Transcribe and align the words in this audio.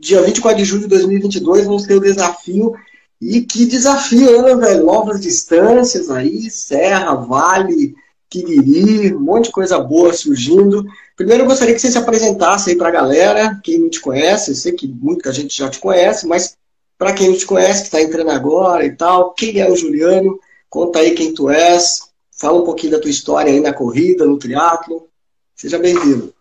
dia 0.00 0.22
24 0.22 0.58
de 0.58 0.64
julho 0.64 0.82
de 0.82 0.88
2022, 0.88 1.66
vamos 1.66 1.84
ter 1.84 1.94
o 1.94 2.00
desafio. 2.00 2.74
E 3.20 3.42
que 3.42 3.66
desafio, 3.66 4.42
né, 4.42 4.54
velho? 4.54 4.86
Novas 4.86 5.20
distâncias 5.20 6.10
aí, 6.10 6.50
serra, 6.50 7.14
vale, 7.14 7.94
Quiriri, 8.30 9.14
um 9.14 9.20
monte 9.20 9.46
de 9.46 9.50
coisa 9.50 9.78
boa 9.78 10.12
surgindo. 10.12 10.86
Primeiro 11.16 11.42
eu 11.42 11.46
gostaria 11.46 11.74
que 11.74 11.80
você 11.80 11.90
se 11.90 11.98
apresentasse 11.98 12.70
aí 12.70 12.76
para 12.76 12.88
a 12.88 12.92
galera, 12.92 13.60
quem 13.62 13.78
não 13.78 13.90
te 13.90 14.00
conhece, 14.00 14.52
eu 14.52 14.54
sei 14.54 14.72
que 14.72 14.86
muita 14.88 15.32
gente 15.32 15.58
já 15.58 15.68
te 15.68 15.78
conhece, 15.78 16.26
mas 16.26 16.56
para 16.96 17.12
quem 17.12 17.28
não 17.28 17.36
te 17.36 17.44
conhece, 17.44 17.80
que 17.80 17.86
está 17.88 18.00
entrando 18.00 18.30
agora 18.30 18.86
e 18.86 18.94
tal, 18.94 19.34
quem 19.34 19.58
é 19.58 19.70
o 19.70 19.76
Juliano? 19.76 20.38
Conta 20.68 21.00
aí 21.00 21.10
quem 21.10 21.34
tu 21.34 21.50
és, 21.50 22.08
fala 22.30 22.60
um 22.60 22.64
pouquinho 22.64 22.92
da 22.92 23.00
tua 23.00 23.10
história 23.10 23.52
aí 23.52 23.60
na 23.60 23.72
corrida, 23.72 24.24
no 24.24 24.38
triatlo. 24.38 25.08
Seja 25.56 25.78
bem-vindo. 25.78 26.32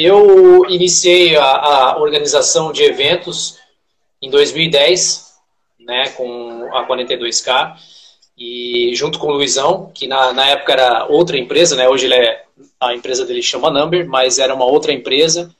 Eu 0.00 0.64
iniciei 0.70 1.36
a, 1.36 1.44
a, 1.44 1.98
organização 1.98 2.70
de 2.70 2.84
eventos 2.84 3.58
em 4.22 4.30
2010, 4.30 5.32
né, 5.80 6.10
com 6.10 6.68
a 6.72 6.86
42K, 6.86 7.74
e 8.38 8.92
junto 8.94 9.18
com 9.18 9.26
o 9.26 9.32
Luizão, 9.32 9.90
que 9.92 10.06
na, 10.06 10.32
na 10.32 10.50
época 10.50 10.72
era 10.72 11.06
outra 11.06 11.36
empresa, 11.36 11.74
né, 11.74 11.88
hoje 11.88 12.06
ele 12.06 12.14
é, 12.14 12.44
a 12.78 12.94
empresa 12.94 13.26
dele 13.26 13.42
chama 13.42 13.72
Number, 13.72 14.08
mas 14.08 14.38
era 14.38 14.54
uma 14.54 14.66
outra 14.66 14.92
empresa, 14.92 15.50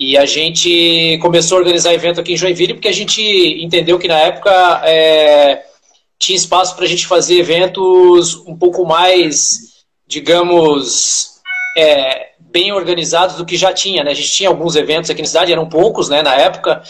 e 0.00 0.18
a 0.18 0.26
gente 0.26 1.16
começou 1.22 1.58
a 1.58 1.60
organizar 1.60 1.94
evento 1.94 2.20
aqui 2.20 2.32
em 2.32 2.36
Joinville 2.36 2.74
porque 2.74 2.88
a 2.88 2.92
gente 2.92 3.22
entendeu 3.62 3.96
que 3.96 4.08
na 4.08 4.18
época 4.18 4.82
é, 4.84 5.64
tinha 6.18 6.36
espaço 6.36 6.74
para 6.74 6.84
a 6.84 6.88
gente 6.88 7.06
fazer 7.06 7.38
eventos 7.38 8.34
um 8.44 8.56
pouco 8.56 8.84
mais, 8.84 9.84
digamos, 10.04 11.40
é, 11.76 12.27
bem 12.50 12.72
organizados 12.72 13.36
do 13.36 13.44
que 13.44 13.56
já 13.56 13.72
tinha, 13.72 14.02
né? 14.02 14.10
A 14.10 14.14
gente 14.14 14.30
tinha 14.30 14.48
alguns 14.48 14.76
eventos 14.76 15.10
aqui 15.10 15.20
na 15.20 15.28
cidade, 15.28 15.52
eram 15.52 15.68
poucos, 15.68 16.08
né, 16.08 16.22
na 16.22 16.34
época, 16.34 16.82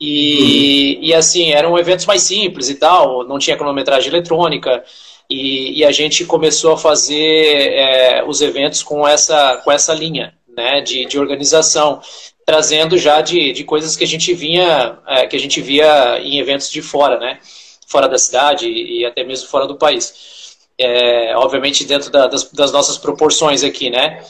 e, 0.00 0.96
uhum. 0.98 1.04
e 1.04 1.14
assim, 1.14 1.52
eram 1.52 1.78
eventos 1.78 2.06
mais 2.06 2.22
simples 2.22 2.68
e 2.68 2.74
tal, 2.74 3.26
não 3.26 3.38
tinha 3.38 3.56
cronometragem 3.56 4.08
eletrônica, 4.10 4.82
e, 5.30 5.78
e 5.78 5.84
a 5.84 5.92
gente 5.92 6.24
começou 6.24 6.72
a 6.72 6.78
fazer 6.78 7.16
é, 7.16 8.24
os 8.26 8.40
eventos 8.40 8.82
com 8.82 9.06
essa, 9.06 9.56
com 9.64 9.72
essa 9.72 9.94
linha, 9.94 10.34
né, 10.56 10.80
de, 10.80 11.06
de 11.06 11.18
organização, 11.18 12.00
trazendo 12.44 12.98
já 12.98 13.20
de, 13.20 13.52
de 13.52 13.64
coisas 13.64 13.96
que 13.96 14.04
a 14.04 14.06
gente 14.06 14.34
vinha, 14.34 14.98
é, 15.06 15.26
que 15.26 15.36
a 15.36 15.40
gente 15.40 15.60
via 15.60 16.18
em 16.20 16.38
eventos 16.38 16.70
de 16.70 16.82
fora, 16.82 17.18
né, 17.18 17.38
fora 17.86 18.08
da 18.08 18.18
cidade 18.18 18.68
e 18.68 19.04
até 19.06 19.24
mesmo 19.24 19.48
fora 19.48 19.66
do 19.66 19.76
país. 19.76 20.32
É, 20.76 21.36
obviamente 21.36 21.84
dentro 21.84 22.10
da, 22.10 22.26
das, 22.26 22.50
das 22.50 22.72
nossas 22.72 22.98
proporções 22.98 23.62
aqui, 23.62 23.90
né, 23.90 24.20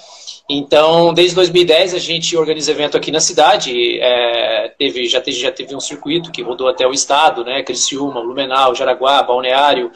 então, 0.49 1.15
desde 1.15 1.35
2010 1.37 1.95
a 1.95 1.99
gente 1.99 2.37
organiza 2.37 2.71
evento 2.71 2.97
aqui 2.97 3.11
na 3.11 3.21
cidade. 3.21 3.99
É, 3.99 4.75
teve, 4.79 5.07
já, 5.07 5.21
teve, 5.21 5.39
já 5.39 5.51
teve 5.51 5.75
um 5.75 5.81
circuito 5.81 6.31
que 6.31 6.43
rodou 6.43 6.69
até 6.69 6.87
o 6.87 6.93
estado, 6.93 7.45
né? 7.45 7.63
Criciúma, 7.63 8.21
Blumenau, 8.21 8.75
Jaraguá, 8.75 9.23
Balneário. 9.23 9.91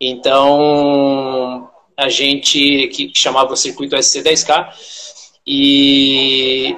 Então, 0.00 1.70
a 1.96 2.08
gente 2.08 2.88
que 2.88 3.12
chamava 3.14 3.52
o 3.52 3.56
circuito 3.56 3.94
SC10K. 3.94 4.68
E, 5.46 6.74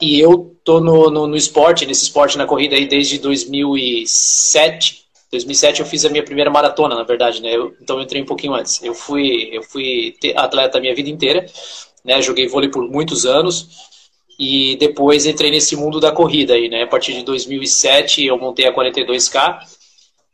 e 0.00 0.18
eu 0.18 0.56
tô 0.64 0.80
no, 0.80 1.10
no, 1.10 1.26
no 1.26 1.36
esporte, 1.36 1.84
nesse 1.84 2.04
esporte 2.04 2.38
na 2.38 2.46
corrida 2.46 2.74
aí 2.74 2.86
desde 2.86 3.18
2007. 3.18 5.00
2007 5.30 5.80
eu 5.80 5.86
fiz 5.86 6.04
a 6.06 6.08
minha 6.08 6.24
primeira 6.24 6.50
maratona, 6.50 6.94
na 6.94 7.04
verdade, 7.04 7.42
né? 7.42 7.54
Eu, 7.54 7.76
então 7.80 7.98
eu 7.98 8.02
entrei 8.02 8.22
um 8.22 8.26
pouquinho 8.26 8.54
antes. 8.54 8.82
Eu 8.82 8.94
fui, 8.94 9.50
eu 9.52 9.62
fui 9.62 10.16
atleta 10.34 10.78
a 10.78 10.80
minha 10.80 10.94
vida 10.94 11.10
inteira 11.10 11.46
né? 12.04 12.20
Joguei 12.22 12.48
vôlei 12.48 12.70
por 12.70 12.88
muitos 12.88 13.26
anos 13.26 13.90
e 14.38 14.76
depois 14.76 15.26
entrei 15.26 15.50
nesse 15.50 15.76
mundo 15.76 16.00
da 16.00 16.10
corrida 16.10 16.54
aí, 16.54 16.68
né? 16.68 16.82
A 16.82 16.86
partir 16.86 17.12
de 17.12 17.22
2007 17.22 18.24
eu 18.24 18.38
montei 18.38 18.66
a 18.66 18.74
42K, 18.74 19.58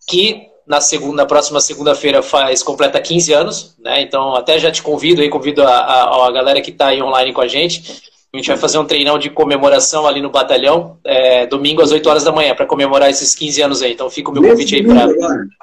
que 0.09 0.49
na 0.67 0.81
segunda, 0.81 1.17
na 1.17 1.27
próxima 1.27 1.61
segunda-feira 1.61 2.23
faz 2.23 2.63
completa 2.63 3.01
15 3.01 3.33
anos, 3.33 3.75
né? 3.79 4.01
Então 4.01 4.35
até 4.35 4.59
já 4.59 4.71
te 4.71 4.83
convido 4.83 5.23
aí, 5.23 5.29
convido 5.29 5.63
a, 5.63 5.71
a, 5.71 6.27
a 6.29 6.31
galera 6.31 6.61
que 6.61 6.71
está 6.71 6.89
aí 6.89 7.03
online 7.03 7.33
com 7.33 7.41
a 7.41 7.49
gente. 7.49 8.03
A 8.33 8.37
gente 8.37 8.49
vai 8.49 8.57
fazer 8.59 8.79
um 8.79 8.85
treinão 8.85 9.19
de 9.19 9.31
comemoração 9.31 10.07
ali 10.07 10.21
no 10.21 10.29
batalhão, 10.29 10.99
é, 11.05 11.47
domingo 11.47 11.81
às 11.81 11.91
8 11.91 12.07
horas 12.09 12.23
da 12.25 12.33
manhã, 12.33 12.55
para 12.55 12.67
comemorar 12.67 13.09
esses 13.09 13.35
15 13.35 13.63
anos 13.63 13.83
aí. 13.83 13.93
Então 13.93 14.11
fica 14.11 14.31
o 14.31 14.33
meu 14.33 14.43
Nesse 14.43 14.55
convite 14.55 14.75
aí 14.75 14.85
para. 14.85 15.09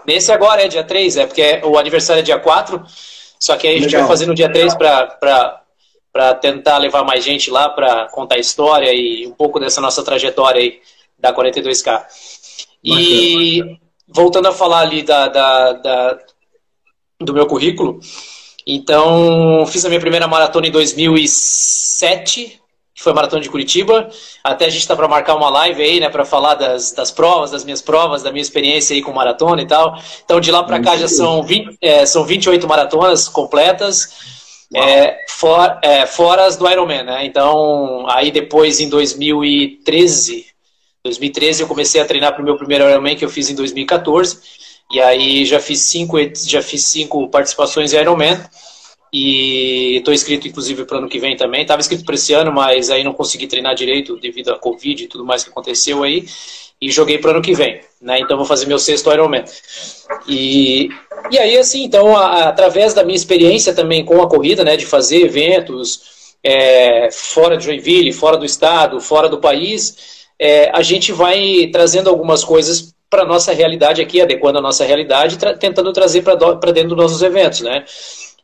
Nesse 0.07 0.31
agora 0.31 0.63
é 0.63 0.67
dia 0.67 0.83
3, 0.83 1.17
é 1.17 1.25
porque 1.27 1.61
o 1.63 1.77
aniversário 1.77 2.21
é 2.21 2.23
dia 2.23 2.39
4, 2.39 2.81
só 3.39 3.55
que 3.55 3.67
aí 3.67 3.75
a 3.75 3.77
gente 3.77 3.87
Legal. 3.87 4.01
vai 4.01 4.09
fazer 4.09 4.25
no 4.25 4.33
dia 4.33 4.51
3 4.51 4.73
para 4.75 5.62
para 6.13 6.35
tentar 6.35 6.77
levar 6.77 7.03
mais 7.03 7.23
gente 7.23 7.49
lá 7.49 7.67
para 7.67 8.07
contar 8.09 8.35
a 8.35 8.39
história 8.39 8.93
e 8.93 9.25
um 9.25 9.31
pouco 9.31 9.59
dessa 9.59 9.81
nossa 9.81 10.03
trajetória 10.03 10.61
aí 10.61 10.79
da 11.17 11.33
42K. 11.33 12.03
E 12.83 13.79
voltando 14.07 14.47
a 14.47 14.51
falar 14.51 14.81
ali 14.81 15.01
da, 15.01 15.27
da, 15.27 15.73
da, 15.73 16.19
do 17.19 17.33
meu 17.33 17.47
currículo, 17.47 17.99
então 18.67 19.65
fiz 19.65 19.83
a 19.85 19.89
minha 19.89 19.99
primeira 19.99 20.27
maratona 20.27 20.67
em 20.67 20.71
2007, 20.71 22.61
que 22.93 23.01
foi 23.01 23.11
a 23.11 23.15
maratona 23.15 23.41
de 23.41 23.49
Curitiba. 23.49 24.07
Até 24.43 24.65
a 24.65 24.69
gente 24.69 24.81
está 24.81 24.95
para 24.95 25.07
marcar 25.07 25.35
uma 25.35 25.49
live 25.49 25.81
aí, 25.81 25.99
né, 25.99 26.09
para 26.09 26.23
falar 26.23 26.53
das, 26.53 26.91
das 26.91 27.09
provas, 27.09 27.49
das 27.49 27.63
minhas 27.63 27.81
provas, 27.81 28.21
da 28.21 28.31
minha 28.31 28.41
experiência 28.41 28.93
aí 28.93 29.01
com 29.01 29.11
maratona 29.11 29.63
e 29.63 29.67
tal. 29.67 29.97
Então 30.23 30.39
de 30.39 30.51
lá 30.51 30.61
para 30.61 30.79
cá 30.79 30.95
já 30.95 31.07
são, 31.07 31.41
20, 31.41 31.77
é, 31.81 32.05
são 32.05 32.23
28 32.23 32.67
maratonas 32.67 33.27
completas. 33.27 34.32
É, 34.75 35.25
for, 35.27 35.79
é, 35.83 36.05
fora 36.05 36.45
as 36.45 36.57
do 36.57 36.69
Ironman, 36.69 37.03
né? 37.03 37.25
Então, 37.25 38.05
aí 38.09 38.31
depois 38.31 38.79
em 38.79 38.89
2013, 38.89 40.45
2013 41.03 41.61
eu 41.61 41.67
comecei 41.67 42.01
a 42.01 42.05
treinar 42.05 42.33
para 42.33 42.41
o 42.41 42.45
meu 42.45 42.57
primeiro 42.57 42.89
Ironman 42.89 43.15
que 43.15 43.25
eu 43.25 43.29
fiz 43.29 43.49
em 43.49 43.55
2014. 43.55 44.39
E 44.91 44.99
aí 44.99 45.45
já 45.45 45.59
fiz 45.59 45.79
cinco, 45.81 46.17
já 46.45 46.61
fiz 46.61 46.85
cinco 46.85 47.27
participações 47.29 47.93
em 47.93 47.97
Ironman. 47.99 48.39
E 49.11 49.97
estou 49.97 50.13
inscrito, 50.13 50.47
inclusive, 50.47 50.85
para 50.85 50.95
o 50.95 50.97
ano 50.99 51.09
que 51.09 51.19
vem 51.19 51.37
também. 51.37 51.61
Estava 51.61 51.79
inscrito 51.79 52.03
para 52.03 52.15
esse 52.15 52.33
ano, 52.33 52.51
mas 52.51 52.89
aí 52.89 53.03
não 53.03 53.13
consegui 53.13 53.45
treinar 53.45 53.75
direito 53.75 54.17
devido 54.17 54.51
à 54.51 54.57
Covid 54.57 55.03
e 55.03 55.07
tudo 55.07 55.23
mais 55.23 55.43
que 55.43 55.51
aconteceu 55.51 56.01
aí 56.03 56.25
e 56.81 56.91
joguei 56.91 57.17
para 57.17 57.31
ano 57.31 57.41
que 57.41 57.53
vem, 57.53 57.81
né? 58.01 58.19
Então 58.19 58.37
vou 58.37 58.45
fazer 58.45 58.65
meu 58.65 58.79
sexto 58.79 59.11
Ironman. 59.11 59.43
E, 60.27 60.89
e 61.31 61.39
aí, 61.39 61.57
assim, 61.57 61.83
então, 61.83 62.15
a, 62.17 62.49
através 62.49 62.93
da 62.93 63.03
minha 63.03 63.15
experiência 63.15 63.73
também 63.73 64.03
com 64.03 64.21
a 64.21 64.27
corrida, 64.27 64.63
né, 64.63 64.75
de 64.75 64.85
fazer 64.85 65.21
eventos 65.21 66.35
é, 66.43 67.09
fora 67.11 67.55
de 67.55 67.65
Joinville, 67.65 68.11
fora 68.11 68.37
do 68.37 68.45
estado, 68.45 68.99
fora 68.99 69.29
do 69.29 69.39
país, 69.39 70.25
é, 70.37 70.69
a 70.73 70.81
gente 70.81 71.11
vai 71.11 71.69
trazendo 71.71 72.09
algumas 72.09 72.43
coisas 72.43 72.93
para 73.09 73.25
nossa 73.25 73.53
realidade 73.53 74.01
aqui, 74.01 74.21
adequando 74.21 74.57
a 74.57 74.61
nossa 74.61 74.83
realidade, 74.83 75.37
tra 75.37 75.55
tentando 75.55 75.93
trazer 75.93 76.23
para 76.23 76.71
dentro 76.71 76.89
dos 76.89 76.97
nossos 76.97 77.21
eventos, 77.21 77.61
né? 77.61 77.85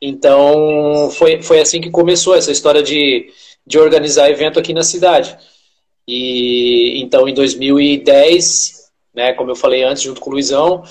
Então, 0.01 1.09
foi, 1.11 1.41
foi 1.41 1.59
assim 1.59 1.81
que 1.81 1.89
começou 1.89 2.35
essa 2.35 2.51
história 2.51 2.81
de, 2.81 3.29
de 3.65 3.77
organizar 3.77 4.29
evento 4.29 4.59
aqui 4.59 4.73
na 4.73 4.83
cidade. 4.83 5.35
E 6.11 6.99
então 7.03 7.29
em 7.29 7.33
2010, 7.35 8.89
né, 9.13 9.31
como 9.33 9.51
eu 9.51 9.55
falei 9.55 9.83
antes, 9.83 10.01
junto 10.01 10.19
com 10.19 10.31
o 10.31 10.33
Luizão, 10.33 10.81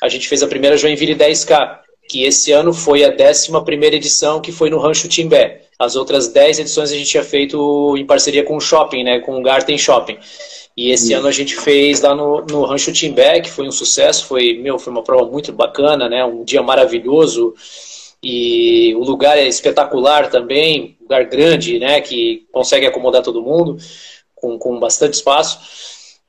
a 0.00 0.08
gente 0.08 0.26
fez 0.26 0.42
a 0.42 0.46
primeira 0.46 0.78
Joinville 0.78 1.14
10K, 1.14 1.80
que 2.08 2.24
esse 2.24 2.52
ano 2.52 2.72
foi 2.72 3.04
a 3.04 3.10
11 3.10 3.86
edição, 3.94 4.40
que 4.40 4.50
foi 4.50 4.70
no 4.70 4.78
Rancho 4.78 5.08
Timbé. 5.08 5.60
As 5.78 5.94
outras 5.94 6.28
10 6.28 6.60
edições 6.60 6.90
a 6.90 6.96
gente 6.96 7.10
tinha 7.10 7.22
feito 7.22 7.94
em 7.98 8.06
parceria 8.06 8.44
com 8.44 8.56
o 8.56 8.60
shopping, 8.60 9.04
né, 9.04 9.18
com 9.18 9.38
o 9.38 9.42
Garten 9.42 9.76
Shopping. 9.76 10.16
E 10.74 10.90
esse 10.90 11.12
ano 11.12 11.28
a 11.28 11.32
gente 11.32 11.54
fez 11.54 12.00
lá 12.00 12.14
no, 12.14 12.40
no 12.46 12.64
Rancho 12.64 12.92
Timbé, 12.92 13.40
que 13.42 13.50
foi 13.50 13.68
um 13.68 13.72
sucesso, 13.72 14.24
foi, 14.24 14.54
meu, 14.54 14.78
foi 14.78 14.90
uma 14.90 15.02
prova 15.02 15.30
muito 15.30 15.52
bacana, 15.52 16.08
né, 16.08 16.24
um 16.24 16.44
dia 16.44 16.62
maravilhoso. 16.62 17.54
E 18.24 18.94
o 18.94 19.04
lugar 19.04 19.36
é 19.36 19.46
espetacular 19.46 20.30
também, 20.30 20.96
lugar 20.98 21.24
grande, 21.24 21.78
né, 21.78 22.00
que 22.00 22.46
consegue 22.50 22.86
acomodar 22.86 23.22
todo 23.22 23.42
mundo 23.42 23.76
com, 24.42 24.58
com 24.58 24.80
bastante 24.80 25.14
espaço. 25.14 25.60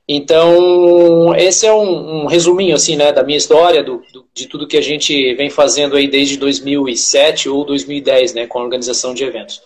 Então, 0.08 1.34
esse 1.36 1.66
é 1.66 1.74
um, 1.74 2.24
um 2.24 2.26
resuminho 2.28 2.76
assim, 2.76 2.96
né, 2.96 3.12
da 3.12 3.24
minha 3.24 3.38
história, 3.38 3.84
do, 3.84 4.04
do, 4.14 4.26
de 4.34 4.48
tudo 4.48 4.68
que 4.68 4.78
a 4.78 4.82
gente 4.82 5.34
vem 5.34 5.50
fazendo 5.50 5.96
aí 5.96 6.08
desde 6.08 6.38
2007 6.38 7.50
ou 7.50 7.66
2010, 7.66 8.34
né, 8.34 8.48
com 8.48 8.60
a 8.60 8.64
organização 8.64 9.14
de 9.14 9.24
eventos. 9.24 9.62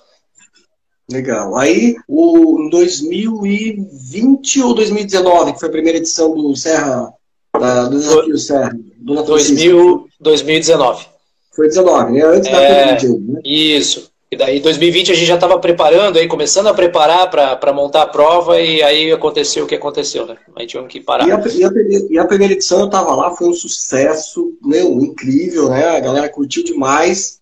Legal. 1.12 1.58
Aí, 1.58 1.96
o, 2.08 2.62
em 2.62 2.70
2020 2.70 4.62
ou 4.62 4.74
2019, 4.74 5.54
que 5.54 5.60
foi 5.60 5.70
a 5.70 5.72
primeira 5.72 5.98
edição 5.98 6.36
do 6.36 6.56
Serra, 6.56 7.12
da, 7.60 7.86
do 7.86 7.98
Desafio 7.98 8.38
Serra? 8.38 8.78
Do 8.98 9.24
2000, 9.24 10.08
2019. 10.20 11.06
Foi 11.56 11.68
19, 11.68 12.12
né? 12.12 12.22
Antes 12.24 12.52
da 12.52 12.62
é, 12.62 12.94
Covid. 12.94 13.20
Né? 13.20 13.40
Isso. 13.44 14.07
E 14.30 14.36
daí, 14.36 14.60
em 14.60 14.62
2020, 14.62 15.12
a 15.12 15.16
gente 15.16 15.28
já 15.28 15.36
estava 15.36 15.58
preparando, 15.58 16.18
aí, 16.20 16.28
começando 16.28 16.68
a 16.68 16.74
preparar 16.74 17.30
para 17.30 17.72
montar 17.72 18.02
a 18.02 18.08
prova, 18.08 18.60
e 18.60 18.84
aí 18.84 19.10
aconteceu 19.10 19.64
o 19.64 19.68
que 19.68 19.76
aconteceu, 19.76 20.26
né? 20.26 20.36
Aí 20.54 20.68
tivemos 20.68 20.92
que 20.92 21.00
parar. 21.00 21.26
E 21.26 21.32
a, 21.32 21.40
e 21.48 21.64
a, 21.64 21.72
e 22.10 22.20
a 22.20 22.26
primeira 22.26 22.54
edição 22.54 22.80
eu 22.80 22.86
estava 22.88 23.16
lá, 23.16 23.32
foi 23.32 23.48
um 23.48 23.54
sucesso, 23.54 24.58
meu, 24.62 25.00
incrível, 25.00 25.70
né? 25.70 25.96
A 25.96 26.00
galera 26.02 26.28
curtiu 26.28 26.62
demais. 26.62 27.40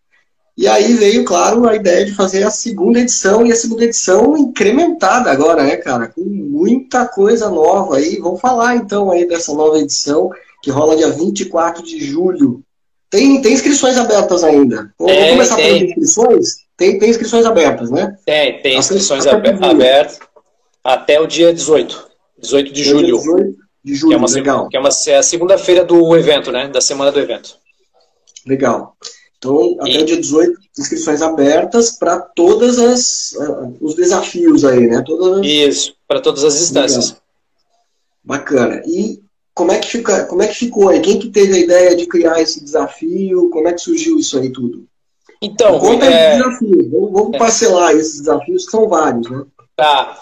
E 0.56 0.68
aí 0.68 0.94
veio, 0.94 1.26
claro, 1.26 1.68
a 1.68 1.76
ideia 1.76 2.06
de 2.06 2.14
fazer 2.14 2.44
a 2.44 2.52
segunda 2.52 3.00
edição, 3.00 3.44
e 3.44 3.52
a 3.52 3.56
segunda 3.56 3.84
edição 3.84 4.38
incrementada 4.38 5.32
agora, 5.32 5.64
né, 5.64 5.78
cara? 5.78 6.08
Com 6.08 6.24
muita 6.24 7.08
coisa 7.08 7.50
nova 7.50 7.98
aí. 7.98 8.20
Vamos 8.20 8.40
falar 8.40 8.76
então 8.76 9.10
aí 9.10 9.28
dessa 9.28 9.52
nova 9.56 9.80
edição, 9.80 10.30
que 10.62 10.70
rola 10.70 10.96
dia 10.96 11.10
24 11.10 11.84
de 11.84 12.00
julho. 12.00 12.62
Tem, 13.10 13.42
tem 13.42 13.54
inscrições 13.54 13.98
abertas 13.98 14.44
ainda. 14.44 14.94
Vamos 15.00 15.14
é, 15.14 15.32
começar 15.32 15.56
pelas 15.56 15.82
inscrições? 15.82 16.65
Tem, 16.78 17.00
tem 17.00 17.10
inscrições 17.10 17.46
abertas, 17.46 17.90
né? 17.90 18.18
Tem, 18.26 18.62
tem 18.62 18.78
inscrições 18.78 19.26
abertas 19.26 20.20
até 20.84 21.20
o 21.20 21.28
dia 21.28 21.54
18. 21.54 22.10
18 22.40 22.74
de 22.74 22.84
julho. 22.84 23.18
18 23.18 23.58
de 23.84 23.96
julho, 23.96 24.10
que 24.10 24.16
é 24.16 24.18
uma, 24.18 24.30
legal. 24.30 24.70
Que 24.70 24.78
é, 24.78 24.80
uma, 24.80 24.90
é 25.08 25.16
a 25.16 25.24
segunda-feira 25.24 25.86
do 25.86 26.16
evento, 26.18 26.52
né? 26.52 26.68
Da 26.68 26.82
semana 26.82 27.12
do 27.12 27.20
evento. 27.20 27.58
Legal. 28.46 28.96
Então, 29.38 29.78
até 29.80 29.92
e... 29.92 30.02
o 30.02 30.06
dia 30.06 30.18
18, 30.18 30.60
inscrições 30.78 31.22
abertas 31.22 31.92
para 31.92 32.20
todas 32.20 32.80
as 32.80 33.34
uh, 33.34 33.78
os 33.80 33.96
desafios 33.96 34.66
aí, 34.66 34.88
né? 34.88 35.02
Todas 35.06 35.40
as... 35.40 35.46
Isso, 35.46 35.96
para 36.08 36.20
todas 36.20 36.44
as 36.44 36.62
instâncias. 36.62 37.10
Legal. 37.10 37.22
Bacana. 38.24 38.82
E 38.86 39.22
como 39.54 39.72
é 39.72 39.80
que 39.80 39.88
fica, 39.88 40.26
como 40.26 40.42
é 40.42 40.48
que 40.48 40.56
ficou 40.56 40.90
aí? 40.90 41.00
Quem 41.00 41.20
que 41.20 41.30
teve 41.30 41.54
a 41.54 41.60
ideia 41.60 41.96
de 41.96 42.08
criar 42.08 42.42
esse 42.42 42.64
desafio? 42.64 43.50
Como 43.50 43.68
é 43.68 43.74
que 43.74 43.82
surgiu 43.82 44.20
isso 44.20 44.38
aí 44.38 44.52
tudo? 44.52 44.86
Então, 45.42 45.80
conta 45.80 46.06
é... 46.06 46.38
desafios. 46.38 46.92
Vamos, 46.92 47.12
vamos 47.12 47.34
é... 47.34 47.38
parcelar 47.38 47.92
esses 47.94 48.20
desafios 48.20 48.66
que 48.66 48.72
são 48.72 48.88
vários, 48.88 49.30
né? 49.30 49.44
Tá. 49.76 50.18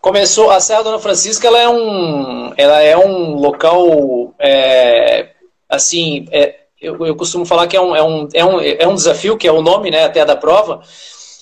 Começou 0.00 0.50
a 0.50 0.60
Serra 0.60 0.82
Dona 0.82 0.98
Francisca, 0.98 1.46
ela 1.46 1.58
é 1.58 1.68
um, 1.68 2.52
ela 2.56 2.82
é 2.82 2.96
um 2.96 3.34
local, 3.36 4.34
é, 4.38 5.28
assim, 5.68 6.26
é, 6.32 6.56
eu, 6.80 7.06
eu 7.06 7.14
costumo 7.14 7.44
falar 7.44 7.66
que 7.66 7.76
é 7.76 7.80
um, 7.80 7.94
é, 7.94 8.02
um, 8.02 8.28
é, 8.32 8.44
um, 8.44 8.60
é 8.60 8.88
um 8.88 8.94
desafio, 8.94 9.36
que 9.36 9.46
é 9.46 9.52
o 9.52 9.62
nome 9.62 9.90
né, 9.90 10.04
até 10.04 10.24
da 10.24 10.34
prova, 10.34 10.82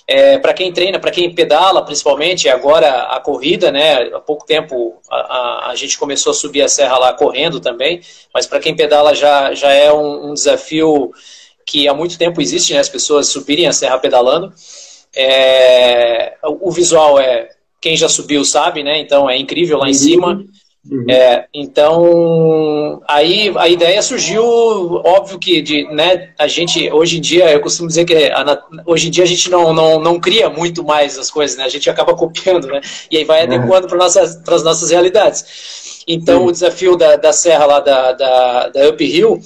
é, 0.08 0.38
para 0.38 0.54
quem 0.54 0.72
treina, 0.72 1.00
para 1.00 1.10
quem 1.10 1.34
pedala, 1.34 1.84
principalmente, 1.84 2.48
agora 2.48 3.02
a 3.04 3.18
corrida, 3.20 3.72
né? 3.72 4.04
Há 4.14 4.20
pouco 4.20 4.46
tempo 4.46 5.00
a, 5.10 5.16
a, 5.16 5.70
a, 5.70 5.74
gente 5.74 5.98
começou 5.98 6.30
a 6.30 6.34
subir 6.34 6.62
a 6.62 6.68
serra 6.68 6.96
lá 6.96 7.12
correndo 7.12 7.58
também, 7.58 8.00
mas 8.32 8.46
para 8.46 8.60
quem 8.60 8.76
pedala 8.76 9.14
já, 9.14 9.52
já 9.52 9.72
é 9.72 9.92
um, 9.92 10.30
um, 10.30 10.34
desafio 10.34 11.10
que 11.66 11.88
há 11.88 11.92
muito 11.92 12.16
tempo 12.16 12.40
existe, 12.40 12.72
né? 12.72 12.78
As 12.78 12.88
pessoas 12.88 13.28
subirem 13.28 13.66
a 13.66 13.72
serra 13.72 13.98
pedalando. 13.98 14.52
É, 15.14 16.34
o 16.42 16.70
visual 16.70 17.18
é 17.18 17.48
quem 17.80 17.96
já 17.96 18.08
subiu 18.08 18.44
sabe, 18.44 18.82
né? 18.82 18.98
Então 19.00 19.28
é 19.28 19.36
incrível 19.36 19.78
lá 19.78 19.90
em 19.90 19.94
cima. 19.94 20.44
Uhum. 20.88 21.04
É, 21.10 21.46
então, 21.52 23.02
aí 23.08 23.52
a 23.56 23.68
ideia 23.68 24.00
surgiu, 24.00 24.44
óbvio 24.44 25.36
que 25.36 25.60
de, 25.60 25.84
né, 25.92 26.30
a 26.38 26.46
gente, 26.46 26.90
hoje 26.92 27.18
em 27.18 27.20
dia, 27.20 27.50
eu 27.50 27.60
costumo 27.60 27.88
dizer 27.88 28.04
que 28.04 28.14
a, 28.14 28.62
hoje 28.86 29.08
em 29.08 29.10
dia 29.10 29.24
a 29.24 29.26
gente 29.26 29.50
não, 29.50 29.72
não, 29.74 29.98
não 29.98 30.20
cria 30.20 30.48
muito 30.48 30.84
mais 30.84 31.18
as 31.18 31.28
coisas, 31.28 31.56
né, 31.56 31.64
a 31.64 31.68
gente 31.68 31.90
acaba 31.90 32.14
copiando, 32.16 32.68
né, 32.68 32.80
e 33.10 33.16
aí 33.16 33.24
vai 33.24 33.44
uhum. 33.44 33.54
adequando 33.54 33.88
para 33.88 33.98
nossas, 33.98 34.40
as 34.46 34.62
nossas 34.62 34.90
realidades. 34.90 36.04
Então, 36.06 36.46
o 36.46 36.52
desafio 36.52 36.96
da, 36.96 37.16
da 37.16 37.32
serra 37.32 37.66
lá 37.66 37.80
da, 37.80 38.12
da, 38.12 38.68
da 38.68 38.88
Up 38.88 39.04
Hill, 39.04 39.40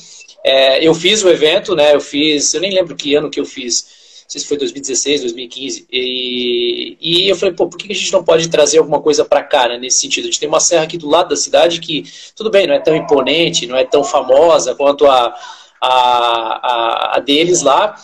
é, 0.45 0.87
eu 0.87 0.95
fiz 0.95 1.23
o 1.23 1.29
evento, 1.29 1.75
né, 1.75 1.95
eu 1.95 2.01
fiz, 2.01 2.53
eu 2.55 2.61
nem 2.61 2.73
lembro 2.73 2.97
que 2.97 3.15
ano 3.15 3.31
que 3.31 3.41
eu 3.41 3.45
fiz, 3.45 4.25
sei 4.27 4.41
se 4.41 4.47
foi 4.47 4.57
2016, 4.57 5.23
2015, 5.23 5.87
e, 5.91 6.97
e 7.01 7.29
eu 7.29 7.37
falei, 7.37 7.55
pô, 7.55 7.67
por 7.67 7.77
que 7.77 7.93
a 7.93 7.95
gente 7.95 8.13
não 8.13 8.25
pode 8.25 8.49
trazer 8.49 8.79
alguma 8.79 9.01
coisa 9.01 9.25
para 9.25 9.43
cá, 9.43 9.69
né, 9.69 9.79
nesse 9.79 10.01
sentido? 10.01 10.25
A 10.25 10.27
gente 10.27 10.41
tem 10.41 10.49
uma 10.49 10.61
serra 10.61 10.85
aqui 10.85 10.97
do 10.97 11.09
lado 11.09 11.31
da 11.31 11.37
cidade 11.37 11.81
que, 11.81 12.05
tudo 12.37 12.51
bem, 12.51 12.67
não 12.67 12.75
é 12.75 12.81
tão 12.81 12.95
imponente, 12.95 13.67
não 13.67 13.77
é 13.77 13.85
tão 13.85 14.05
famosa 14.05 14.75
quanto 14.75 15.07
a, 15.07 15.35
a, 15.81 15.91
a, 15.91 17.17
a 17.17 17.21
deles 17.21 17.63
lá, 17.63 17.97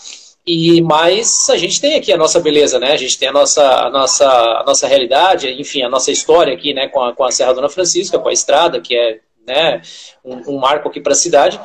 e 0.46 0.80
mas 0.80 1.50
a 1.50 1.56
gente 1.56 1.80
tem 1.80 1.96
aqui 1.96 2.12
a 2.12 2.16
nossa 2.16 2.38
beleza, 2.38 2.78
né? 2.78 2.92
A 2.92 2.96
gente 2.96 3.18
tem 3.18 3.28
a 3.28 3.32
nossa, 3.32 3.68
a 3.68 3.90
nossa, 3.90 4.24
a 4.24 4.62
nossa 4.64 4.86
realidade, 4.86 5.50
enfim, 5.60 5.82
a 5.82 5.88
nossa 5.88 6.12
história 6.12 6.54
aqui, 6.54 6.72
né? 6.72 6.86
Com 6.86 7.02
a, 7.02 7.12
com 7.12 7.24
a 7.24 7.32
Serra 7.32 7.52
Dona 7.52 7.68
Francisca, 7.68 8.16
com 8.16 8.28
a 8.28 8.32
estrada, 8.32 8.80
que 8.80 8.96
é 8.96 9.18
né, 9.44 9.82
um, 10.24 10.54
um 10.54 10.58
marco 10.58 10.88
aqui 10.88 11.00
para 11.00 11.12
a 11.12 11.16
cidade. 11.16 11.58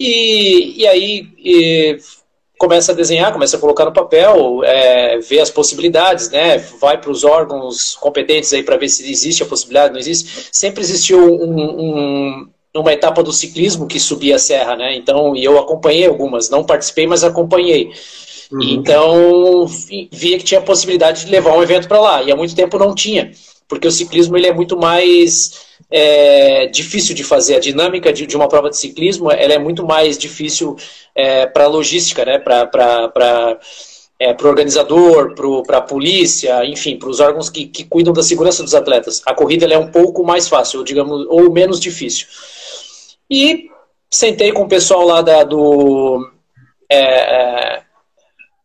E, 0.00 0.80
e 0.80 0.86
aí 0.86 1.28
e 1.38 1.98
começa 2.58 2.92
a 2.92 2.94
desenhar, 2.94 3.32
começa 3.34 3.58
a 3.58 3.60
colocar 3.60 3.84
no 3.84 3.92
papel, 3.92 4.64
é, 4.64 5.18
ver 5.18 5.40
as 5.40 5.50
possibilidades, 5.50 6.30
né? 6.30 6.56
Vai 6.80 6.98
para 6.98 7.10
os 7.10 7.22
órgãos 7.22 7.96
competentes 7.96 8.50
aí 8.54 8.62
para 8.62 8.78
ver 8.78 8.88
se 8.88 9.10
existe 9.10 9.42
a 9.42 9.46
possibilidade, 9.46 9.92
não 9.92 10.00
existe. 10.00 10.48
Sempre 10.50 10.82
existiu 10.82 11.18
um, 11.18 11.60
um, 11.60 12.48
uma 12.74 12.92
etapa 12.94 13.22
do 13.22 13.32
ciclismo 13.32 13.86
que 13.86 14.00
subia 14.00 14.36
a 14.36 14.38
serra, 14.38 14.74
né? 14.74 14.94
Então, 14.94 15.36
e 15.36 15.44
eu 15.44 15.58
acompanhei 15.58 16.06
algumas, 16.06 16.48
não 16.48 16.64
participei, 16.64 17.06
mas 17.06 17.22
acompanhei. 17.22 17.92
Uhum. 18.50 18.62
Então, 18.62 19.66
via 20.10 20.38
que 20.38 20.44
tinha 20.44 20.60
a 20.60 20.64
possibilidade 20.64 21.26
de 21.26 21.30
levar 21.30 21.56
um 21.56 21.62
evento 21.62 21.86
para 21.86 22.00
lá. 22.00 22.22
E 22.22 22.32
há 22.32 22.36
muito 22.36 22.54
tempo 22.54 22.78
não 22.78 22.94
tinha, 22.94 23.32
porque 23.70 23.86
o 23.86 23.92
ciclismo 23.92 24.36
ele 24.36 24.48
é 24.48 24.52
muito 24.52 24.76
mais 24.76 25.68
é, 25.88 26.66
difícil 26.66 27.14
de 27.14 27.22
fazer. 27.22 27.54
A 27.54 27.60
dinâmica 27.60 28.12
de, 28.12 28.26
de, 28.26 28.36
uma 28.36 28.48
prova 28.48 28.68
de 28.68 28.76
ciclismo 28.76 29.30
ela 29.30 29.54
é 29.54 29.58
muito 29.58 29.86
mais 29.86 30.18
difícil 30.18 30.76
é, 31.14 31.46
para 31.46 31.64
a 31.64 31.68
logística, 31.68 32.24
né? 32.24 32.36
para 32.40 33.60
é, 34.18 34.32
o 34.32 34.46
organizador, 34.46 35.36
para 35.64 35.78
a 35.78 35.82
polícia, 35.82 36.64
enfim, 36.66 36.98
para 36.98 37.08
os 37.08 37.20
órgãos 37.20 37.48
que, 37.48 37.66
que 37.66 37.84
cuidam 37.84 38.12
da 38.12 38.24
segurança 38.24 38.64
dos 38.64 38.74
atletas. 38.74 39.22
A 39.24 39.32
corrida 39.32 39.72
é 39.72 39.78
um 39.78 39.92
pouco 39.92 40.24
mais 40.24 40.48
fácil, 40.48 40.82
digamos, 40.82 41.24
ou 41.28 41.48
menos 41.52 41.78
difícil. 41.78 42.26
E 43.30 43.70
sentei 44.10 44.50
com 44.50 44.62
o 44.62 44.68
pessoal 44.68 45.06
lá 45.06 45.22
da, 45.22 45.44
do. 45.44 46.28
É, 46.90 46.98
é, 46.98 47.82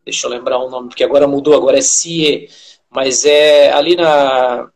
deixa 0.03 0.25
eu 0.25 0.31
lembrar 0.31 0.57
o 0.57 0.69
nome, 0.69 0.89
porque 0.89 1.03
agora 1.03 1.27
mudou, 1.27 1.53
agora 1.53 1.77
é 1.77 1.81
CIE, 1.81 2.49
mas 2.89 3.23
é 3.23 3.71
ali 3.71 3.95
na 3.95 4.67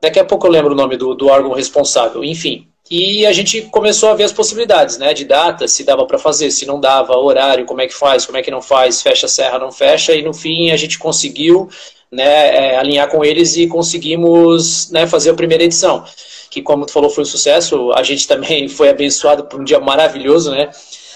Daqui 0.00 0.18
a 0.18 0.24
pouco 0.24 0.46
eu 0.46 0.50
lembro 0.50 0.72
o 0.72 0.76
nome 0.76 0.96
do, 0.96 1.14
do 1.14 1.28
órgão 1.28 1.52
responsável, 1.52 2.24
enfim. 2.24 2.68
E 2.90 3.26
a 3.26 3.32
gente 3.32 3.62
começou 3.62 4.08
a 4.08 4.14
ver 4.14 4.24
as 4.24 4.32
possibilidades, 4.32 4.96
né, 4.96 5.12
de 5.12 5.24
data, 5.24 5.68
se 5.68 5.84
dava 5.84 6.06
para 6.06 6.18
fazer, 6.18 6.50
se 6.50 6.64
não 6.64 6.80
dava, 6.80 7.16
horário, 7.18 7.66
como 7.66 7.82
é 7.82 7.86
que 7.86 7.94
faz, 7.94 8.24
como 8.24 8.38
é 8.38 8.42
que 8.42 8.50
não 8.50 8.62
faz, 8.62 9.02
fecha 9.02 9.28
serra, 9.28 9.58
não 9.58 9.70
fecha, 9.70 10.14
e 10.14 10.22
no 10.22 10.32
fim 10.32 10.70
a 10.70 10.76
gente 10.76 10.98
conseguiu 10.98 11.68
né, 12.10 12.72
é, 12.72 12.76
alinhar 12.78 13.08
com 13.08 13.22
eles 13.22 13.56
e 13.58 13.66
conseguimos 13.66 14.90
né, 14.90 15.06
fazer 15.06 15.30
a 15.30 15.34
primeira 15.34 15.64
edição, 15.64 16.02
que 16.50 16.62
como 16.62 16.86
tu 16.86 16.92
falou 16.92 17.10
foi 17.10 17.24
um 17.24 17.26
sucesso, 17.26 17.92
a 17.92 18.02
gente 18.02 18.26
também 18.26 18.68
foi 18.70 18.88
abençoado 18.88 19.44
por 19.44 19.60
um 19.60 19.64
dia 19.64 19.80
maravilhoso, 19.80 20.50
né? 20.50 20.70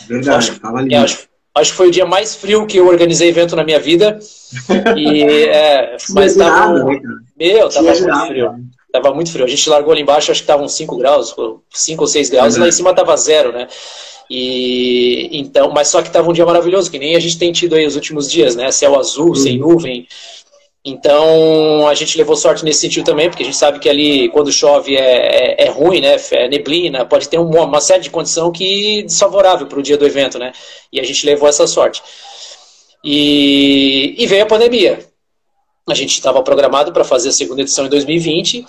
Verdade, 0.07 0.37
acho, 0.37 0.61
é, 0.91 0.97
acho, 0.97 1.29
acho 1.55 1.71
que 1.71 1.77
foi 1.77 1.89
o 1.89 1.93
dia 1.93 2.07
mais 2.07 2.35
frio 2.35 2.67
que 2.67 2.79
eu 2.79 2.87
organizei 2.87 3.29
evento 3.29 3.55
na 3.57 3.65
minha 3.65 3.79
vida. 3.79 4.19
E, 4.97 5.23
é, 5.25 5.97
mas 6.11 6.35
tava, 6.35 6.85
né, 6.85 7.01
meu, 7.37 7.69
tava 7.69 7.93
muito 7.93 8.27
frio. 8.27 8.55
Tava 8.93 9.15
muito 9.15 9.33
frio. 9.33 9.45
A 9.45 9.49
gente 9.49 9.69
largou 9.69 9.93
ali 9.93 10.03
embaixo, 10.03 10.31
acho 10.31 10.43
que 10.43 10.47
tava 10.47 10.63
uns 10.63 10.75
5 10.75 10.97
graus, 10.97 11.35
5 11.71 12.03
ou 12.03 12.07
6 12.07 12.31
graus, 12.31 12.55
uhum. 12.55 12.59
e 12.59 12.63
lá 12.63 12.69
em 12.69 12.73
cima 12.73 12.95
tava 12.95 13.17
zero, 13.17 13.53
né? 13.53 13.69
E 14.29 15.29
então, 15.33 15.71
mas 15.71 15.89
só 15.89 16.01
que 16.01 16.11
tava 16.11 16.31
um 16.31 16.33
dia 16.33 16.47
maravilhoso, 16.47 16.91
que 16.91 16.99
nem 16.99 17.17
a 17.17 17.21
gente 17.21 17.39
tem 17.39 17.53
tido 17.53 17.75
aí 17.75 17.87
os 17.87 17.97
últimos 17.97 18.31
dias, 18.31 18.57
né? 18.57 18.71
Céu 18.71 18.99
azul, 18.99 19.29
uhum. 19.29 19.35
sem 19.35 19.59
nuvem. 19.59 20.07
Então 20.85 21.87
a 21.87 21.95
gente 21.95 22.19
levou 22.19 22.35
sorte 22.35 22.65
nesse 22.65 22.81
sentido 22.81 23.05
também, 23.05 23.29
porque 23.29 23.45
a 23.45 23.47
gente 23.47 23.57
sabe 23.57 23.79
que 23.79 23.89
ali 23.89 24.29
quando 24.31 24.51
chove 24.51 24.97
é, 24.97 25.63
é, 25.63 25.67
é 25.67 25.71
ruim, 25.71 26.01
né? 26.01 26.17
É 26.33 26.49
neblina, 26.49 27.05
pode 27.05 27.29
ter 27.29 27.39
uma, 27.39 27.65
uma 27.65 27.81
série 27.81 28.03
de 28.03 28.11
condição 28.11 28.51
que 28.51 29.03
desfavorável 29.05 29.67
para 29.67 29.79
o 29.79 29.83
dia 29.83 29.97
do 29.97 30.07
evento, 30.07 30.39
né? 30.39 30.53
E 30.93 30.99
a 30.99 31.05
gente 31.05 31.25
levou 31.25 31.49
essa 31.49 31.67
sorte. 31.69 32.03
E, 33.05 34.15
e 34.19 34.27
veio 34.27 34.43
a 34.43 34.47
pandemia. 34.47 35.09
A 35.89 35.95
gente 35.95 36.13
estava 36.13 36.43
programado 36.43 36.93
para 36.93 37.05
fazer 37.05 37.29
a 37.29 37.33
segunda 37.33 37.63
edição 37.63 37.87
em 37.87 37.89
2020 37.89 38.65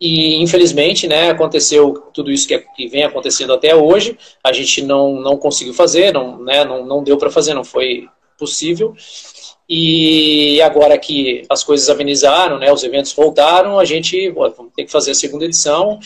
e 0.00 0.42
infelizmente, 0.42 1.06
né, 1.06 1.30
aconteceu 1.30 1.94
tudo 2.12 2.30
isso 2.30 2.48
que, 2.48 2.54
é, 2.54 2.58
que 2.58 2.88
vem 2.88 3.04
acontecendo 3.04 3.52
até 3.52 3.72
hoje. 3.72 4.18
A 4.42 4.52
gente 4.52 4.82
não, 4.82 5.20
não 5.20 5.36
conseguiu 5.36 5.72
fazer, 5.72 6.12
não, 6.12 6.42
né, 6.42 6.64
não, 6.64 6.84
não 6.84 7.04
deu 7.04 7.16
para 7.16 7.30
fazer, 7.30 7.54
não 7.54 7.62
foi 7.62 8.08
possível. 8.36 8.96
E 9.68 10.60
agora 10.62 10.98
que 10.98 11.44
as 11.48 11.64
coisas 11.64 11.88
amenizaram, 11.88 12.58
né, 12.58 12.72
os 12.72 12.82
eventos 12.82 13.12
voltaram, 13.12 13.78
a 13.78 13.84
gente 13.84 14.30
pô, 14.32 14.48
vamos 14.50 14.72
ter 14.74 14.84
que 14.84 14.92
fazer 14.92 15.12
a 15.12 15.14
segunda 15.14 15.44
edição. 15.44 15.98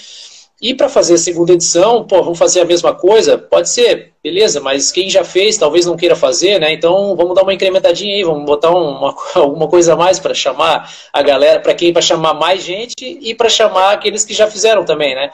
E 0.60 0.72
para 0.72 0.88
fazer 0.88 1.14
a 1.14 1.18
segunda 1.18 1.52
edição, 1.52 2.06
pô, 2.06 2.22
vamos 2.22 2.38
fazer 2.38 2.60
a 2.60 2.64
mesma 2.64 2.94
coisa? 2.94 3.36
Pode 3.36 3.68
ser, 3.68 4.14
beleza, 4.24 4.58
mas 4.58 4.90
quem 4.90 5.10
já 5.10 5.22
fez 5.22 5.58
talvez 5.58 5.84
não 5.84 5.96
queira 5.96 6.16
fazer, 6.16 6.58
né? 6.58 6.72
Então 6.72 7.14
vamos 7.14 7.34
dar 7.34 7.42
uma 7.42 7.52
incrementadinha 7.52 8.14
aí, 8.14 8.24
vamos 8.24 8.46
botar 8.46 8.70
uma, 8.70 9.14
alguma 9.34 9.68
coisa 9.68 9.92
a 9.92 9.96
mais 9.96 10.18
para 10.18 10.32
chamar 10.32 10.90
a 11.12 11.22
galera, 11.22 11.60
para 11.60 11.74
quem? 11.74 11.92
Para 11.92 12.00
chamar 12.00 12.34
mais 12.34 12.62
gente 12.62 12.94
e 13.00 13.34
para 13.34 13.50
chamar 13.50 13.92
aqueles 13.92 14.24
que 14.24 14.32
já 14.32 14.50
fizeram 14.50 14.84
também, 14.84 15.14
né? 15.14 15.30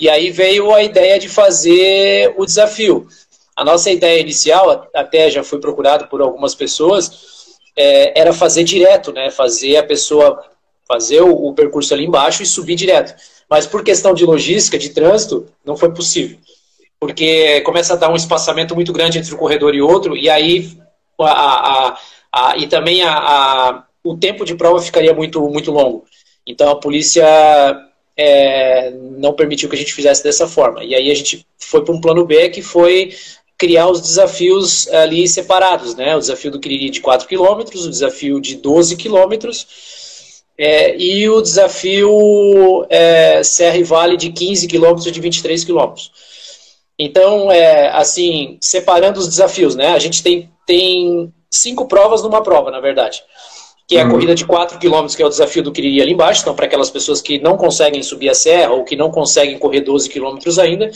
E 0.00 0.08
aí 0.08 0.30
veio 0.30 0.72
a 0.72 0.82
ideia 0.82 1.18
de 1.18 1.28
fazer 1.28 2.32
o 2.38 2.46
desafio. 2.46 3.06
A 3.60 3.64
nossa 3.64 3.90
ideia 3.90 4.18
inicial, 4.18 4.88
até 4.94 5.30
já 5.30 5.44
foi 5.44 5.60
procurado 5.60 6.08
por 6.08 6.22
algumas 6.22 6.54
pessoas, 6.54 7.58
é, 7.76 8.18
era 8.18 8.32
fazer 8.32 8.64
direto, 8.64 9.12
né? 9.12 9.30
Fazer 9.30 9.76
a 9.76 9.82
pessoa 9.82 10.42
fazer 10.88 11.20
o, 11.20 11.30
o, 11.30 11.52
percurso 11.52 11.92
ali 11.92 12.06
embaixo 12.06 12.42
e 12.42 12.46
subir 12.46 12.74
direto. 12.74 13.14
Mas 13.50 13.66
por 13.66 13.84
questão 13.84 14.14
de 14.14 14.24
logística, 14.24 14.78
de 14.78 14.88
trânsito, 14.88 15.46
não 15.62 15.76
foi 15.76 15.92
possível. 15.92 16.38
porque 16.98 17.60
começa 17.60 17.92
a 17.92 17.96
dar 17.96 18.10
um 18.10 18.16
espaçamento 18.16 18.74
muito 18.74 18.94
grande 18.94 19.18
entre 19.18 19.34
um 19.34 19.36
corredor 19.36 19.74
e 19.74 19.82
outro, 19.82 20.16
e 20.16 20.30
aí 20.30 20.78
a, 21.20 21.26
a, 21.30 21.98
a 22.32 22.56
e 22.56 22.66
também 22.66 23.02
a, 23.02 23.84
o 24.02 24.16
tempo 24.16 24.42
de 24.42 24.54
prova 24.54 24.80
ficaria 24.80 25.12
muito, 25.12 25.38
muito 25.50 25.70
longo. 25.70 26.06
Então 26.46 26.70
a 26.70 26.80
polícia 26.80 27.26
é, 28.16 28.90
não 29.18 29.34
permitiu 29.34 29.68
que 29.68 29.76
a 29.76 29.78
gente 29.78 29.92
fizesse 29.92 30.24
dessa 30.24 30.48
forma. 30.48 30.82
E 30.82 30.94
aí 30.94 31.10
a 31.10 31.14
gente 31.14 31.46
foi 31.58 31.84
para 31.84 31.94
um 31.94 32.00
plano 32.00 32.24
B 32.24 32.48
que 32.48 32.62
foi 32.62 33.12
criar 33.60 33.90
os 33.90 34.00
desafios 34.00 34.88
ali 34.88 35.28
separados, 35.28 35.94
né? 35.94 36.16
O 36.16 36.18
desafio 36.18 36.50
do 36.50 36.58
Quiriri 36.58 36.88
de 36.88 37.02
4 37.02 37.28
km, 37.28 37.60
o 37.60 37.90
desafio 37.90 38.40
de 38.40 38.56
12 38.56 38.96
km 38.96 39.34
é, 40.56 40.96
e 40.96 41.28
o 41.28 41.42
desafio 41.42 42.86
é, 42.88 43.42
Serra 43.42 43.76
e 43.76 43.82
Vale 43.82 44.16
de 44.16 44.32
15 44.32 44.66
km 44.66 45.06
e 45.06 45.10
de 45.10 45.20
23 45.20 45.62
km. 45.62 45.92
Então, 46.98 47.52
é, 47.52 47.90
assim, 47.90 48.56
separando 48.62 49.20
os 49.20 49.28
desafios, 49.28 49.74
né? 49.74 49.88
A 49.88 49.98
gente 49.98 50.22
tem, 50.22 50.50
tem 50.66 51.30
cinco 51.50 51.86
provas 51.86 52.22
numa 52.22 52.42
prova, 52.42 52.70
na 52.70 52.80
verdade. 52.80 53.22
Que 53.86 53.98
é 53.98 54.00
a 54.00 54.04
uhum. 54.04 54.12
corrida 54.12 54.34
de 54.34 54.46
4 54.46 54.78
km, 54.78 55.06
que 55.14 55.22
é 55.22 55.26
o 55.26 55.30
desafio 55.30 55.62
do 55.62 55.72
Quiriri 55.72 56.00
ali 56.00 56.12
embaixo. 56.12 56.40
Então, 56.40 56.54
para 56.54 56.64
aquelas 56.64 56.90
pessoas 56.90 57.20
que 57.20 57.38
não 57.38 57.58
conseguem 57.58 58.02
subir 58.02 58.30
a 58.30 58.34
serra 58.34 58.72
ou 58.72 58.84
que 58.84 58.96
não 58.96 59.10
conseguem 59.10 59.58
correr 59.58 59.82
12 59.82 60.08
km 60.08 60.38
ainda, 60.62 60.90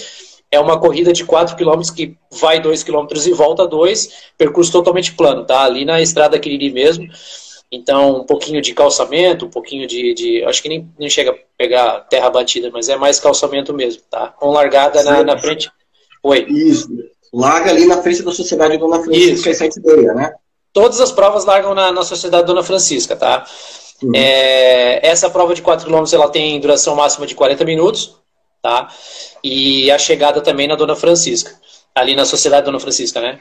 é 0.54 0.60
uma 0.60 0.78
corrida 0.78 1.12
de 1.12 1.24
4 1.24 1.56
km 1.56 1.80
que 1.94 2.16
vai 2.30 2.60
2 2.60 2.82
km 2.82 3.06
e 3.26 3.32
volta 3.32 3.66
2, 3.66 4.08
percurso 4.38 4.72
totalmente 4.72 5.12
plano, 5.12 5.44
tá? 5.44 5.64
Ali 5.64 5.84
na 5.84 6.00
estrada 6.00 6.38
Quiriri 6.38 6.70
mesmo. 6.72 7.08
Então, 7.70 8.20
um 8.20 8.24
pouquinho 8.24 8.62
de 8.62 8.72
calçamento, 8.72 9.46
um 9.46 9.50
pouquinho 9.50 9.86
de. 9.86 10.14
de 10.14 10.44
acho 10.44 10.62
que 10.62 10.68
nem, 10.68 10.88
nem 10.98 11.10
chega 11.10 11.32
a 11.32 11.36
pegar 11.58 12.00
terra 12.08 12.30
batida, 12.30 12.70
mas 12.72 12.88
é 12.88 12.96
mais 12.96 13.18
calçamento 13.18 13.74
mesmo, 13.74 14.02
tá? 14.08 14.28
Com 14.28 14.50
largada 14.50 15.02
na, 15.02 15.24
na, 15.24 15.38
frente. 15.38 15.70
Oi. 16.22 16.46
Isso. 16.48 16.88
Larga 17.32 17.70
ali 17.70 17.86
na 17.86 18.00
frente 18.00 18.22
da 18.22 18.30
Sociedade 18.30 18.78
Dona 18.78 19.02
Francisca 19.02 19.50
Isso. 19.50 19.64
e 19.64 19.70
sete 19.70 19.80
né? 20.14 20.32
Todas 20.72 21.00
as 21.00 21.10
provas 21.10 21.44
largam 21.44 21.74
na, 21.74 21.90
na 21.90 22.04
Sociedade 22.04 22.46
Dona 22.46 22.62
Francisca, 22.62 23.16
tá? 23.16 23.44
Uhum. 24.02 24.12
É, 24.14 25.04
essa 25.06 25.30
prova 25.30 25.54
de 25.54 25.62
4 25.62 25.86
km 25.86 26.04
ela 26.12 26.28
tem 26.28 26.60
duração 26.60 26.94
máxima 26.94 27.26
de 27.26 27.34
40 27.34 27.64
minutos 27.64 28.16
tá? 28.64 28.88
E 29.44 29.90
a 29.90 29.98
chegada 29.98 30.40
também 30.40 30.66
na 30.66 30.74
Dona 30.74 30.96
Francisca, 30.96 31.52
ali 31.94 32.16
na 32.16 32.24
Sociedade 32.24 32.64
Dona 32.64 32.80
Francisca, 32.80 33.20
né? 33.20 33.38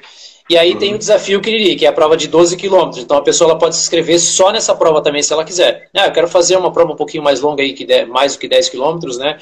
E 0.50 0.58
aí 0.58 0.74
uhum. 0.74 0.78
tem 0.78 0.94
o 0.94 0.98
desafio 0.98 1.40
Quiriri, 1.40 1.78
que 1.78 1.86
é 1.86 1.90
a 1.90 1.94
prova 1.94 2.18
de 2.18 2.28
12 2.28 2.58
quilômetros. 2.58 3.02
Então 3.02 3.16
a 3.16 3.22
pessoa 3.22 3.52
ela 3.52 3.58
pode 3.58 3.78
se 3.78 3.84
inscrever 3.84 4.20
só 4.20 4.52
nessa 4.52 4.76
prova 4.76 5.02
também, 5.02 5.24
se 5.24 5.32
ela 5.32 5.46
quiser. 5.46 5.90
Ah, 5.96 6.08
eu 6.08 6.12
quero 6.12 6.28
fazer 6.28 6.58
uma 6.58 6.74
prova 6.74 6.92
um 6.92 6.98
pouquinho 6.98 7.24
mais 7.24 7.40
longa 7.40 7.64
aí, 7.64 7.72
que 7.72 7.86
der 7.86 8.06
mais 8.06 8.34
do 8.34 8.40
que 8.40 8.50
10 8.50 8.68
quilômetros, 8.68 9.18
né? 9.18 9.38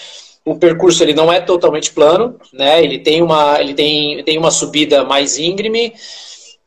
O 0.46 0.56
percurso 0.56 1.04
ele 1.04 1.16
não 1.16 1.34
é 1.34 1.42
totalmente 1.42 1.92
plano, 1.92 2.40
né? 2.54 2.84
Ele 2.84 3.00
tem 3.00 3.24
uma, 3.24 3.60
ele 3.60 3.74
tem, 3.74 4.24
tem 4.24 4.38
uma 4.38 4.52
subida 4.52 5.04
mais 5.04 5.40
íngreme 5.40 5.94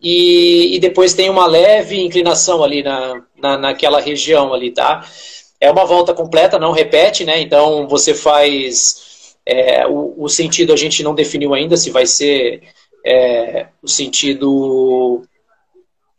e, 0.03 0.75
e 0.75 0.81
depois 0.81 1.15
tem 1.15 1.31
uma 1.31 1.47
leve 1.47 2.01
inclinação 2.01 2.65
ali 2.65 2.83
na, 2.83 3.23
na, 3.41 3.57
naquela 3.57 4.01
região 4.01 4.53
ali, 4.53 4.73
tá? 4.73 5.07
É 5.61 5.71
uma 5.71 5.85
volta 5.85 6.13
completa, 6.13 6.59
não 6.59 6.73
repete, 6.73 7.25
né? 7.25 7.41
Então 7.41 7.87
você 7.87 8.13
faz 8.13 9.04
é, 9.47 9.87
o, 9.87 10.15
o, 10.17 10.29
sentido 10.29 10.73
a 10.73 10.77
gente 10.77 11.03
não 11.03 11.15
definiu 11.15 11.55
ainda 11.55 11.77
se 11.77 11.91
vai 11.91 12.07
ser 12.07 12.63
é, 13.05 13.67
o 13.83 13.89
sentido 13.89 15.23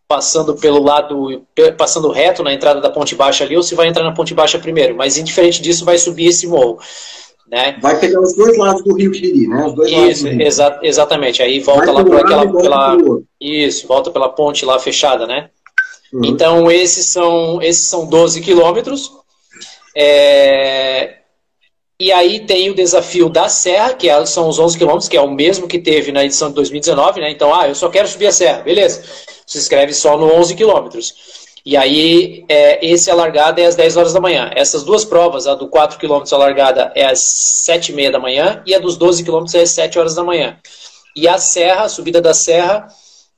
passando 0.08 0.55
pelo 0.55 0.84
lado, 0.84 1.44
passando 1.77 2.12
reto 2.12 2.44
na 2.44 2.53
entrada 2.53 2.79
da 2.79 2.91
ponte 2.91 3.15
baixa 3.15 3.44
ali, 3.44 3.58
ou 3.58 3.63
se 3.63 3.74
vai 3.74 3.88
entrar 3.88 4.03
na 4.03 4.13
ponte 4.13 4.34
baixa 4.34 4.60
primeiro. 4.60 4.96
Mas 4.96 5.17
indiferente 5.17 5.62
disso, 5.62 5.84
vai 5.84 5.98
subir 5.98 6.27
esse 6.27 6.46
morro. 6.46 6.79
Né? 7.48 7.77
Vai 7.82 8.00
pegar 8.00 8.22
os 8.22 8.36
dois 8.36 8.58
lados 8.58 8.84
do 8.84 8.96
Rio 8.96 9.12
Quiriri, 9.12 9.48
né? 9.48 9.65
Os 9.65 9.74
dois 9.74 9.91
isso, 9.91 10.27
exa 10.27 10.79
exatamente. 10.82 11.41
Aí 11.41 11.60
volta 11.60 11.86
vai 11.86 11.96
lá 11.96 12.03
por 12.03 12.17
aquela, 12.17 12.51
pela, 12.51 12.98
isso, 13.39 13.88
volta 13.88 14.12
pela 14.12 14.29
ponte 14.29 14.65
lá 14.65 14.79
fechada, 14.79 15.27
né? 15.27 15.50
Uhum. 16.12 16.25
Então 16.25 16.72
esses 16.72 17.08
são 17.08 17.62
esses 17.62 17.88
são 17.88 18.08
12 18.08 18.41
quilômetros 18.41 19.12
é... 19.96 21.20
E 22.00 22.12
aí 22.12 22.42
tem 22.42 22.70
o 22.70 22.75
desafio 22.75 23.30
da 23.30 23.48
Serra, 23.48 23.94
que 23.94 24.10
é, 24.10 24.25
são 24.25 24.50
os 24.50 24.60
11 24.60 24.78
quilômetros, 24.78 25.08
que 25.08 25.16
é 25.16 25.22
o 25.22 25.32
mesmo 25.32 25.68
que 25.68 25.80
teve 25.80 26.12
na 26.12 26.25
edição 26.25 26.50
de 26.50 26.56
2019, 26.56 27.22
né? 27.22 27.32
Então, 27.32 27.54
ah, 27.54 27.68
eu 27.70 27.75
só 27.75 27.90
quero 27.90 28.08
subir 28.08 28.28
a 28.28 28.34
Serra, 28.34 28.62
beleza. 28.62 29.04
Se 29.48 29.58
inscreve 29.58 29.94
só 29.94 30.18
no 30.18 30.25
11 30.34 30.56
quilômetros. 30.56 31.16
E 31.66 31.75
aí, 31.75 32.46
é, 32.50 32.86
esse 32.86 33.10
a 33.10 33.16
largada 33.16 33.62
é 33.62 33.66
às 33.66 33.75
10 33.75 33.98
horas 33.98 34.14
da 34.14 34.20
manhã. 34.20 34.52
Essas 34.56 34.84
duas 34.84 35.06
provas, 35.06 35.48
a 35.48 35.56
do 35.56 35.68
4 35.68 35.98
km 35.98 36.22
a 36.32 36.38
largada 36.38 36.92
é 36.96 37.06
às 37.06 37.20
7 37.20 37.92
e 37.92 37.96
meia 37.96 38.12
da 38.12 38.20
manhã 38.20 38.62
e 38.68 38.75
a 38.75 38.80
dos 38.80 38.98
12 38.98 39.24
km 39.24 39.46
é 39.56 39.62
às 39.62 39.72
7 39.72 39.98
horas 39.98 40.14
da 40.14 40.24
manhã. 40.24 40.60
E 41.16 41.28
a 41.28 41.38
Serra, 41.38 41.84
a 41.84 41.90
subida 41.90 42.22
da 42.22 42.34
Serra, 42.34 42.88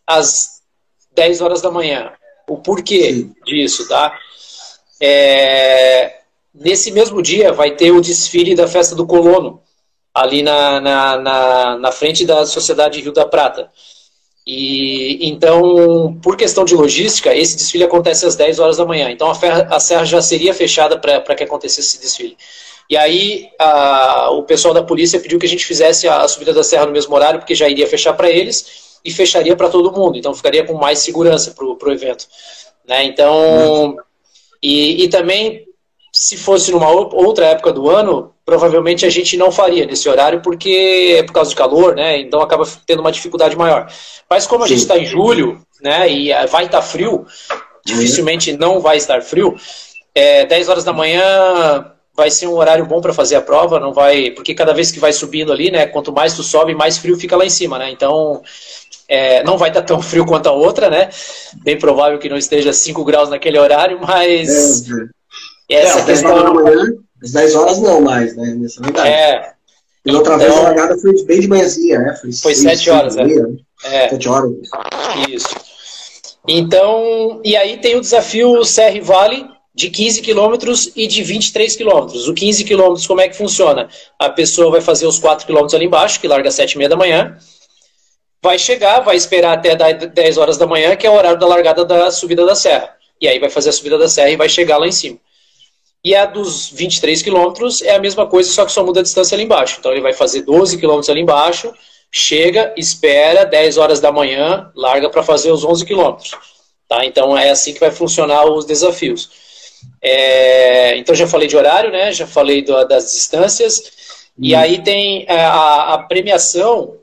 às 0.06 0.62
10 1.16 1.42
horas 1.42 1.62
da 1.62 1.70
manhã. 1.72 2.12
O 2.50 2.58
porquê 2.58 3.14
Sim. 3.14 3.36
disso, 3.46 3.88
tá? 3.88 4.18
É, 5.00 6.17
Nesse 6.60 6.92
mesmo 6.92 7.22
dia 7.22 7.54
vai 7.54 7.76
ter 7.76 7.92
o 7.92 8.02
desfile 8.02 8.56
da 8.56 8.68
festa 8.68 8.96
do 8.96 9.06
colono, 9.06 9.62
ali 10.14 10.42
na, 10.42 10.82
na, 10.82 11.18
na, 11.18 11.78
na 11.78 11.92
frente 11.92 12.26
da 12.26 12.46
Sociedade 12.46 13.00
Rio 13.00 13.14
da 13.14 13.26
Prata. 13.26 13.70
E 14.46 15.28
então, 15.28 16.18
por 16.24 16.36
questão 16.36 16.66
de 16.66 16.74
logística, 16.74 17.36
esse 17.36 17.56
desfile 17.56 17.84
acontece 17.84 18.26
às 18.26 18.36
10 18.36 18.60
horas 18.60 18.78
da 18.78 18.86
manhã. 18.86 19.12
Então 19.12 19.30
a, 19.30 19.36
ferra, 19.36 19.68
a 19.70 19.80
serra 19.80 20.06
já 20.06 20.22
seria 20.22 20.54
fechada 20.54 20.98
para 20.98 21.36
que 21.36 21.44
acontecesse 21.44 21.90
esse 21.90 22.02
desfile. 22.02 22.38
E 22.90 22.98
aí 22.98 23.50
a, 23.60 24.32
o 24.32 24.44
pessoal 24.44 24.74
da 24.74 24.82
polícia 24.82 25.20
pediu 25.20 25.38
que 25.38 25.46
a 25.46 25.50
gente 25.50 25.66
fizesse 25.66 26.08
a, 26.08 26.22
a 26.22 26.28
subida 26.28 26.54
da 26.54 26.64
serra 26.64 26.86
no 26.86 26.92
mesmo 26.92 27.14
horário, 27.14 27.40
porque 27.40 27.54
já 27.54 27.70
iria 27.70 27.86
fechar 27.86 28.14
para 28.14 28.32
eles 28.32 28.98
e 29.06 29.12
fecharia 29.12 29.56
para 29.56 29.70
todo 29.70 29.92
mundo. 29.92 30.18
Então 30.18 30.34
ficaria 30.34 30.64
com 30.64 30.74
mais 30.74 31.00
segurança 31.00 31.52
para 31.52 31.66
o 31.66 31.92
evento. 31.92 32.26
Né? 32.88 33.04
Então, 33.04 33.98
e, 34.64 35.04
e 35.04 35.10
também 35.10 35.68
se 36.12 36.38
fosse 36.38 36.72
numa 36.72 36.90
outra 36.90 37.48
época 37.48 37.72
do 37.72 37.90
ano, 37.90 38.34
provavelmente 38.46 39.06
a 39.06 39.10
gente 39.10 39.36
não 39.38 39.52
faria 39.52 39.86
nesse 39.86 40.08
horário, 40.08 40.42
porque 40.42 41.16
é 41.20 41.24
por 41.24 41.34
causa 41.34 41.50
de 41.50 41.56
calor, 41.56 41.96
né? 41.96 42.20
Então 42.20 42.42
acaba 42.42 42.66
tendo 42.86 43.02
uma 43.02 43.12
dificuldade 43.12 43.56
maior. 43.56 43.92
Mas 44.30 44.48
como 44.48 44.64
a 44.64 44.68
Sim. 44.68 44.74
gente 44.74 44.84
está 44.84 44.98
em 44.98 45.06
julho, 45.06 45.62
né? 45.82 46.10
E 46.10 46.32
eh, 46.32 46.48
vai 46.48 46.66
estar 46.66 46.80
tá 46.80 46.84
frio, 46.84 47.26
dificilmente 47.86 48.54
não 48.54 48.80
vai 48.80 48.98
estar 48.98 49.22
frio. 49.22 49.56
É, 50.16 50.46
10 50.46 50.70
horas 50.70 50.84
da 50.84 50.94
manhã 50.94 51.92
vai 52.16 52.32
ser 52.32 52.48
um 52.48 52.56
horário 52.56 52.86
bom 52.86 53.00
para 53.00 53.14
fazer 53.14 53.36
a 53.36 53.42
prova, 53.42 53.80
não 53.80 53.94
vai, 53.94 54.32
porque 54.32 54.56
cada 54.56 54.74
vez 54.74 54.92
que 54.92 55.00
vai 55.00 55.14
subindo 55.14 55.54
ali, 55.54 55.70
né? 55.70 55.86
Quanto 55.86 56.12
mais 56.12 56.34
tu 56.34 56.42
sobe, 56.42 56.74
mais 56.74 56.98
frio 56.98 57.16
fica 57.16 57.38
lá 57.38 57.46
em 57.46 57.50
cima, 57.50 57.78
né? 57.78 57.92
Então 57.92 58.42
é, 59.08 59.44
não 59.44 59.58
vai 59.58 59.70
estar 59.70 59.82
tá 59.82 59.88
tão 59.88 60.02
frio 60.02 60.26
quanto 60.26 60.48
a 60.48 60.52
outra, 60.52 60.90
né? 60.90 61.10
Bem 61.64 61.78
provável 61.78 62.18
que 62.18 62.28
não 62.30 62.38
esteja 62.38 62.74
5 62.74 63.06
graus 63.06 63.30
naquele 63.30 63.60
horário, 63.60 64.00
mas 64.02 64.90
é, 64.90 65.18
e 65.70 65.76
essa 65.76 66.00
é, 66.00 66.06
questão. 66.06 66.44
Da 66.44 66.54
manhã, 66.54 66.94
às 67.22 67.32
10 67.32 67.56
horas 67.56 67.80
não 67.80 68.02
mais, 68.02 68.36
né? 68.36 68.56
Nessa 68.56 68.82
verdade. 68.82 69.10
É. 69.10 69.54
E 70.06 70.16
outra 70.16 70.36
então, 70.36 70.46
vez 70.48 70.58
a 70.58 70.62
largada 70.62 70.98
foi 70.98 71.26
bem 71.26 71.42
de 71.42 71.48
manhãzinha, 71.48 72.00
né? 72.00 72.16
Foi, 72.16 72.32
foi 72.32 72.56
7 72.56 72.90
horas, 72.90 73.16
né? 73.16 73.26
É. 73.84 74.10
7 74.10 74.30
horas. 74.30 74.52
Isso. 75.30 75.50
Então, 76.48 77.42
e 77.44 77.58
aí 77.58 77.78
tem 77.78 77.96
o 77.98 78.02
desafio 78.02 78.64
Serra 78.64 79.02
Vale 79.02 79.46
de 79.76 79.90
15 79.90 80.22
quilômetros 80.22 80.92
e 80.96 81.06
de 81.06 81.22
23 81.22 81.76
quilômetros. 81.76 82.28
O 82.28 82.34
15 82.34 82.64
quilômetros, 82.64 83.06
como 83.06 83.22
é 83.22 83.28
que 83.28 83.36
funciona? 83.36 83.90
A 84.18 84.30
pessoa 84.30 84.72
vai 84.72 84.82
fazer 84.82 85.06
os 85.06 85.20
4 85.20 85.46
quilômetros 85.46 85.76
ali 85.76 85.86
embaixo, 85.86 86.20
que 86.20 86.28
larga 86.28 86.48
às 86.48 86.56
7 86.56 86.72
e 86.72 86.78
meia 86.78 86.90
da 86.90 86.96
manhã, 86.96 87.38
vai 88.42 88.58
chegar, 88.58 89.02
vai 89.02 89.18
esperar 89.18 89.58
até 89.58 89.76
10 89.76 90.38
horas 90.38 90.58
da 90.58 90.66
manhã, 90.66 90.96
que 90.96 91.06
é 91.06 91.10
o 91.10 91.14
horário 91.14 91.38
da 91.38 91.46
largada 91.46 91.84
da 91.84 92.10
subida 92.10 92.46
da 92.46 92.56
serra. 92.56 92.96
E 93.20 93.28
aí 93.28 93.40
vai 93.40 93.50
fazer 93.50 93.70
a 93.70 93.74
subida 93.74 93.98
da 93.98 94.08
serra 94.08 94.30
e 94.30 94.38
vai 94.38 94.48
chegar 94.48 94.78
lá 94.78 94.88
em 94.88 94.92
cima. 94.92 95.20
E 96.04 96.16
a 96.16 96.26
dos 96.26 96.70
23 96.70 97.22
quilômetros 97.22 97.82
é 97.82 97.96
a 97.96 98.00
mesma 98.00 98.26
coisa, 98.28 98.50
só 98.52 98.66
que 98.66 98.72
só 98.72 98.84
muda 98.86 99.00
a 99.00 99.04
distância 99.04 99.36
ali 99.36 99.44
embaixo. 99.44 99.78
Então 99.80 99.92
ele 99.92 100.02
vai 100.02 100.14
fazer 100.14 100.42
12 100.42 100.78
quilômetros 100.78 101.10
ali 101.10 101.22
embaixo, 101.22 101.74
chega, 102.12 102.74
espera, 102.78 103.46
10 103.46 103.78
horas 103.78 104.00
da 104.00 104.12
manhã, 104.12 104.72
larga 104.76 105.10
para 105.10 105.24
fazer 105.24 105.52
os 105.52 105.64
11 105.64 105.86
quilômetros. 105.86 106.32
Tá? 106.88 107.06
Então 107.06 107.38
é 107.38 107.50
assim 107.50 107.74
que 107.74 107.80
vai 107.80 107.92
funcionar 107.92 108.46
os 108.46 108.66
desafios. 108.66 109.30
É, 110.02 110.96
então 110.98 111.14
já 111.14 111.28
falei 111.28 111.48
de 111.48 111.58
horário, 111.58 111.92
né? 111.92 112.12
já 112.14 112.26
falei 112.26 112.62
do, 112.62 112.86
das 112.86 113.12
distâncias. 113.12 113.82
E 114.40 114.56
hum. 114.56 114.60
aí 114.60 114.84
tem 114.84 115.26
é, 115.28 115.44
a, 115.44 115.96
a, 115.96 115.98
premiação, 116.04 116.96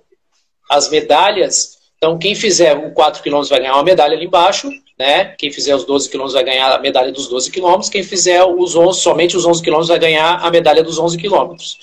as 0.71 0.89
medalhas. 0.89 1.79
Então 1.99 2.17
quem 2.17 2.35
fizer 2.35 2.77
o 2.77 2.93
4 2.93 3.23
quilômetros 3.23 3.51
vai 3.51 3.61
ganhar 3.61 3.75
uma 3.75 3.83
medalha 3.83 4.17
ali 4.17 4.25
embaixo 4.25 4.71
né? 4.99 5.35
Quem 5.37 5.51
fizer 5.51 5.75
os 5.75 5.85
12 5.85 6.09
quilômetros 6.09 6.35
vai 6.35 6.45
ganhar 6.45 6.73
a 6.73 6.79
medalha 6.79 7.13
dos 7.13 7.29
12 7.29 7.51
quilômetros, 7.51 7.89
quem 7.89 8.03
fizer 8.03 8.45
os 8.45 8.77
11, 8.77 9.01
somente 9.01 9.37
os 9.37 9.45
11 9.45 9.63
quilômetros 9.63 9.89
vai 9.89 9.99
ganhar 9.99 10.37
a 10.37 10.51
medalha 10.51 10.83
dos 10.83 10.99
11 10.99 11.19
quilômetros. 11.19 11.79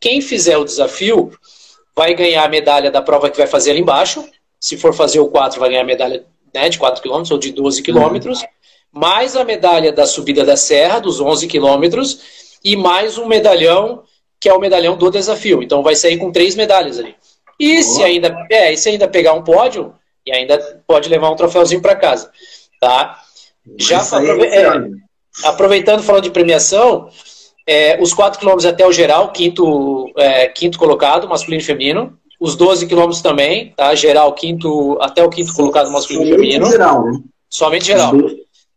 Quem 0.00 0.20
fizer 0.20 0.56
o 0.56 0.64
desafio 0.64 1.32
vai 1.94 2.14
ganhar 2.14 2.44
a 2.44 2.48
medalha 2.48 2.90
da 2.90 3.02
prova 3.02 3.30
que 3.30 3.36
vai 3.36 3.46
fazer 3.46 3.72
ali 3.72 3.80
embaixo. 3.80 4.24
Se 4.60 4.76
for 4.76 4.94
fazer 4.94 5.20
o 5.20 5.28
4, 5.28 5.58
vai 5.58 5.70
ganhar 5.70 5.82
a 5.82 5.84
medalha 5.84 6.24
né, 6.54 6.68
de 6.68 6.78
4 6.78 7.02
quilômetros 7.02 7.30
ou 7.30 7.38
de 7.38 7.52
12 7.52 7.82
quilômetros, 7.82 8.44
mais 8.92 9.36
a 9.36 9.44
medalha 9.44 9.92
da 9.92 10.06
subida 10.06 10.44
da 10.44 10.56
serra, 10.56 10.98
dos 10.98 11.20
11 11.20 11.46
quilômetros, 11.46 12.20
e 12.64 12.76
mais 12.76 13.18
um 13.18 13.26
medalhão, 13.26 14.02
que 14.40 14.48
é 14.48 14.54
o 14.54 14.60
medalhão 14.60 14.96
do 14.96 15.10
desafio. 15.10 15.62
Então 15.62 15.82
vai 15.82 15.94
sair 15.94 16.16
com 16.18 16.32
três 16.32 16.54
medalhas 16.54 16.98
ali. 16.98 17.14
E 17.58 17.82
se 17.82 18.02
ainda, 18.02 18.46
é, 18.50 18.72
e 18.72 18.76
se 18.76 18.88
ainda 18.88 19.08
pegar 19.08 19.32
um 19.32 19.42
pódio, 19.42 19.92
e 20.28 20.32
ainda 20.32 20.58
pode 20.86 21.08
levar 21.08 21.30
um 21.30 21.36
troféuzinho 21.36 21.80
para 21.80 21.96
casa, 21.96 22.30
tá? 22.80 23.18
Já 23.78 24.00
aprove 24.00 24.46
é, 24.46 24.90
aproveitando 25.44 26.02
falando 26.02 26.24
de 26.24 26.30
premiação, 26.30 27.08
é, 27.66 28.00
os 28.00 28.12
4 28.12 28.40
km 28.40 28.66
até 28.66 28.86
o 28.86 28.92
geral, 28.92 29.32
quinto, 29.32 30.10
é, 30.16 30.46
quinto 30.48 30.78
colocado, 30.78 31.28
masculino 31.28 31.62
e 31.62 31.64
feminino. 31.64 32.18
Os 32.40 32.54
12 32.54 32.86
km 32.86 33.10
também, 33.22 33.72
tá? 33.76 33.94
Geral, 33.94 34.32
quinto, 34.32 34.96
até 35.00 35.24
o 35.24 35.28
quinto 35.28 35.52
colocado 35.54 35.90
masculino 35.90 36.26
e 36.26 36.30
feminino. 36.30 36.66
Geral, 36.70 37.04
né? 37.04 37.20
Somente 37.50 37.86
geral. 37.86 38.14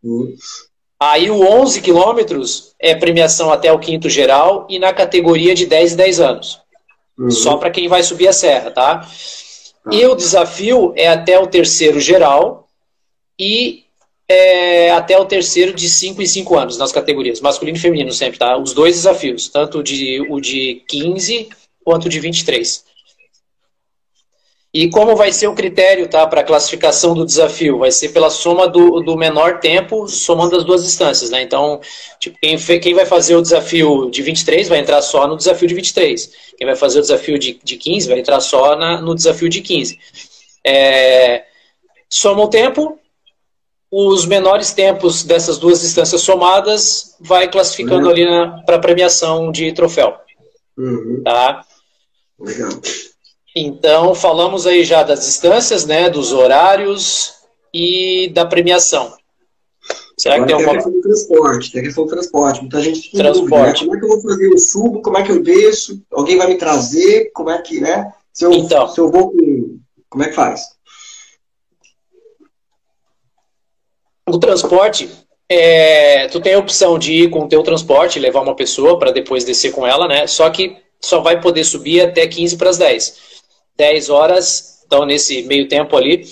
Uhum. 0.02 0.34
Aí 0.98 1.30
o 1.30 1.40
11 1.40 1.80
quilômetros 1.80 2.74
é 2.78 2.94
premiação 2.94 3.52
até 3.52 3.72
o 3.72 3.78
quinto 3.78 4.08
geral 4.08 4.66
e 4.68 4.78
na 4.78 4.92
categoria 4.92 5.54
de 5.54 5.66
10 5.66 5.92
e 5.92 5.96
10 5.96 6.20
anos. 6.20 6.60
Uhum. 7.18 7.30
Só 7.30 7.56
para 7.56 7.70
quem 7.70 7.88
vai 7.88 8.02
subir 8.02 8.28
a 8.28 8.32
serra, 8.32 8.70
tá? 8.70 9.06
E 9.90 10.06
o 10.06 10.14
desafio 10.14 10.92
é 10.96 11.08
até 11.08 11.38
o 11.38 11.46
terceiro 11.46 12.00
geral 12.00 12.68
e 13.38 13.84
é, 14.28 14.90
até 14.92 15.18
o 15.18 15.24
terceiro 15.24 15.74
de 15.74 15.88
5 15.88 16.22
em 16.22 16.26
5 16.26 16.58
anos 16.58 16.78
nas 16.78 16.92
categorias, 16.92 17.40
masculino 17.40 17.76
e 17.76 17.80
feminino 17.80 18.12
sempre, 18.12 18.38
tá? 18.38 18.56
Os 18.56 18.72
dois 18.72 18.94
desafios, 18.96 19.48
tanto 19.48 19.82
de, 19.82 20.20
o 20.30 20.40
de 20.40 20.82
15 20.88 21.48
quanto 21.84 22.06
o 22.06 22.08
de 22.08 22.20
23. 22.20 22.84
E 24.74 24.88
como 24.88 25.14
vai 25.14 25.30
ser 25.30 25.48
o 25.48 25.54
critério 25.54 26.08
tá, 26.08 26.26
para 26.26 26.40
a 26.40 26.44
classificação 26.44 27.12
do 27.12 27.26
desafio? 27.26 27.78
Vai 27.78 27.92
ser 27.92 28.08
pela 28.08 28.30
soma 28.30 28.66
do, 28.66 29.00
do 29.00 29.18
menor 29.18 29.60
tempo, 29.60 30.08
somando 30.08 30.56
as 30.56 30.64
duas 30.64 30.82
distâncias. 30.82 31.28
Né? 31.28 31.42
Então, 31.42 31.78
tipo, 32.18 32.38
quem, 32.40 32.56
quem 32.80 32.94
vai 32.94 33.04
fazer 33.04 33.36
o 33.36 33.42
desafio 33.42 34.10
de 34.10 34.22
23 34.22 34.68
vai 34.68 34.78
entrar 34.78 35.02
só 35.02 35.28
no 35.28 35.36
desafio 35.36 35.68
de 35.68 35.74
23. 35.74 36.32
Quem 36.56 36.66
vai 36.66 36.74
fazer 36.74 37.00
o 37.00 37.02
desafio 37.02 37.38
de, 37.38 37.60
de 37.62 37.76
15 37.76 38.08
vai 38.08 38.18
entrar 38.18 38.40
só 38.40 38.74
na, 38.74 38.98
no 38.98 39.14
desafio 39.14 39.50
de 39.50 39.60
15. 39.60 39.98
É, 40.64 41.44
soma 42.08 42.42
o 42.42 42.48
tempo, 42.48 42.98
os 43.90 44.24
menores 44.24 44.72
tempos 44.72 45.22
dessas 45.22 45.58
duas 45.58 45.82
distâncias 45.82 46.22
somadas 46.22 47.14
vai 47.20 47.46
classificando 47.46 48.06
uhum. 48.06 48.10
ali 48.10 48.64
para 48.64 48.78
premiação 48.78 49.52
de 49.52 49.70
troféu. 49.74 50.16
Uhum. 50.78 51.20
Tá? 51.22 51.62
Legal. 52.40 52.70
Então, 53.54 54.14
falamos 54.14 54.66
aí 54.66 54.84
já 54.84 55.02
das 55.02 55.26
distâncias, 55.26 55.84
né, 55.84 56.08
dos 56.08 56.32
horários 56.32 57.34
e 57.72 58.30
da 58.34 58.46
premiação. 58.46 59.14
Será 60.16 60.36
Agora 60.36 60.50
que 60.50 60.56
tem, 60.56 60.66
tem 60.66 60.76
alguma... 60.76 60.96
do 60.96 61.02
transporte, 61.02 61.72
tem 61.72 61.80
a 61.80 61.84
questão 61.84 62.04
do 62.04 62.10
transporte. 62.10 62.60
Muita 62.60 62.80
gente 62.80 63.10
tem 63.10 63.20
transporte. 63.20 63.84
Dúvida, 63.84 63.96
né? 63.96 63.96
Como 63.96 63.96
é 63.96 63.98
que 63.98 64.04
eu 64.04 64.08
vou 64.08 64.22
fazer? 64.22 64.46
Eu 64.46 64.58
subo, 64.58 65.02
como 65.02 65.18
é 65.18 65.22
que 65.22 65.32
eu 65.32 65.42
desço? 65.42 66.02
Alguém 66.12 66.38
vai 66.38 66.46
me 66.46 66.56
trazer? 66.56 67.30
Como 67.34 67.50
é 67.50 67.60
que, 67.60 67.80
né? 67.80 68.12
Se 68.32 68.44
eu, 68.44 68.52
então, 68.52 68.88
se 68.88 68.98
eu 69.00 69.10
vou 69.10 69.32
Como 70.08 70.24
é 70.24 70.28
que 70.28 70.34
faz? 70.34 70.62
O 74.28 74.38
transporte, 74.38 75.10
é, 75.48 76.28
tu 76.28 76.40
tem 76.40 76.54
a 76.54 76.58
opção 76.58 76.98
de 76.98 77.12
ir 77.12 77.30
com 77.30 77.40
o 77.40 77.48
teu 77.48 77.62
transporte, 77.62 78.18
levar 78.18 78.40
uma 78.40 78.56
pessoa 78.56 78.98
para 78.98 79.10
depois 79.10 79.44
descer 79.44 79.72
com 79.72 79.86
ela, 79.86 80.06
né? 80.06 80.26
Só 80.26 80.48
que 80.48 80.76
só 81.00 81.20
vai 81.20 81.40
poder 81.40 81.64
subir 81.64 82.00
até 82.00 82.26
15 82.26 82.56
para 82.56 82.70
as 82.70 82.78
10. 82.78 83.31
10 83.76 84.10
horas, 84.10 84.82
então 84.86 85.04
nesse 85.04 85.42
meio 85.42 85.68
tempo 85.68 85.96
ali, 85.96 86.24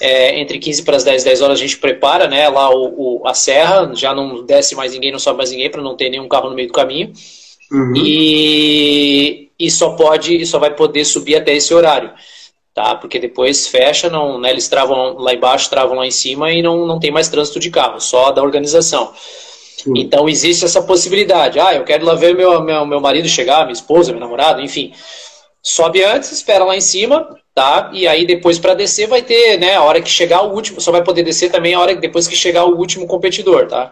é, 0.00 0.38
entre 0.38 0.58
15 0.58 0.82
para 0.82 0.96
as 0.96 1.04
10, 1.04 1.24
10 1.24 1.42
horas 1.42 1.58
a 1.58 1.62
gente 1.62 1.78
prepara 1.78 2.28
né, 2.28 2.48
lá 2.48 2.70
o, 2.70 3.20
o, 3.22 3.28
a 3.28 3.34
serra, 3.34 3.90
já 3.94 4.14
não 4.14 4.44
desce 4.44 4.74
mais 4.74 4.92
ninguém, 4.92 5.12
não 5.12 5.18
sobe 5.18 5.38
mais 5.38 5.50
ninguém 5.50 5.70
para 5.70 5.82
não 5.82 5.96
ter 5.96 6.10
nenhum 6.10 6.28
carro 6.28 6.50
no 6.50 6.54
meio 6.54 6.68
do 6.68 6.74
caminho. 6.74 7.12
Uhum. 7.72 7.94
E, 7.96 9.48
e 9.58 9.70
só 9.70 9.90
pode, 9.90 10.44
só 10.46 10.58
vai 10.58 10.74
poder 10.74 11.04
subir 11.04 11.36
até 11.36 11.54
esse 11.54 11.72
horário. 11.72 12.12
Tá? 12.74 12.94
Porque 12.94 13.18
depois 13.18 13.68
fecha, 13.68 14.10
não, 14.10 14.38
né, 14.38 14.50
eles 14.50 14.68
travam 14.68 15.14
lá 15.14 15.32
embaixo, 15.32 15.70
travam 15.70 15.96
lá 15.96 16.06
em 16.06 16.10
cima 16.10 16.52
e 16.52 16.60
não, 16.60 16.86
não 16.86 17.00
tem 17.00 17.10
mais 17.10 17.28
trânsito 17.28 17.58
de 17.58 17.70
carro, 17.70 17.98
só 18.00 18.30
da 18.32 18.42
organização. 18.42 19.14
Uhum. 19.86 19.96
Então 19.96 20.28
existe 20.28 20.64
essa 20.66 20.82
possibilidade. 20.82 21.58
Ah, 21.58 21.74
eu 21.74 21.84
quero 21.84 22.04
lá 22.04 22.14
ver 22.14 22.34
meu, 22.34 22.62
meu, 22.62 22.84
meu 22.84 23.00
marido 23.00 23.28
chegar, 23.28 23.64
minha 23.64 23.72
esposa, 23.72 24.12
meu 24.12 24.20
namorado, 24.20 24.60
enfim 24.60 24.92
sobe 25.66 26.04
antes, 26.04 26.30
espera 26.30 26.64
lá 26.64 26.76
em 26.76 26.80
cima, 26.80 27.36
tá? 27.52 27.90
E 27.92 28.06
aí 28.06 28.24
depois 28.24 28.56
para 28.56 28.72
descer 28.72 29.08
vai 29.08 29.20
ter, 29.20 29.58
né, 29.58 29.74
a 29.74 29.82
hora 29.82 30.00
que 30.00 30.08
chegar 30.08 30.42
o 30.42 30.54
último, 30.54 30.80
só 30.80 30.92
vai 30.92 31.02
poder 31.02 31.24
descer 31.24 31.50
também 31.50 31.74
a 31.74 31.80
hora 31.80 31.92
que 31.92 32.00
depois 32.00 32.28
que 32.28 32.36
chegar 32.36 32.64
o 32.64 32.76
último 32.76 33.04
competidor, 33.04 33.66
tá? 33.66 33.90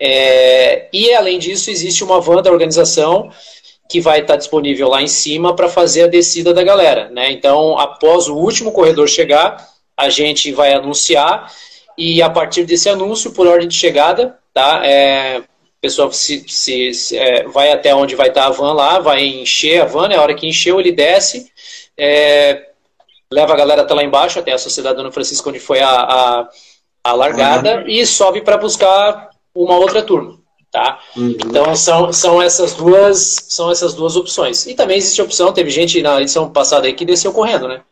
É, 0.00 0.88
e 0.90 1.12
além 1.12 1.38
disso, 1.38 1.70
existe 1.70 2.02
uma 2.02 2.18
van 2.18 2.40
da 2.40 2.50
organização 2.50 3.30
que 3.90 4.00
vai 4.00 4.20
estar 4.20 4.36
disponível 4.36 4.88
lá 4.88 5.02
em 5.02 5.06
cima 5.06 5.54
para 5.54 5.68
fazer 5.68 6.04
a 6.04 6.06
descida 6.06 6.54
da 6.54 6.62
galera, 6.62 7.10
né? 7.10 7.30
Então, 7.30 7.78
após 7.78 8.26
o 8.26 8.36
último 8.36 8.72
corredor 8.72 9.06
chegar, 9.06 9.68
a 9.94 10.08
gente 10.08 10.50
vai 10.50 10.72
anunciar 10.72 11.52
e 11.98 12.22
a 12.22 12.30
partir 12.30 12.64
desse 12.64 12.88
anúncio, 12.88 13.32
por 13.32 13.46
ordem 13.46 13.68
de 13.68 13.76
chegada, 13.76 14.38
tá? 14.54 14.80
É, 14.86 15.42
pessoa 15.80 16.12
se, 16.12 16.44
se, 16.46 16.92
se 16.92 17.16
é, 17.16 17.44
vai 17.44 17.72
até 17.72 17.94
onde 17.94 18.14
vai 18.14 18.28
estar 18.28 18.46
a 18.46 18.50
van 18.50 18.72
lá, 18.72 18.98
vai 18.98 19.24
encher 19.24 19.82
a 19.82 19.86
van, 19.86 20.08
né? 20.08 20.16
a 20.16 20.22
hora 20.22 20.34
que 20.34 20.46
encheu 20.46 20.78
ele 20.78 20.92
desce, 20.92 21.50
é, 21.96 22.68
leva 23.32 23.54
a 23.54 23.56
galera 23.56 23.82
até 23.82 23.94
lá 23.94 24.04
embaixo, 24.04 24.38
até 24.38 24.52
a 24.52 24.58
Sociedade 24.58 24.96
Dona 24.96 25.12
Francisco, 25.12 25.48
onde 25.48 25.58
foi 25.58 25.80
a, 25.80 25.88
a, 25.90 26.48
a 27.04 27.12
largada, 27.14 27.78
uhum. 27.78 27.88
e 27.88 28.04
sobe 28.04 28.42
para 28.42 28.58
buscar 28.58 29.30
uma 29.54 29.76
outra 29.76 30.02
turma. 30.02 30.38
Tá? 30.70 31.00
Uhum. 31.16 31.30
Então 31.30 31.74
são, 31.74 32.12
são 32.12 32.40
essas 32.40 32.74
duas 32.74 33.36
são 33.48 33.72
essas 33.72 33.92
duas 33.92 34.14
opções. 34.14 34.66
E 34.66 34.74
também 34.74 34.98
existe 34.98 35.20
a 35.20 35.24
opção, 35.24 35.52
teve 35.52 35.70
gente 35.70 36.00
na 36.00 36.20
edição 36.20 36.50
passada 36.50 36.86
aí 36.86 36.92
que 36.92 37.04
desceu 37.04 37.32
correndo, 37.32 37.66
né? 37.66 37.82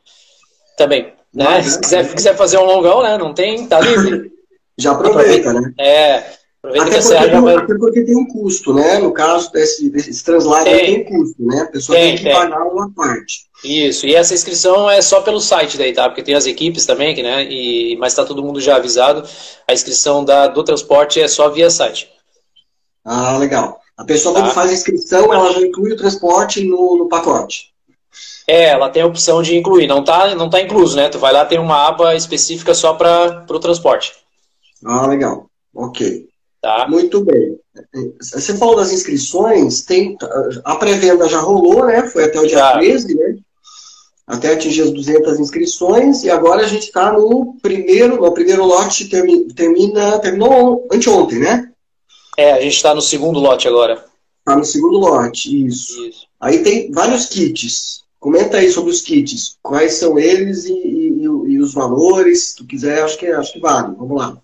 Também. 0.77 1.13
Né? 1.35 1.63
Se 1.63 1.81
quiser, 1.81 2.15
quiser 2.15 2.37
fazer 2.37 2.59
um 2.59 2.65
longão, 2.65 3.03
né? 3.03 3.19
Não 3.19 3.35
tem, 3.35 3.67
tá 3.67 3.81
livre. 3.81 4.31
Já 4.79 4.93
aproveita, 4.93 5.53
né? 5.53 5.73
É, 5.77 6.39
até 6.69 7.01
porque, 7.01 7.31
tem, 7.31 7.41
vai... 7.41 7.57
até 7.57 7.75
porque, 7.75 8.05
tem, 8.05 8.17
um 8.17 8.27
custo, 8.27 8.75
né? 8.75 8.99
No 8.99 9.13
caso 9.13 9.51
desse, 9.53 9.89
desse 9.91 10.25
translado 10.25 10.65
tem. 10.65 10.79
tem 10.79 11.01
um 11.01 11.05
custo, 11.05 11.43
né? 11.45 11.63
A 11.63 11.67
pessoa 11.67 11.99
tem, 11.99 12.17
tem 12.17 12.25
que 12.25 12.33
pagar 12.33 12.65
uma 12.65 12.91
parte. 12.93 13.47
Isso, 13.65 14.07
e 14.07 14.15
essa 14.15 14.35
inscrição 14.35 14.89
é 14.89 15.01
só 15.03 15.21
pelo 15.21 15.41
site 15.41 15.77
daí, 15.77 15.93
tá? 15.93 16.09
Porque 16.09 16.23
tem 16.23 16.35
as 16.35 16.47
equipes 16.47 16.87
também, 16.87 17.15
que, 17.15 17.23
né? 17.23 17.45
E, 17.45 17.97
mas 17.97 18.13
está 18.13 18.25
todo 18.25 18.43
mundo 18.43 18.61
já 18.61 18.77
avisado. 18.77 19.29
A 19.67 19.73
inscrição 19.73 20.25
da, 20.25 20.47
do 20.47 20.63
transporte 20.63 21.21
é 21.21 21.27
só 21.27 21.49
via 21.49 21.71
site. 21.71 22.11
Ah, 23.05 23.37
legal. 23.39 23.81
A 23.97 24.05
pessoa, 24.05 24.35
tá. 24.35 24.43
quando 24.43 24.53
faz 24.53 24.71
a 24.71 24.75
inscrição, 24.75 25.33
ela 25.33 25.53
já 25.53 25.61
inclui 25.61 25.93
o 25.93 25.97
transporte 25.97 26.63
no, 26.65 26.97
no 26.99 27.09
pacote. 27.09 27.73
É, 28.47 28.69
ela 28.69 28.89
tem 28.89 29.03
a 29.03 29.07
opção 29.07 29.43
de 29.43 29.57
incluir. 29.57 29.87
Não 29.87 30.05
tá, 30.05 30.35
não 30.35 30.49
tá 30.49 30.61
incluso, 30.61 30.97
né? 30.97 31.09
Tu 31.09 31.19
vai 31.19 31.33
lá, 31.33 31.45
tem 31.45 31.59
uma 31.59 31.87
aba 31.87 32.15
específica 32.15 32.75
só 32.75 32.95
para 32.95 33.45
o 33.51 33.59
transporte. 33.59 34.13
Ah, 34.85 35.07
legal. 35.07 35.51
Ok. 35.75 36.28
Tá. 36.61 36.89
Muito 36.89 37.25
bem. 37.25 37.57
Você 38.21 38.57
falou 38.57 38.77
das 38.77 38.93
inscrições, 38.93 39.83
tem, 39.83 40.17
a 40.65 40.75
pré-venda 40.77 41.29
já 41.29 41.41
rolou, 41.41 41.87
né? 41.87 42.09
Foi 42.09 42.25
até 42.25 42.41
o 42.41 42.47
dia 42.47 42.59
já. 42.59 42.79
13, 42.79 43.15
né? 43.15 43.37
Até 44.27 44.53
atingir 44.53 44.83
as 44.83 44.91
200 44.91 45.39
inscrições, 45.41 46.23
e 46.23 46.31
agora 46.31 46.63
a 46.63 46.69
gente 46.69 46.87
está 46.87 47.13
no 47.13 47.55
primeiro, 47.63 48.21
no 48.21 48.35
primeiro 48.35 48.65
lote 48.65 49.09
termina, 49.09 49.55
termina 49.55 50.19
terminou 50.19 50.87
anteontem, 50.93 51.39
né? 51.39 51.71
É, 52.37 52.53
a 52.53 52.61
gente 52.61 52.77
está 52.77 52.95
no 52.95 53.01
segundo 53.01 53.39
lote 53.39 53.67
agora. 53.67 54.05
Está 54.41 54.57
no 54.57 54.65
segundo 54.65 54.99
lote, 54.99 55.67
isso. 55.67 56.07
isso. 56.07 56.27
Aí 56.41 56.63
tem 56.63 56.91
vários 56.91 57.27
kits. 57.27 58.03
Comenta 58.19 58.59
aí 58.59 58.71
sobre 58.71 58.91
os 58.91 59.01
kits. 59.01 59.57
Quais 59.63 59.95
são 59.95 60.19
eles 60.19 60.65
e, 60.65 60.73
e, 60.73 61.23
e 61.23 61.61
os 61.61 61.73
valores. 61.73 62.49
Se 62.49 62.57
tu 62.57 62.67
quiser, 62.67 63.03
acho 63.03 63.17
que, 63.17 63.27
acho 63.27 63.53
que 63.53 63.61
vale. 63.61 63.95
Vamos 63.97 64.19
lá. 64.19 64.37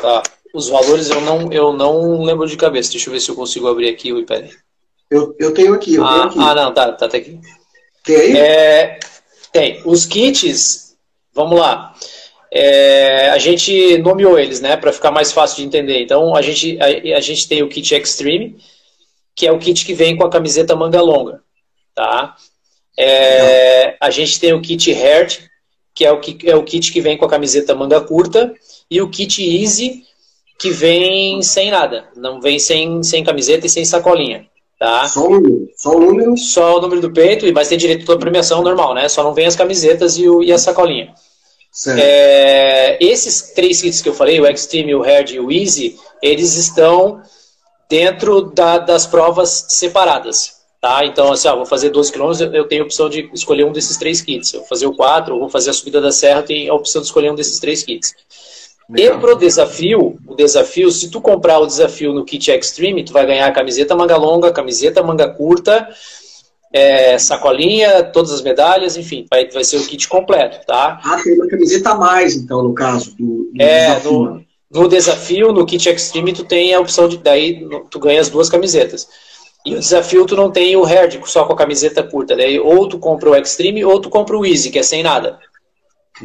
Tá. 0.00 0.22
Os 0.58 0.68
valores 0.68 1.08
eu 1.08 1.20
não, 1.20 1.52
eu 1.52 1.72
não 1.72 2.22
lembro 2.24 2.46
de 2.46 2.56
cabeça. 2.56 2.90
Deixa 2.90 3.08
eu 3.08 3.12
ver 3.12 3.20
se 3.20 3.30
eu 3.30 3.36
consigo 3.36 3.68
abrir 3.68 3.88
aqui 3.88 4.12
o 4.12 4.18
iPad. 4.18 4.50
Eu, 5.08 5.34
eu 5.38 5.54
tenho 5.54 5.72
aqui, 5.72 5.94
eu 5.94 6.04
ah, 6.04 6.12
tenho 6.12 6.24
aqui. 6.24 6.38
Ah, 6.40 6.54
não, 6.54 6.74
tá, 6.74 6.92
tá 6.92 7.06
até 7.06 7.18
aqui. 7.18 7.40
Tem 8.04 8.16
aí? 8.16 8.36
É, 8.36 8.98
tem. 9.52 9.80
Os 9.84 10.04
kits, 10.04 10.96
vamos 11.32 11.58
lá. 11.58 11.94
É, 12.50 13.30
a 13.30 13.38
gente 13.38 13.98
nomeou 13.98 14.38
eles, 14.38 14.60
né, 14.60 14.76
para 14.76 14.92
ficar 14.92 15.10
mais 15.10 15.32
fácil 15.32 15.58
de 15.58 15.64
entender. 15.64 16.02
Então, 16.02 16.34
a 16.34 16.42
gente, 16.42 16.76
a, 16.80 17.16
a, 17.16 17.20
gente 17.20 17.46
tem 17.46 17.62
o 17.62 17.68
kit 17.68 17.94
Extreme, 17.94 18.58
que 19.36 19.46
é 19.46 19.52
o 19.52 19.58
kit 19.58 19.84
que 19.84 19.94
vem 19.94 20.16
com 20.16 20.24
a 20.24 20.30
camiseta 20.30 20.74
manga 20.74 21.00
longa, 21.00 21.40
tá? 21.94 22.36
É, 22.98 23.96
a 24.00 24.10
gente 24.10 24.40
tem 24.40 24.52
o 24.52 24.60
kit 24.60 24.90
Herd, 24.90 25.48
que 25.94 26.04
é 26.04 26.10
o, 26.10 26.20
que 26.20 26.50
é 26.50 26.56
o 26.56 26.64
kit 26.64 26.90
que 26.90 27.00
vem 27.00 27.16
com 27.16 27.24
a 27.24 27.30
camiseta 27.30 27.74
manga 27.74 28.00
curta, 28.00 28.52
e 28.90 29.00
o 29.00 29.10
kit 29.10 29.42
Easy, 29.42 30.04
que 30.58 30.70
vem 30.70 31.40
sem 31.40 31.70
nada, 31.70 32.08
não 32.16 32.40
vem 32.40 32.58
sem, 32.58 33.02
sem 33.02 33.22
camiseta 33.22 33.66
e 33.66 33.70
sem 33.70 33.84
sacolinha. 33.84 34.46
Tá? 34.78 35.08
Só 35.08 35.26
o 35.26 35.30
número. 35.30 35.68
Só 35.76 35.96
o 35.96 36.00
número. 36.00 36.36
Só 36.36 36.78
o 36.78 36.80
número 36.80 37.00
do 37.00 37.12
peito, 37.12 37.52
mas 37.52 37.68
tem 37.68 37.78
direito 37.78 38.02
a 38.02 38.06
toda 38.06 38.20
premiação 38.20 38.62
normal, 38.62 38.94
né? 38.94 39.08
Só 39.08 39.22
não 39.22 39.34
vem 39.34 39.46
as 39.46 39.56
camisetas 39.56 40.16
e, 40.16 40.28
o, 40.28 40.42
e 40.42 40.52
a 40.52 40.58
sacolinha. 40.58 41.12
É, 41.96 42.96
esses 43.00 43.52
três 43.54 43.80
kits 43.80 44.00
que 44.00 44.08
eu 44.08 44.14
falei, 44.14 44.40
o 44.40 44.46
Extreme, 44.46 44.94
o 44.94 45.02
Hard 45.02 45.30
e 45.30 45.40
o 45.40 45.50
Easy, 45.50 45.96
eles 46.22 46.56
estão 46.56 47.20
dentro 47.88 48.42
da, 48.52 48.78
das 48.78 49.06
provas 49.06 49.66
separadas. 49.68 50.58
Tá? 50.80 51.04
Então, 51.04 51.32
assim, 51.32 51.48
ó, 51.48 51.56
vou 51.56 51.66
fazer 51.66 51.90
12 51.90 52.12
km, 52.12 52.32
eu 52.52 52.66
tenho 52.66 52.82
a 52.82 52.86
opção 52.86 53.08
de 53.08 53.28
escolher 53.32 53.64
um 53.64 53.72
desses 53.72 53.96
três 53.96 54.20
kits. 54.20 54.54
Eu 54.54 54.60
vou 54.60 54.68
fazer 54.68 54.86
o 54.86 54.94
4, 54.94 55.34
ou 55.34 55.40
vou 55.40 55.48
fazer 55.48 55.70
a 55.70 55.72
subida 55.72 56.00
da 56.00 56.12
serra, 56.12 56.42
tem 56.42 56.68
a 56.68 56.74
opção 56.74 57.02
de 57.02 57.08
escolher 57.08 57.32
um 57.32 57.34
desses 57.34 57.58
três 57.58 57.82
kits. 57.82 58.14
Legal. 58.90 59.16
E 59.16 59.20
pro 59.20 59.34
desafio, 59.36 60.18
o 60.26 60.34
desafio, 60.34 60.90
se 60.90 61.10
tu 61.10 61.20
comprar 61.20 61.58
o 61.58 61.66
desafio 61.66 62.12
no 62.12 62.24
kit 62.24 62.50
Extreme, 62.50 63.04
tu 63.04 63.12
vai 63.12 63.26
ganhar 63.26 63.52
camiseta 63.52 63.94
manga 63.94 64.16
longa, 64.16 64.50
camiseta 64.50 65.02
manga 65.02 65.28
curta, 65.28 65.88
é, 66.72 67.18
sacolinha, 67.18 68.02
todas 68.04 68.32
as 68.32 68.40
medalhas, 68.40 68.96
enfim, 68.96 69.26
vai, 69.30 69.46
vai 69.48 69.62
ser 69.62 69.76
o 69.76 69.86
kit 69.86 70.08
completo, 70.08 70.64
tá? 70.66 71.00
Ah, 71.04 71.20
tem 71.22 71.34
uma 71.34 71.46
camiseta 71.48 71.90
a 71.90 71.94
mais, 71.94 72.34
então, 72.34 72.62
no 72.62 72.74
caso 72.74 73.14
do, 73.16 73.50
do 73.52 73.62
é, 73.62 73.88
desafio. 73.88 74.12
No, 74.12 74.44
no 74.70 74.88
desafio, 74.88 75.52
no 75.52 75.66
kit 75.66 75.88
Extreme, 75.88 76.32
tu 76.32 76.44
tem 76.44 76.74
a 76.74 76.80
opção 76.80 77.08
de, 77.08 77.18
daí 77.18 77.66
tu 77.90 77.98
ganha 77.98 78.20
as 78.20 78.30
duas 78.30 78.48
camisetas. 78.48 79.06
E 79.66 79.74
o 79.74 79.80
desafio 79.80 80.24
tu 80.24 80.34
não 80.34 80.50
tem 80.50 80.76
o 80.76 80.82
hard 80.82 81.20
só 81.26 81.44
com 81.44 81.52
a 81.52 81.56
camiseta 81.56 82.02
curta, 82.02 82.34
daí 82.34 82.58
ou 82.58 82.88
tu 82.88 82.98
compra 82.98 83.30
o 83.30 83.36
Extreme 83.36 83.84
ou 83.84 84.00
tu 84.00 84.08
compra 84.08 84.36
o 84.36 84.46
Easy, 84.46 84.70
que 84.70 84.78
é 84.78 84.82
sem 84.82 85.02
nada. 85.02 85.38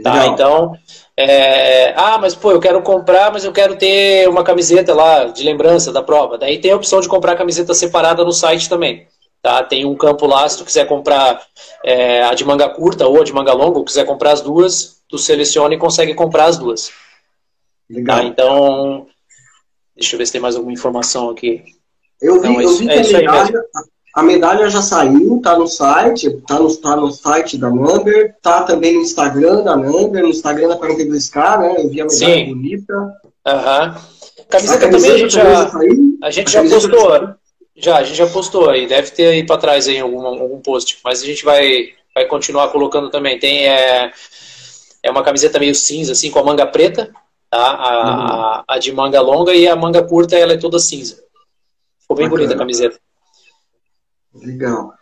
Tá, 0.02 0.28
então, 0.28 0.74
é, 1.16 1.94
ah, 1.96 2.18
mas 2.18 2.34
pô, 2.34 2.52
eu 2.52 2.60
quero 2.60 2.82
comprar, 2.82 3.32
mas 3.32 3.46
eu 3.46 3.52
quero 3.52 3.76
ter 3.76 4.28
uma 4.28 4.44
camiseta 4.44 4.94
lá 4.94 5.26
de 5.26 5.44
lembrança 5.44 5.92
da 5.92 6.02
prova. 6.02 6.38
Daí 6.38 6.60
tem 6.60 6.72
a 6.72 6.76
opção 6.76 7.00
de 7.00 7.08
comprar 7.08 7.36
camiseta 7.36 7.74
separada 7.74 8.24
no 8.24 8.32
site 8.32 8.68
também. 8.68 9.08
Tá? 9.42 9.62
Tem 9.62 9.86
um 9.86 9.96
campo 9.96 10.26
lá, 10.26 10.48
se 10.48 10.58
tu 10.58 10.66
quiser 10.66 10.88
comprar 10.88 11.46
é, 11.84 12.24
a 12.24 12.34
de 12.34 12.46
manga 12.46 12.70
curta 12.70 13.06
ou 13.06 13.22
a 13.22 13.24
de 13.24 13.34
manga 13.34 13.54
longa, 13.54 13.78
ou 13.78 13.86
quiser 13.86 14.06
comprar 14.06 14.32
as 14.32 14.42
duas, 14.42 15.02
tu 15.08 15.18
seleciona 15.18 15.76
e 15.76 15.78
consegue 15.78 16.14
comprar 16.14 16.46
as 16.46 16.58
duas. 16.58 16.92
Legal. 17.90 18.18
Tá? 18.18 18.24
Então, 18.24 19.08
deixa 19.96 20.16
eu 20.16 20.18
ver 20.18 20.26
se 20.26 20.32
tem 20.32 20.42
mais 20.42 20.56
alguma 20.56 20.74
informação 20.74 21.30
aqui. 21.30 21.64
Eu 22.22 22.42
vi, 22.42 22.48
Não, 22.48 22.62
eu 22.62 22.78
vi 22.78 22.90
é 22.90 23.04
que 23.04 23.14
medalha, 23.14 23.62
a 24.14 24.22
medalha 24.22 24.70
já 24.70 24.82
saiu, 24.82 25.42
tá 25.42 25.58
no 25.58 25.68
site, 25.68 26.30
tá 26.48 26.60
no, 26.60 26.76
tá 26.78 26.96
no 26.96 27.12
site 27.12 27.58
da 27.58 27.70
Number, 27.70 28.36
tá 28.42 28.62
também 28.62 28.94
no 28.94 29.02
Instagram 29.02 29.64
da 29.64 29.76
Number, 29.76 30.22
no 30.22 30.30
Instagram 30.30 30.68
da 30.68 30.78
42K, 30.78 31.60
né? 31.60 31.76
Eu 31.80 31.90
vi 31.90 32.02
a 32.02 32.06
medalha 32.06 32.10
Sim. 32.10 32.54
bonita. 32.54 32.94
Aham. 33.46 33.88
Uhum. 33.88 34.14
Camiseta, 34.50 34.92
também 34.92 35.12
a 35.12 35.18
gente 35.18 35.34
já, 35.34 35.72
a 36.22 36.32
gente 36.32 36.52
já 36.52 36.64
postou. 36.64 37.36
Já, 37.76 37.98
a 37.98 38.04
gente 38.04 38.16
já 38.16 38.28
postou 38.28 38.70
aí. 38.70 38.86
Deve 38.86 39.10
ter 39.10 39.26
aí 39.26 39.44
para 39.44 39.58
trás 39.58 39.88
aí 39.88 40.00
algum, 40.00 40.24
algum 40.26 40.62
post. 40.62 41.00
Mas 41.04 41.24
a 41.24 41.26
gente 41.26 41.44
vai, 41.44 41.88
vai 42.14 42.28
continuar 42.28 42.70
colocando 42.70 43.10
também. 43.10 43.40
Tem 43.40 43.68
é, 43.68 44.12
é 45.02 45.10
uma 45.10 45.24
camiseta 45.24 45.58
meio 45.58 45.74
cinza, 45.74 46.12
assim, 46.12 46.30
com 46.30 46.38
a 46.38 46.44
manga 46.44 46.68
preta, 46.68 47.12
tá? 47.50 47.60
A, 47.60 47.90
uhum. 47.90 48.22
a, 48.22 48.64
a, 48.68 48.78
de 48.78 48.92
manga 48.92 49.20
longa 49.22 49.56
e 49.56 49.68
a 49.68 49.76
manga 49.76 50.04
curta, 50.04 50.36
ela 50.38 50.54
é 50.54 50.58
toda 50.58 50.78
cinza. 50.78 51.24
Ficou 52.00 52.16
bem 52.16 52.28
Bacana. 52.28 52.42
bonita 52.42 52.54
a 52.54 52.58
camiseta. 52.58 53.00
Legal. 54.36 54.94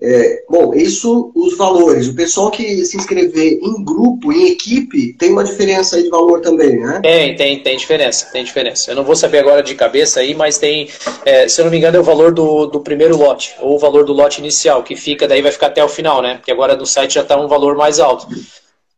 É, 0.00 0.42
bom, 0.50 0.74
isso 0.74 1.32
os 1.34 1.56
valores. 1.56 2.08
O 2.08 2.14
pessoal 2.14 2.50
que 2.50 2.84
se 2.84 2.96
inscrever 2.96 3.58
em 3.62 3.84
grupo, 3.84 4.32
em 4.32 4.48
equipe, 4.48 5.14
tem 5.14 5.30
uma 5.30 5.44
diferença 5.44 5.96
aí 5.96 6.02
de 6.02 6.10
valor 6.10 6.40
também, 6.40 6.80
né? 6.80 7.00
Tem, 7.00 7.36
tem, 7.36 7.62
tem 7.62 7.76
diferença, 7.76 8.26
tem 8.32 8.44
diferença. 8.44 8.90
Eu 8.90 8.96
não 8.96 9.04
vou 9.04 9.14
saber 9.14 9.38
agora 9.38 9.62
de 9.62 9.74
cabeça 9.74 10.20
aí, 10.20 10.34
mas 10.34 10.58
tem, 10.58 10.88
é, 11.24 11.46
se 11.46 11.60
eu 11.60 11.64
não 11.64 11.70
me 11.70 11.78
engano, 11.78 11.96
é 11.96 12.00
o 12.00 12.04
valor 12.04 12.32
do, 12.32 12.66
do 12.66 12.80
primeiro 12.80 13.16
lote, 13.16 13.54
ou 13.60 13.76
o 13.76 13.78
valor 13.78 14.04
do 14.04 14.12
lote 14.12 14.40
inicial, 14.40 14.82
que 14.82 14.96
fica, 14.96 15.28
daí 15.28 15.40
vai 15.40 15.52
ficar 15.52 15.68
até 15.68 15.82
o 15.82 15.88
final, 15.88 16.20
né? 16.20 16.36
Porque 16.36 16.50
agora 16.50 16.76
no 16.76 16.86
site 16.86 17.14
já 17.14 17.22
está 17.22 17.36
um 17.38 17.48
valor 17.48 17.76
mais 17.76 18.00
alto. 18.00 18.26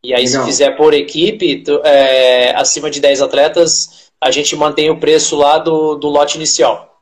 E 0.03 0.13
aí, 0.13 0.25
Legal. 0.25 0.41
se 0.41 0.49
fizer 0.49 0.71
por 0.71 0.93
equipe, 0.93 1.63
é, 1.83 2.55
acima 2.55 2.89
de 2.89 2.99
10 2.99 3.21
atletas, 3.21 4.09
a 4.19 4.31
gente 4.31 4.55
mantém 4.55 4.89
o 4.89 4.99
preço 4.99 5.35
lá 5.35 5.59
do, 5.59 5.95
do 5.95 6.07
lote 6.07 6.37
inicial. 6.37 6.96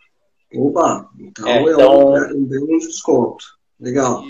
Opa, 0.55 1.09
então 1.19 1.47
é, 1.47 1.61
então... 1.61 2.17
é 2.17 2.33
um, 2.33 2.37
um, 2.37 2.75
um 2.75 2.77
desconto. 2.79 3.45
Legal. 3.79 4.23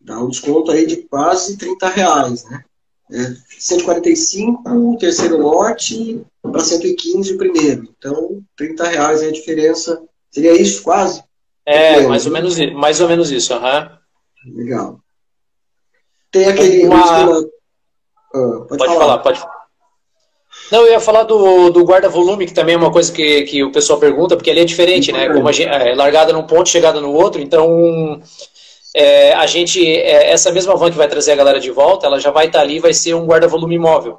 Dá 0.00 0.20
um 0.20 0.28
desconto 0.28 0.70
aí 0.70 0.86
de 0.86 0.96
quase 0.98 1.56
30 1.56 1.88
reais, 1.88 2.44
né? 2.44 2.64
É 3.10 3.34
145 3.58 4.70
o 4.70 4.98
terceiro 4.98 5.38
lote 5.38 6.22
para 6.42 6.60
115 6.60 7.34
o 7.34 7.38
primeiro. 7.38 7.88
Então, 7.96 8.42
30 8.56 8.86
reais 8.86 9.22
é 9.22 9.28
a 9.28 9.32
diferença. 9.32 10.02
Seria 10.30 10.52
isso 10.60 10.82
quase? 10.82 11.22
É, 11.64 12.06
mais 12.06 12.26
ou, 12.26 12.32
menos, 12.32 12.58
mais 12.74 13.00
ou 13.00 13.08
menos 13.08 13.30
isso. 13.30 13.54
Uhum. 13.54 14.56
Legal. 14.56 15.00
Tem 16.30 16.48
aquele. 16.48 16.86
Uma... 16.86 17.40
Ah, 18.34 18.64
pode, 18.68 18.68
pode 18.68 18.84
falar. 18.84 18.98
falar, 18.98 19.18
pode 19.18 19.40
falar. 19.40 19.57
Não, 20.70 20.82
eu 20.82 20.92
ia 20.92 21.00
falar 21.00 21.22
do, 21.22 21.70
do 21.70 21.84
guarda-volume, 21.84 22.46
que 22.46 22.52
também 22.52 22.74
é 22.74 22.78
uma 22.78 22.90
coisa 22.90 23.12
que, 23.12 23.42
que 23.42 23.64
o 23.64 23.72
pessoal 23.72 23.98
pergunta, 23.98 24.36
porque 24.36 24.50
ali 24.50 24.60
é 24.60 24.64
diferente, 24.64 25.10
né? 25.10 25.28
Como 25.28 25.50
gente, 25.52 25.68
é 25.68 25.94
largada 25.94 26.32
num 26.32 26.42
ponto, 26.42 26.68
chegada 26.68 27.00
no 27.00 27.12
outro, 27.12 27.40
então 27.40 28.20
é, 28.94 29.32
a 29.32 29.46
gente, 29.46 29.84
é, 29.86 30.30
essa 30.30 30.52
mesma 30.52 30.76
van 30.76 30.90
que 30.90 30.96
vai 30.96 31.08
trazer 31.08 31.32
a 31.32 31.36
galera 31.36 31.60
de 31.60 31.70
volta, 31.70 32.06
ela 32.06 32.18
já 32.18 32.30
vai 32.30 32.46
estar 32.46 32.58
tá 32.58 32.64
ali, 32.64 32.80
vai 32.80 32.92
ser 32.92 33.14
um 33.14 33.26
guarda-volume 33.26 33.78
móvel. 33.78 34.18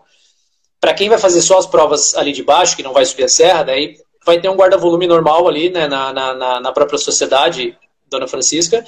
Para 0.82 0.94
quem 0.94 1.10
vai 1.10 1.18
fazer 1.18 1.42
só 1.42 1.58
as 1.58 1.68
provas 1.68 2.16
ali 2.16 2.32
de 2.32 2.44
baixo, 2.44 2.76
que 2.76 2.84
não 2.84 2.94
vai 2.94 3.06
subir 3.06 3.26
a 3.26 3.30
serra, 3.30 3.64
daí 3.64 3.98
vai 4.26 4.40
ter 4.40 4.50
um 4.50 4.56
guarda-volume 4.56 5.08
normal 5.08 5.48
ali, 5.48 5.70
né, 5.70 5.88
na, 5.88 6.14
na, 6.14 6.60
na 6.62 6.72
própria 6.72 6.98
sociedade, 6.98 7.78
Dona 8.10 8.28
Francisca. 8.28 8.84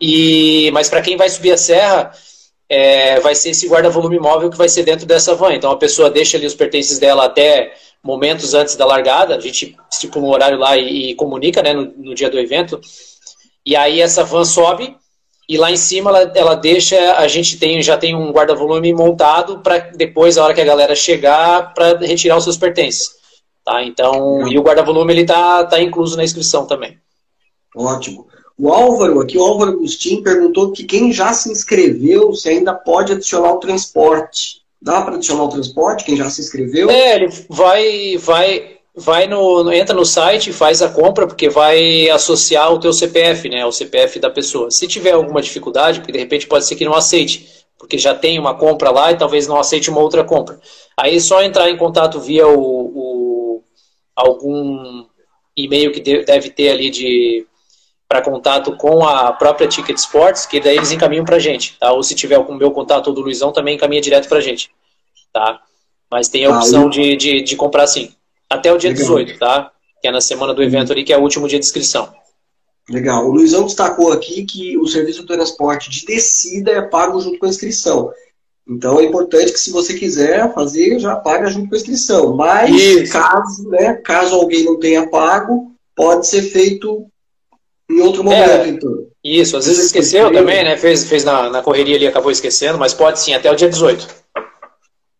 E, 0.00 0.70
mas 0.72 0.88
para 0.88 1.00
quem 1.00 1.16
vai 1.16 1.28
subir 1.28 1.52
a 1.52 1.56
serra, 1.56 2.12
é, 2.68 3.20
vai 3.20 3.34
ser 3.34 3.50
esse 3.50 3.68
guarda-volume 3.68 4.18
móvel 4.18 4.50
que 4.50 4.56
vai 4.56 4.68
ser 4.68 4.82
dentro 4.82 5.06
dessa 5.06 5.34
van. 5.34 5.54
Então 5.54 5.70
a 5.70 5.76
pessoa 5.76 6.10
deixa 6.10 6.36
ali 6.36 6.46
os 6.46 6.54
pertences 6.54 6.98
dela 6.98 7.26
até 7.26 7.74
momentos 8.02 8.52
antes 8.52 8.76
da 8.76 8.84
largada, 8.84 9.34
a 9.34 9.40
gente 9.40 9.76
estipula 9.90 10.26
um 10.26 10.30
horário 10.30 10.58
lá 10.58 10.76
e, 10.76 11.10
e 11.10 11.14
comunica 11.14 11.62
né, 11.62 11.72
no, 11.72 11.92
no, 11.96 12.14
dia 12.14 12.28
do 12.28 12.38
evento. 12.38 12.78
E 13.64 13.74
aí 13.74 14.00
essa 14.00 14.22
van 14.22 14.44
sobe 14.44 14.94
e 15.48 15.56
lá 15.56 15.70
em 15.70 15.76
cima 15.76 16.10
ela, 16.10 16.32
ela 16.34 16.54
deixa, 16.54 17.16
a 17.16 17.26
gente 17.26 17.58
tem, 17.58 17.82
já 17.82 17.96
tem 17.96 18.14
um 18.14 18.30
guarda-volume 18.30 18.92
montado 18.92 19.60
para 19.60 19.78
depois, 19.78 20.36
a 20.36 20.44
hora 20.44 20.54
que 20.54 20.60
a 20.60 20.66
galera 20.66 20.94
chegar, 20.94 21.72
para 21.72 21.98
retirar 21.98 22.36
os 22.36 22.44
seus 22.44 22.58
pertences. 22.58 23.10
Tá? 23.64 23.82
Então, 23.82 24.46
e 24.46 24.58
o 24.58 24.62
guarda-volume 24.62 25.12
ele 25.14 25.24
tá, 25.24 25.64
tá 25.64 25.80
incluso 25.80 26.16
na 26.16 26.24
inscrição 26.24 26.66
também. 26.66 26.98
Ótimo. 27.74 28.26
O 28.56 28.72
Álvaro, 28.72 29.20
aqui 29.20 29.36
o 29.36 29.42
Álvaro 29.42 29.72
Agostinho 29.72 30.22
perguntou 30.22 30.70
que 30.70 30.84
quem 30.84 31.12
já 31.12 31.32
se 31.32 31.50
inscreveu, 31.50 32.32
se 32.34 32.48
ainda 32.48 32.72
pode 32.72 33.12
adicionar 33.12 33.52
o 33.52 33.58
transporte. 33.58 34.62
Dá 34.80 35.02
para 35.02 35.16
adicionar 35.16 35.44
o 35.44 35.48
transporte, 35.48 36.04
quem 36.04 36.16
já 36.16 36.30
se 36.30 36.40
inscreveu? 36.40 36.88
É, 36.88 37.16
ele 37.16 37.28
vai, 37.48 38.16
vai, 38.18 38.76
vai 38.94 39.26
no, 39.26 39.72
entra 39.72 39.94
no 39.94 40.04
site, 40.04 40.52
faz 40.52 40.82
a 40.82 40.88
compra, 40.88 41.26
porque 41.26 41.48
vai 41.48 42.08
associar 42.10 42.72
o 42.72 42.78
teu 42.78 42.92
CPF, 42.92 43.48
né, 43.48 43.66
o 43.66 43.72
CPF 43.72 44.20
da 44.20 44.30
pessoa. 44.30 44.70
Se 44.70 44.86
tiver 44.86 45.12
alguma 45.12 45.42
dificuldade, 45.42 45.98
porque 45.98 46.12
de 46.12 46.18
repente 46.18 46.46
pode 46.46 46.64
ser 46.64 46.76
que 46.76 46.84
não 46.84 46.94
aceite, 46.94 47.64
porque 47.78 47.98
já 47.98 48.14
tem 48.14 48.38
uma 48.38 48.54
compra 48.54 48.90
lá 48.90 49.10
e 49.10 49.18
talvez 49.18 49.48
não 49.48 49.58
aceite 49.58 49.90
uma 49.90 50.00
outra 50.00 50.22
compra. 50.22 50.60
Aí 50.96 51.16
é 51.16 51.20
só 51.20 51.42
entrar 51.42 51.68
em 51.70 51.76
contato 51.76 52.20
via 52.20 52.46
o, 52.46 52.60
o 52.60 53.62
algum 54.14 55.04
e-mail 55.56 55.92
que 55.92 56.00
deve 56.00 56.50
ter 56.50 56.70
ali 56.70 56.88
de 56.88 57.46
para 58.14 58.22
contato 58.22 58.76
com 58.76 59.04
a 59.04 59.32
própria 59.32 59.66
Ticket 59.66 59.98
Sports, 59.98 60.46
que 60.46 60.60
daí 60.60 60.76
eles 60.76 60.92
encaminham 60.92 61.24
para 61.24 61.34
a 61.34 61.40
gente, 61.40 61.76
tá? 61.80 61.90
Ou 61.90 62.00
se 62.00 62.14
tiver 62.14 62.38
com 62.44 62.52
o 62.52 62.56
meu 62.56 62.70
contato 62.70 63.08
ou 63.08 63.12
do 63.12 63.22
Luizão, 63.22 63.50
também 63.50 63.74
encaminha 63.74 64.00
direto 64.00 64.28
para 64.28 64.38
a 64.38 64.40
gente, 64.40 64.70
tá? 65.32 65.60
Mas 66.08 66.28
tem 66.28 66.46
a 66.46 66.54
ah, 66.54 66.58
opção 66.58 66.86
ah, 66.86 66.90
de, 66.90 67.16
de, 67.16 67.42
de, 67.42 67.56
comprar 67.56 67.88
sim. 67.88 68.14
Até 68.48 68.72
o 68.72 68.78
dia 68.78 68.90
Legal. 68.90 69.02
18, 69.02 69.38
tá? 69.40 69.72
Que 70.00 70.06
é 70.06 70.12
na 70.12 70.20
semana 70.20 70.54
do 70.54 70.62
evento 70.62 70.92
ali, 70.92 71.02
que 71.02 71.12
é 71.12 71.18
o 71.18 71.22
último 71.22 71.48
dia 71.48 71.58
de 71.58 71.66
inscrição. 71.66 72.14
Legal. 72.88 73.26
O 73.26 73.32
Luizão 73.32 73.64
destacou 73.64 74.12
aqui 74.12 74.44
que 74.44 74.78
o 74.78 74.86
serviço 74.86 75.22
de 75.22 75.26
transporte 75.26 75.90
de 75.90 76.06
descida 76.06 76.70
é 76.70 76.82
pago 76.82 77.20
junto 77.20 77.40
com 77.40 77.46
a 77.46 77.48
inscrição. 77.48 78.12
Então 78.68 79.00
é 79.00 79.04
importante 79.04 79.52
que 79.52 79.58
se 79.58 79.72
você 79.72 79.92
quiser 79.92 80.54
fazer, 80.54 81.00
já 81.00 81.16
paga 81.16 81.50
junto 81.50 81.68
com 81.68 81.74
a 81.74 81.78
inscrição. 81.78 82.36
Mas 82.36 82.70
Isso. 82.70 83.12
caso, 83.12 83.68
né, 83.70 83.94
caso 83.94 84.36
alguém 84.36 84.64
não 84.64 84.78
tenha 84.78 85.10
pago, 85.10 85.72
pode 85.96 86.28
ser 86.28 86.42
feito 86.42 87.10
em 87.90 88.00
outro 88.00 88.24
momento, 88.24 88.40
é, 88.42 88.68
então. 88.68 89.06
Isso, 89.22 89.56
às 89.56 89.66
vezes 89.66 89.86
esqueceu 89.86 90.32
também, 90.32 90.64
né? 90.64 90.76
Fez, 90.76 91.04
fez 91.04 91.24
na, 91.24 91.50
na 91.50 91.62
correria 91.62 91.96
ali, 91.96 92.06
acabou 92.06 92.30
esquecendo, 92.30 92.78
mas 92.78 92.94
pode 92.94 93.20
sim, 93.20 93.34
até 93.34 93.50
o 93.50 93.54
dia 93.54 93.68
18. 93.68 94.24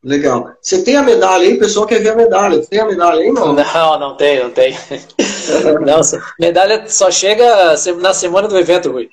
Legal. 0.02 0.50
Você 0.60 0.82
tem 0.82 0.96
a 0.96 1.02
medalha 1.02 1.44
aí? 1.44 1.54
O 1.54 1.58
pessoal 1.58 1.86
quer 1.86 2.00
ver 2.02 2.10
a 2.10 2.16
medalha. 2.16 2.60
Tem 2.66 2.80
a 2.80 2.84
medalha 2.84 3.22
aí, 3.22 3.32
não? 3.32 3.54
Não, 3.54 3.98
não 3.98 4.16
tem, 4.16 4.40
não 4.44 4.50
tem. 4.50 4.76
não, 5.86 6.00
medalha 6.38 6.84
só 6.88 7.10
chega 7.10 7.74
na 8.00 8.12
semana 8.12 8.46
do 8.46 8.58
evento, 8.58 8.90
Rui. 8.90 9.08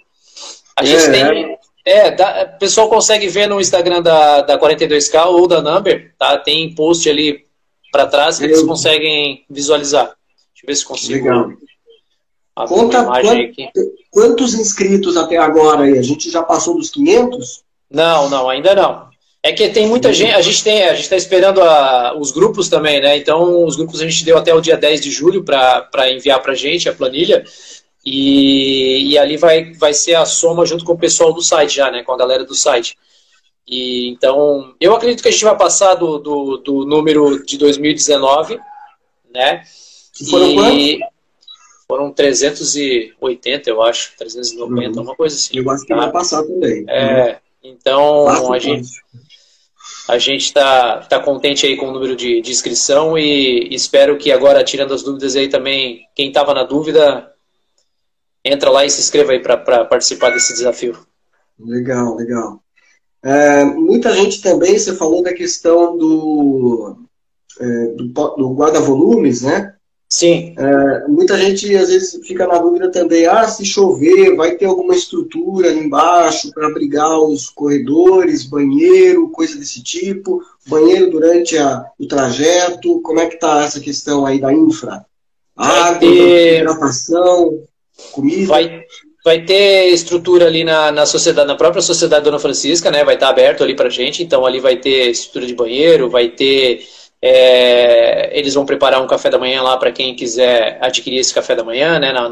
A 0.75 0.83
gente 0.83 1.05
é, 1.05 1.11
tem. 1.11 1.57
É, 1.85 2.11
dá, 2.11 2.53
o 2.55 2.59
pessoal 2.59 2.89
consegue 2.89 3.27
ver 3.27 3.47
no 3.47 3.59
Instagram 3.59 4.01
da, 4.01 4.41
da 4.41 4.59
42K 4.59 5.27
ou 5.27 5.47
da 5.47 5.61
Number, 5.61 6.13
tá? 6.17 6.37
Tem 6.37 6.75
post 6.75 7.09
ali 7.09 7.45
para 7.91 8.05
trás 8.05 8.37
que 8.37 8.45
eles 8.45 8.61
conseguem 8.61 9.45
visualizar. 9.49 10.05
Deixa 10.05 10.63
eu 10.63 10.67
ver 10.67 10.75
se 10.75 10.85
consigo. 10.85 11.23
Legal. 11.23 11.49
Conta 12.55 13.09
quantos 14.11 14.53
inscritos 14.53 15.15
até 15.15 15.37
agora 15.37 15.83
aí? 15.83 15.97
A 15.97 16.01
gente 16.01 16.29
já 16.29 16.43
passou 16.43 16.75
dos 16.75 16.89
500? 16.89 17.63
Não, 17.89 18.29
não, 18.29 18.49
ainda 18.49 18.75
não. 18.75 19.09
É 19.43 19.51
que 19.51 19.69
tem 19.69 19.87
muita 19.87 20.13
gente, 20.13 20.33
a 20.33 20.41
gente 20.41 20.63
tem, 20.63 20.83
a 20.83 20.93
gente 20.93 21.03
está 21.03 21.15
esperando 21.15 21.61
a, 21.61 22.15
os 22.15 22.31
grupos 22.31 22.69
também, 22.69 23.01
né? 23.01 23.17
Então, 23.17 23.65
os 23.65 23.75
grupos 23.75 23.99
a 23.99 24.07
gente 24.07 24.23
deu 24.23 24.37
até 24.37 24.53
o 24.53 24.61
dia 24.61 24.77
10 24.77 25.01
de 25.01 25.09
julho 25.09 25.43
para 25.43 26.11
enviar 26.11 26.41
para 26.41 26.51
a 26.51 26.55
gente 26.55 26.87
a 26.87 26.93
planilha. 26.93 27.43
E, 28.05 29.11
e 29.11 29.17
ali 29.17 29.37
vai, 29.37 29.73
vai 29.73 29.93
ser 29.93 30.15
a 30.15 30.25
soma 30.25 30.65
junto 30.65 30.85
com 30.85 30.93
o 30.93 30.97
pessoal 30.97 31.33
do 31.33 31.41
site 31.41 31.75
já, 31.75 31.89
né? 31.89 32.03
Com 32.03 32.11
a 32.11 32.17
galera 32.17 32.45
do 32.45 32.53
site. 32.53 32.95
E, 33.67 34.09
então, 34.09 34.75
eu 34.79 34.93
acredito 34.93 35.23
que 35.23 35.29
a 35.29 35.31
gente 35.31 35.43
vai 35.43 35.57
passar 35.57 35.95
do, 35.95 36.19
do, 36.19 36.57
do 36.57 36.85
número 36.85 37.43
de 37.43 37.57
2019, 37.57 38.59
né? 39.33 39.63
Que 40.13 40.25
foram 40.29 40.51
e 40.51 40.55
quantos? 40.55 41.10
Foram 41.91 42.09
380, 42.09 43.69
eu 43.69 43.81
acho, 43.81 44.13
390, 44.17 44.97
uhum. 44.97 45.05
uma 45.07 45.13
coisa 45.13 45.35
assim. 45.35 45.57
Eu 45.57 45.69
acho 45.69 45.85
que 45.85 45.93
vai 45.93 46.09
passar 46.09 46.41
também. 46.41 46.85
É, 46.87 47.39
então 47.61 48.23
Passa, 48.27 48.53
a 48.53 48.59
gente 48.59 48.89
a 50.07 50.17
gente 50.17 50.45
está 50.45 51.01
tá 51.01 51.19
contente 51.19 51.65
aí 51.65 51.75
com 51.75 51.89
o 51.89 51.91
número 51.91 52.15
de, 52.15 52.39
de 52.39 52.49
inscrição 52.49 53.17
e 53.17 53.75
espero 53.75 54.17
que 54.17 54.31
agora, 54.31 54.63
tirando 54.63 54.93
as 54.93 55.03
dúvidas 55.03 55.35
aí 55.35 55.49
também, 55.49 56.07
quem 56.15 56.29
estava 56.29 56.53
na 56.53 56.63
dúvida, 56.63 57.29
entra 58.41 58.69
lá 58.69 58.85
e 58.85 58.89
se 58.89 59.01
inscreva 59.01 59.33
aí 59.33 59.41
para 59.41 59.83
participar 59.83 60.29
desse 60.29 60.53
desafio. 60.53 60.97
Legal, 61.59 62.15
legal. 62.15 62.63
É, 63.21 63.65
muita 63.65 64.13
gente 64.13 64.41
também, 64.41 64.79
você 64.79 64.95
falou 64.95 65.21
da 65.21 65.33
questão 65.33 65.97
do, 65.97 66.95
é, 67.59 67.87
do, 67.87 68.05
do 68.05 68.53
guarda-volumes, 68.53 69.41
né? 69.41 69.75
Sim. 70.11 70.53
É, 70.57 71.07
muita 71.07 71.37
gente 71.37 71.73
às 71.73 71.87
vezes 71.87 72.19
fica 72.27 72.45
na 72.45 72.57
dúvida 72.57 72.91
também, 72.91 73.25
ah, 73.25 73.47
se 73.47 73.63
chover, 73.63 74.35
vai 74.35 74.55
ter 74.57 74.65
alguma 74.65 74.93
estrutura 74.93 75.69
ali 75.69 75.79
embaixo 75.79 76.51
para 76.51 76.67
abrigar 76.67 77.17
os 77.21 77.49
corredores, 77.49 78.43
banheiro, 78.43 79.29
coisa 79.29 79.57
desse 79.57 79.81
tipo, 79.81 80.43
banheiro 80.67 81.09
durante 81.09 81.57
a, 81.57 81.85
o 81.97 82.05
trajeto, 82.05 82.99
como 82.99 83.21
é 83.21 83.27
que 83.27 83.35
está 83.35 83.63
essa 83.63 83.79
questão 83.79 84.25
aí 84.25 84.37
da 84.37 84.51
infra? 84.51 85.05
Água, 85.55 85.99
ter... 85.99 86.59
hidratação, 86.59 87.63
comida? 88.11 88.47
Vai, 88.47 88.83
vai 89.23 89.45
ter 89.45 89.93
estrutura 89.93 90.47
ali 90.47 90.65
na, 90.65 90.91
na 90.91 91.05
sociedade, 91.05 91.47
na 91.47 91.55
própria 91.55 91.81
sociedade 91.81 92.25
Dona 92.25 92.37
Francisca, 92.37 92.91
né? 92.91 93.05
Vai 93.05 93.13
estar 93.13 93.27
tá 93.27 93.31
aberto 93.31 93.63
ali 93.63 93.77
para 93.77 93.87
gente, 93.87 94.21
então 94.21 94.45
ali 94.45 94.59
vai 94.59 94.75
ter 94.75 95.09
estrutura 95.09 95.47
de 95.47 95.55
banheiro, 95.55 96.09
vai 96.09 96.27
ter 96.27 96.81
é, 97.21 98.37
eles 98.37 98.53
vão 98.53 98.65
preparar 98.65 99.01
um 99.01 99.07
café 99.07 99.29
da 99.29 99.37
manhã 99.37 99.61
lá 99.61 99.77
para 99.77 99.91
quem 99.91 100.15
quiser 100.15 100.79
adquirir 100.81 101.19
esse 101.19 101.33
café 101.33 101.55
da 101.55 101.63
manhã, 101.63 101.99
né, 101.99 102.11
na, 102.11 102.29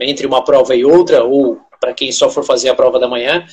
entre 0.00 0.26
uma 0.26 0.42
prova 0.42 0.74
e 0.74 0.84
outra, 0.84 1.22
ou 1.22 1.60
para 1.78 1.92
quem 1.92 2.10
só 2.10 2.30
for 2.30 2.44
fazer 2.44 2.70
a 2.70 2.74
prova 2.74 2.98
da 2.98 3.08
manhã. 3.08 3.44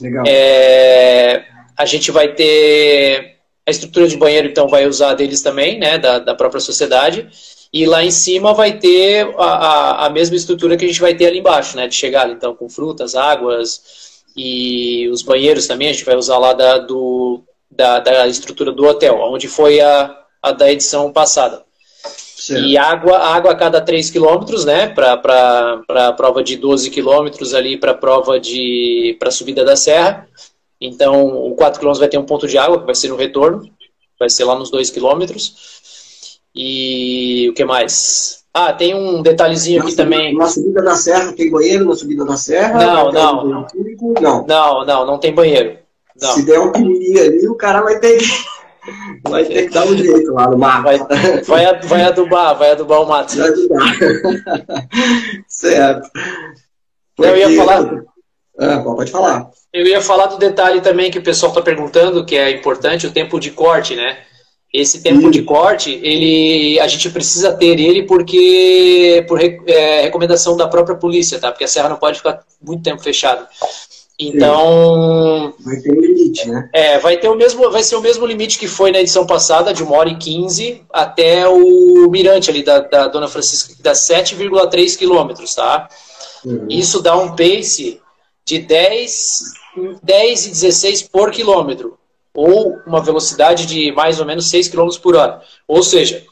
Legal. 0.00 0.24
É, 0.26 1.44
a 1.76 1.84
gente 1.84 2.10
vai 2.10 2.32
ter 2.32 3.34
a 3.66 3.70
estrutura 3.70 4.06
de 4.06 4.16
banheiro, 4.16 4.46
então 4.46 4.68
vai 4.68 4.86
usar 4.86 5.14
deles 5.14 5.42
também, 5.42 5.78
né, 5.78 5.98
da, 5.98 6.18
da 6.18 6.34
própria 6.34 6.60
sociedade. 6.60 7.28
E 7.72 7.86
lá 7.86 8.04
em 8.04 8.10
cima 8.10 8.54
vai 8.54 8.78
ter 8.78 9.34
a, 9.36 9.44
a, 9.44 10.06
a, 10.06 10.10
mesma 10.10 10.36
estrutura 10.36 10.76
que 10.76 10.84
a 10.84 10.88
gente 10.88 11.00
vai 11.00 11.14
ter 11.14 11.26
ali 11.26 11.38
embaixo, 11.38 11.76
né, 11.76 11.88
de 11.88 11.94
chegar, 11.94 12.30
então, 12.30 12.54
com 12.54 12.68
frutas, 12.68 13.16
águas 13.16 14.22
e 14.36 15.08
os 15.08 15.22
banheiros 15.22 15.66
também, 15.66 15.88
a 15.88 15.92
gente 15.92 16.04
vai 16.04 16.16
usar 16.16 16.38
lá 16.38 16.52
da, 16.52 16.78
do, 16.78 17.42
da, 17.76 18.00
da 18.00 18.26
estrutura 18.26 18.72
do 18.72 18.84
hotel, 18.84 19.18
onde 19.20 19.48
foi 19.48 19.80
a, 19.80 20.16
a 20.42 20.52
da 20.52 20.70
edição 20.70 21.12
passada. 21.12 21.62
Certo. 22.04 22.62
E 22.62 22.76
água, 22.76 23.16
água 23.18 23.52
a 23.52 23.56
cada 23.56 23.80
3 23.80 24.10
quilômetros, 24.10 24.64
né? 24.64 24.88
Para 24.88 25.82
a 25.88 26.12
prova 26.12 26.42
de 26.42 26.56
12 26.56 26.90
quilômetros 26.90 27.54
ali 27.54 27.76
para 27.76 27.92
a 27.92 27.96
prova 27.96 28.38
de 28.38 29.16
para 29.18 29.30
subida 29.30 29.64
da 29.64 29.76
serra. 29.76 30.28
Então, 30.80 31.26
o 31.46 31.54
4 31.54 31.78
quilômetros 31.78 32.00
vai 32.00 32.08
ter 32.08 32.18
um 32.18 32.26
ponto 32.26 32.46
de 32.46 32.58
água, 32.58 32.78
que 32.78 32.86
vai 32.86 32.94
ser 32.94 33.08
no 33.08 33.16
retorno. 33.16 33.70
Vai 34.18 34.28
ser 34.28 34.44
lá 34.44 34.54
nos 34.54 34.70
2 34.70 34.90
quilômetros. 34.90 35.90
E 36.54 37.48
o 37.50 37.54
que 37.54 37.64
mais? 37.64 38.44
Ah, 38.52 38.72
tem 38.72 38.94
um 38.94 39.22
detalhezinho 39.22 39.78
na 39.78 39.84
aqui 39.84 39.92
subida, 39.92 40.10
também. 40.10 40.34
Na 40.36 40.46
subida 40.46 40.82
da 40.82 40.94
serra 40.96 41.32
tem 41.32 41.50
banheiro 41.50 41.86
na 41.86 41.94
subida 41.94 42.24
da 42.24 42.36
serra? 42.36 42.78
Não, 42.78 43.10
não. 43.10 43.66
Não, 44.20 44.46
não, 44.46 44.84
não, 44.84 45.06
não 45.06 45.18
tem 45.18 45.34
banheiro. 45.34 45.78
Não. 46.20 46.34
Se 46.34 46.44
der 46.44 46.60
um 46.60 46.72
piriri 46.72 47.18
ali, 47.18 47.48
o 47.48 47.56
cara 47.56 47.82
vai 47.82 47.98
ter 47.98 48.18
que, 48.18 48.26
vai 49.28 49.44
ter 49.44 49.68
que 49.68 49.74
dar 49.74 49.86
um 49.86 49.96
jeito 49.96 50.32
lá 50.32 50.48
no 50.48 50.58
mato. 50.58 50.84
Vai, 50.84 50.98
vai, 51.42 51.80
vai 51.82 52.04
adubar, 52.04 52.56
vai 52.56 52.70
adubar 52.70 53.02
o 53.02 53.08
mato. 53.08 53.36
Vai 53.36 53.48
adubar. 53.48 53.96
certo. 55.48 56.08
Porque... 57.16 57.30
Eu 57.30 57.36
ia 57.36 57.56
falar. 57.56 58.04
Ah, 58.58 58.78
pode 58.80 59.10
falar. 59.10 59.50
Eu 59.72 59.84
ia 59.84 60.00
falar 60.00 60.26
do 60.26 60.38
detalhe 60.38 60.80
também 60.80 61.10
que 61.10 61.18
o 61.18 61.22
pessoal 61.22 61.50
está 61.50 61.60
perguntando, 61.60 62.24
que 62.24 62.36
é 62.36 62.50
importante, 62.50 63.06
o 63.06 63.12
tempo 63.12 63.40
de 63.40 63.50
corte, 63.50 63.96
né? 63.96 64.18
Esse 64.72 65.02
tempo 65.02 65.22
Sim. 65.22 65.30
de 65.30 65.42
corte, 65.42 66.00
ele, 66.02 66.78
a 66.80 66.86
gente 66.88 67.08
precisa 67.10 67.52
ter 67.52 67.78
ele 67.78 68.04
porque 68.04 69.24
por 69.28 69.40
é, 69.40 70.00
recomendação 70.02 70.56
da 70.56 70.66
própria 70.66 70.96
polícia, 70.96 71.38
tá? 71.38 71.50
Porque 71.50 71.64
a 71.64 71.68
serra 71.68 71.88
não 71.88 71.96
pode 71.96 72.18
ficar 72.18 72.40
muito 72.60 72.82
tempo 72.82 73.02
fechada. 73.02 73.48
Então. 74.18 75.54
Sim. 75.58 75.64
Vai 75.64 75.76
ter 75.76 75.90
um 75.90 76.00
limite, 76.00 76.48
né? 76.48 76.70
É, 76.72 76.98
vai, 76.98 77.16
ter 77.16 77.28
o 77.28 77.34
mesmo, 77.34 77.70
vai 77.70 77.82
ser 77.82 77.96
o 77.96 78.00
mesmo 78.00 78.24
limite 78.24 78.58
que 78.58 78.68
foi 78.68 78.92
na 78.92 79.00
edição 79.00 79.26
passada, 79.26 79.74
de 79.74 79.82
1 79.82 79.92
hora 79.92 80.08
e 80.08 80.16
15 80.16 80.82
até 80.92 81.48
o 81.48 82.08
Mirante 82.10 82.50
ali 82.50 82.62
da, 82.62 82.78
da 82.78 83.08
Dona 83.08 83.28
Francisca, 83.28 83.74
que 83.74 83.82
dá 83.82 83.92
7,3 83.92 84.96
quilômetros, 84.96 85.54
tá? 85.54 85.88
Uhum. 86.44 86.66
Isso 86.68 87.02
dá 87.02 87.16
um 87.16 87.34
pace 87.34 88.00
de 88.44 88.58
10, 88.58 89.40
10 90.02 90.46
e 90.46 90.50
16 90.50 91.02
por 91.02 91.30
quilômetro, 91.32 91.98
ou 92.32 92.78
uma 92.86 93.02
velocidade 93.02 93.66
de 93.66 93.90
mais 93.92 94.20
ou 94.20 94.26
menos 94.26 94.48
6 94.48 94.68
km 94.68 94.90
por 95.02 95.16
hora. 95.16 95.40
Ou 95.66 95.82
seja, 95.82 96.22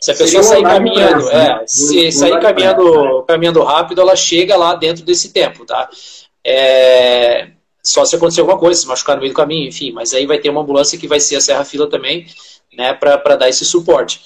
se 0.00 0.10
a 0.10 0.14
pessoa 0.16 0.42
sair 0.42 0.62
caminhando, 0.62 1.30
é, 1.30 1.48
né? 1.48 1.64
se 1.66 2.12
sair 2.12 2.38
caminhando, 2.40 3.22
caminhando 3.22 3.62
rápido, 3.62 4.00
ela 4.00 4.14
chega 4.14 4.56
lá 4.56 4.74
dentro 4.74 5.04
desse 5.04 5.32
tempo, 5.32 5.64
tá? 5.64 5.88
É, 6.44 7.48
só 7.82 8.04
se 8.04 8.16
acontecer 8.16 8.40
alguma 8.40 8.58
coisa, 8.58 8.80
se 8.80 8.86
machucar 8.86 9.16
no 9.16 9.22
meio 9.22 9.32
do 9.32 9.36
caminho, 9.36 9.68
enfim, 9.68 9.92
mas 9.92 10.14
aí 10.14 10.26
vai 10.26 10.38
ter 10.38 10.50
uma 10.50 10.62
ambulância 10.62 10.98
que 10.98 11.08
vai 11.08 11.20
ser 11.20 11.36
a 11.36 11.40
Serra 11.40 11.64
Fila 11.64 11.88
também, 11.88 12.26
né, 12.76 12.94
para 12.94 13.36
dar 13.36 13.48
esse 13.48 13.64
suporte. 13.64 14.20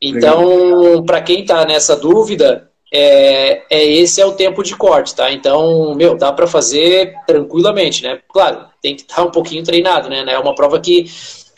Então, 0.00 1.04
para 1.04 1.22
quem 1.22 1.40
está 1.40 1.64
nessa 1.64 1.96
dúvida, 1.96 2.70
é, 2.92 3.62
é, 3.70 3.84
esse 3.84 4.20
é 4.20 4.26
o 4.26 4.32
tempo 4.32 4.62
de 4.62 4.76
corte, 4.76 5.14
tá? 5.14 5.32
Então, 5.32 5.94
meu, 5.94 6.16
dá 6.16 6.32
para 6.32 6.46
fazer 6.46 7.14
tranquilamente, 7.26 8.02
né? 8.02 8.20
Claro, 8.28 8.66
tem 8.80 8.94
que 8.94 9.02
estar 9.02 9.16
tá 9.16 9.24
um 9.24 9.30
pouquinho 9.30 9.64
treinado, 9.64 10.08
né? 10.08 10.24
É 10.28 10.38
uma 10.38 10.54
prova 10.54 10.78
que, 10.78 11.06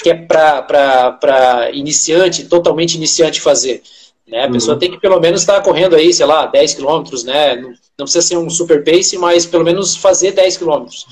que 0.03 0.11
é 0.11 0.15
para 0.15 1.71
iniciante, 1.73 2.45
totalmente 2.47 2.95
iniciante 2.95 3.41
fazer. 3.41 3.83
Né? 4.29 4.45
A 4.45 4.51
pessoa 4.51 4.75
uhum. 4.75 4.79
tem 4.79 4.91
que 4.91 5.01
pelo 5.01 5.19
menos 5.19 5.41
estar 5.41 5.55
tá 5.55 5.61
correndo 5.62 5.97
aí, 5.97 6.12
sei 6.12 6.27
lá, 6.27 6.47
10 6.47 6.75
quilômetros, 6.75 7.25
né? 7.25 7.57
Não, 7.57 7.71
não, 7.71 8.05
precisa 8.05 8.23
ser 8.23 8.37
um 8.37 8.51
super 8.51 8.85
pace, 8.85 9.17
mas 9.17 9.47
pelo 9.47 9.64
menos 9.64 9.97
fazer 9.97 10.33
10 10.33 10.59
quilômetros. 10.59 11.07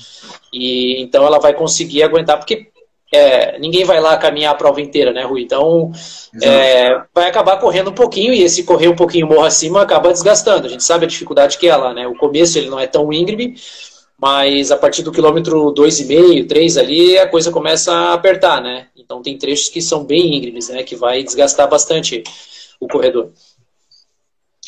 E 0.53 1.01
então 1.01 1.25
ela 1.25 1.39
vai 1.39 1.53
conseguir 1.53 2.03
aguentar, 2.03 2.37
porque 2.37 2.67
é, 3.11 3.57
ninguém 3.57 3.85
vai 3.85 3.99
lá 3.99 4.17
caminhar 4.17 4.51
a 4.51 4.57
prova 4.57 4.81
inteira, 4.81 5.11
né, 5.11 5.23
Rui? 5.23 5.41
Então 5.41 5.91
é, 6.41 7.01
vai 7.13 7.27
acabar 7.27 7.57
correndo 7.57 7.89
um 7.89 7.93
pouquinho 7.93 8.33
e 8.33 8.43
esse 8.43 8.63
correr 8.63 8.87
um 8.87 8.95
pouquinho 8.95 9.27
morro 9.27 9.45
acima 9.45 9.81
acaba 9.81 10.11
desgastando. 10.11 10.67
A 10.67 10.69
gente 10.69 10.83
sabe 10.83 11.05
a 11.05 11.09
dificuldade 11.09 11.57
que 11.57 11.67
é 11.67 11.75
lá, 11.75 11.93
né? 11.93 12.07
O 12.07 12.15
começo 12.15 12.57
ele 12.57 12.69
não 12.69 12.79
é 12.79 12.85
tão 12.85 13.11
íngreme, 13.11 13.55
mas 14.19 14.71
a 14.71 14.77
partir 14.77 15.01
do 15.01 15.11
quilômetro 15.11 15.73
2,5, 15.73 16.47
3 16.47 16.77
ali, 16.77 17.17
a 17.17 17.27
coisa 17.27 17.51
começa 17.51 17.91
a 17.91 18.13
apertar, 18.13 18.61
né? 18.61 18.87
Então 18.95 19.21
tem 19.21 19.37
trechos 19.37 19.69
que 19.69 19.81
são 19.81 20.03
bem 20.03 20.35
íngremes, 20.35 20.69
né? 20.69 20.83
Que 20.83 20.95
vai 20.95 21.23
desgastar 21.23 21.67
bastante 21.67 22.23
o 22.79 22.87
corredor. 22.87 23.31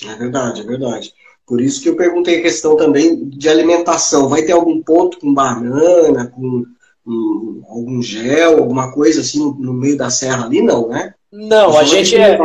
É 0.05 0.15
verdade, 0.15 0.61
é 0.61 0.63
verdade. 0.63 1.13
Por 1.45 1.59
isso 1.59 1.81
que 1.81 1.89
eu 1.89 1.95
perguntei 1.95 2.39
a 2.39 2.41
questão 2.43 2.77
também 2.77 3.27
de 3.27 3.49
alimentação. 3.49 4.29
Vai 4.29 4.43
ter 4.43 4.51
algum 4.51 4.81
ponto 4.81 5.19
com 5.19 5.33
banana, 5.33 6.27
com 6.27 6.63
um, 7.05 7.63
algum 7.67 8.01
gel, 8.01 8.59
alguma 8.59 8.91
coisa 8.91 9.21
assim 9.21 9.39
no 9.57 9.73
meio 9.73 9.97
da 9.97 10.09
serra 10.09 10.45
ali? 10.45 10.61
Não, 10.61 10.87
né? 10.87 11.13
Não, 11.31 11.77
a 11.77 11.83
gente 11.83 12.15
é, 12.15 12.37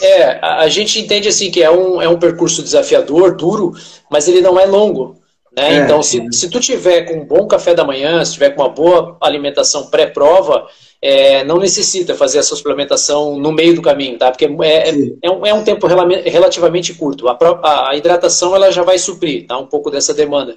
é, 0.00 0.38
a 0.42 0.68
gente 0.68 1.00
entende 1.00 1.28
assim 1.28 1.50
que 1.50 1.62
é 1.62 1.70
um, 1.70 2.00
é 2.00 2.08
um 2.08 2.18
percurso 2.18 2.62
desafiador, 2.62 3.34
duro, 3.34 3.72
mas 4.10 4.28
ele 4.28 4.40
não 4.40 4.58
é 4.58 4.66
longo. 4.66 5.16
Né? 5.56 5.74
É, 5.74 5.76
então, 5.78 6.02
se, 6.02 6.20
é. 6.20 6.30
se 6.30 6.48
tu 6.48 6.60
tiver 6.60 7.02
com 7.02 7.20
um 7.20 7.26
bom 7.26 7.46
café 7.46 7.74
da 7.74 7.84
manhã, 7.84 8.24
se 8.24 8.34
tiver 8.34 8.50
com 8.50 8.62
uma 8.62 8.68
boa 8.68 9.16
alimentação 9.20 9.86
pré-prova, 9.86 10.66
é, 11.00 11.44
não 11.44 11.58
necessita 11.58 12.14
fazer 12.14 12.38
essa 12.38 12.56
suplementação 12.56 13.38
no 13.38 13.52
meio 13.52 13.74
do 13.74 13.82
caminho, 13.82 14.18
tá? 14.18 14.30
Porque 14.30 14.46
é, 14.46 14.90
é, 14.90 14.92
é, 15.22 15.30
um, 15.30 15.46
é 15.46 15.54
um, 15.54 15.62
tempo 15.62 15.86
relativamente 15.86 16.92
curto. 16.94 17.28
A, 17.28 17.90
a, 17.90 17.96
hidratação 17.96 18.54
ela 18.54 18.70
já 18.72 18.82
vai 18.82 18.98
suprir 18.98 19.46
tá? 19.46 19.56
um 19.56 19.66
pouco 19.66 19.90
dessa 19.90 20.12
demanda. 20.12 20.56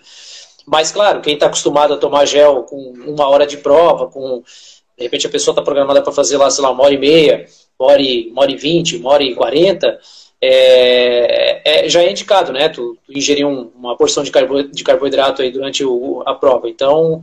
Mas, 0.66 0.92
claro, 0.92 1.22
quem 1.22 1.36
está 1.36 1.46
acostumado 1.48 1.94
a 1.94 1.98
tomar 1.98 2.26
gel 2.26 2.64
com 2.64 2.94
uma 3.06 3.28
hora 3.28 3.46
de 3.46 3.58
prova, 3.58 4.08
com 4.08 4.44
de 4.98 5.04
repente 5.04 5.26
a 5.26 5.30
pessoa 5.30 5.54
está 5.54 5.62
programada 5.62 6.02
para 6.02 6.14
fazer 6.14 6.38
lá, 6.38 6.50
sei 6.50 6.64
lá, 6.64 6.70
uma 6.70 6.84
hora 6.84 6.94
e 6.94 6.98
meia, 6.98 7.46
uma 7.80 7.92
hora 7.92 8.02
e, 8.02 8.30
uma 8.32 8.42
hora 8.44 8.52
e 8.52 8.56
vinte, 8.56 8.98
uma 8.98 9.10
hora 9.12 9.24
e 9.24 9.34
quarenta, 9.34 10.00
é, 10.40 11.62
é, 11.86 11.90
já 11.90 12.02
é 12.04 12.12
indicado, 12.12 12.52
né? 12.52 12.70
Tu, 12.70 12.98
tu 13.04 13.18
ingerir 13.18 13.46
um, 13.46 13.72
uma 13.76 13.96
porção 13.96 14.24
de, 14.24 14.32
carbo, 14.32 14.64
de 14.64 14.84
carboidrato 14.84 15.42
aí 15.42 15.52
durante 15.52 15.84
o, 15.84 16.24
a 16.26 16.34
prova. 16.36 16.70
Então, 16.70 17.22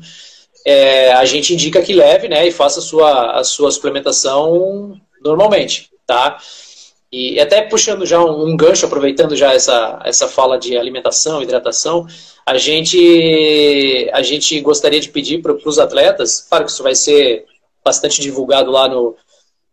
é, 0.69 1.13
a 1.15 1.25
gente 1.25 1.55
indica 1.55 1.81
que 1.81 1.95
leve, 1.95 2.29
né, 2.29 2.47
e 2.47 2.53
faça 2.53 2.81
a 2.81 2.83
sua, 2.83 3.39
a 3.39 3.43
sua 3.43 3.71
suplementação 3.71 5.01
normalmente, 5.25 5.91
tá? 6.07 6.39
E 7.11 7.41
até 7.41 7.63
puxando 7.63 8.05
já 8.05 8.23
um, 8.23 8.51
um, 8.51 8.55
gancho, 8.55 8.85
aproveitando 8.85 9.35
já 9.35 9.55
essa, 9.55 9.99
essa 10.05 10.29
fala 10.29 10.59
de 10.59 10.77
alimentação, 10.77 11.43
hidratação, 11.43 12.07
a 12.45 12.59
gente, 12.59 14.11
a 14.13 14.21
gente 14.21 14.61
gostaria 14.61 15.01
de 15.01 15.09
pedir 15.09 15.41
para 15.41 15.55
os 15.55 15.79
atletas, 15.79 16.47
claro 16.47 16.67
que 16.67 16.71
isso 16.71 16.83
vai 16.83 16.95
ser 16.95 17.47
bastante 17.83 18.21
divulgado 18.21 18.71
lá 18.71 18.87
no, 18.87 19.17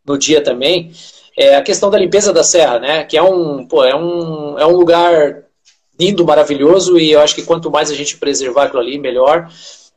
no 0.06 0.18
dia 0.18 0.40
também, 0.40 0.94
é 1.38 1.58
a 1.58 1.62
questão 1.62 1.90
da 1.90 2.00
limpeza 2.00 2.32
da 2.32 2.42
serra, 2.42 2.80
né? 2.80 3.04
Que 3.04 3.18
é 3.18 3.22
um, 3.22 3.68
pô, 3.68 3.84
é 3.84 3.94
um, 3.94 4.58
é 4.58 4.66
um 4.66 4.78
lugar 4.78 5.44
lindo, 6.00 6.24
maravilhoso, 6.24 6.98
e 6.98 7.12
eu 7.12 7.20
acho 7.20 7.36
que 7.36 7.44
quanto 7.44 7.70
mais 7.70 7.92
a 7.92 7.94
gente 7.94 8.16
preservar 8.16 8.64
aquilo 8.64 8.82
ali, 8.82 8.98
melhor. 8.98 9.50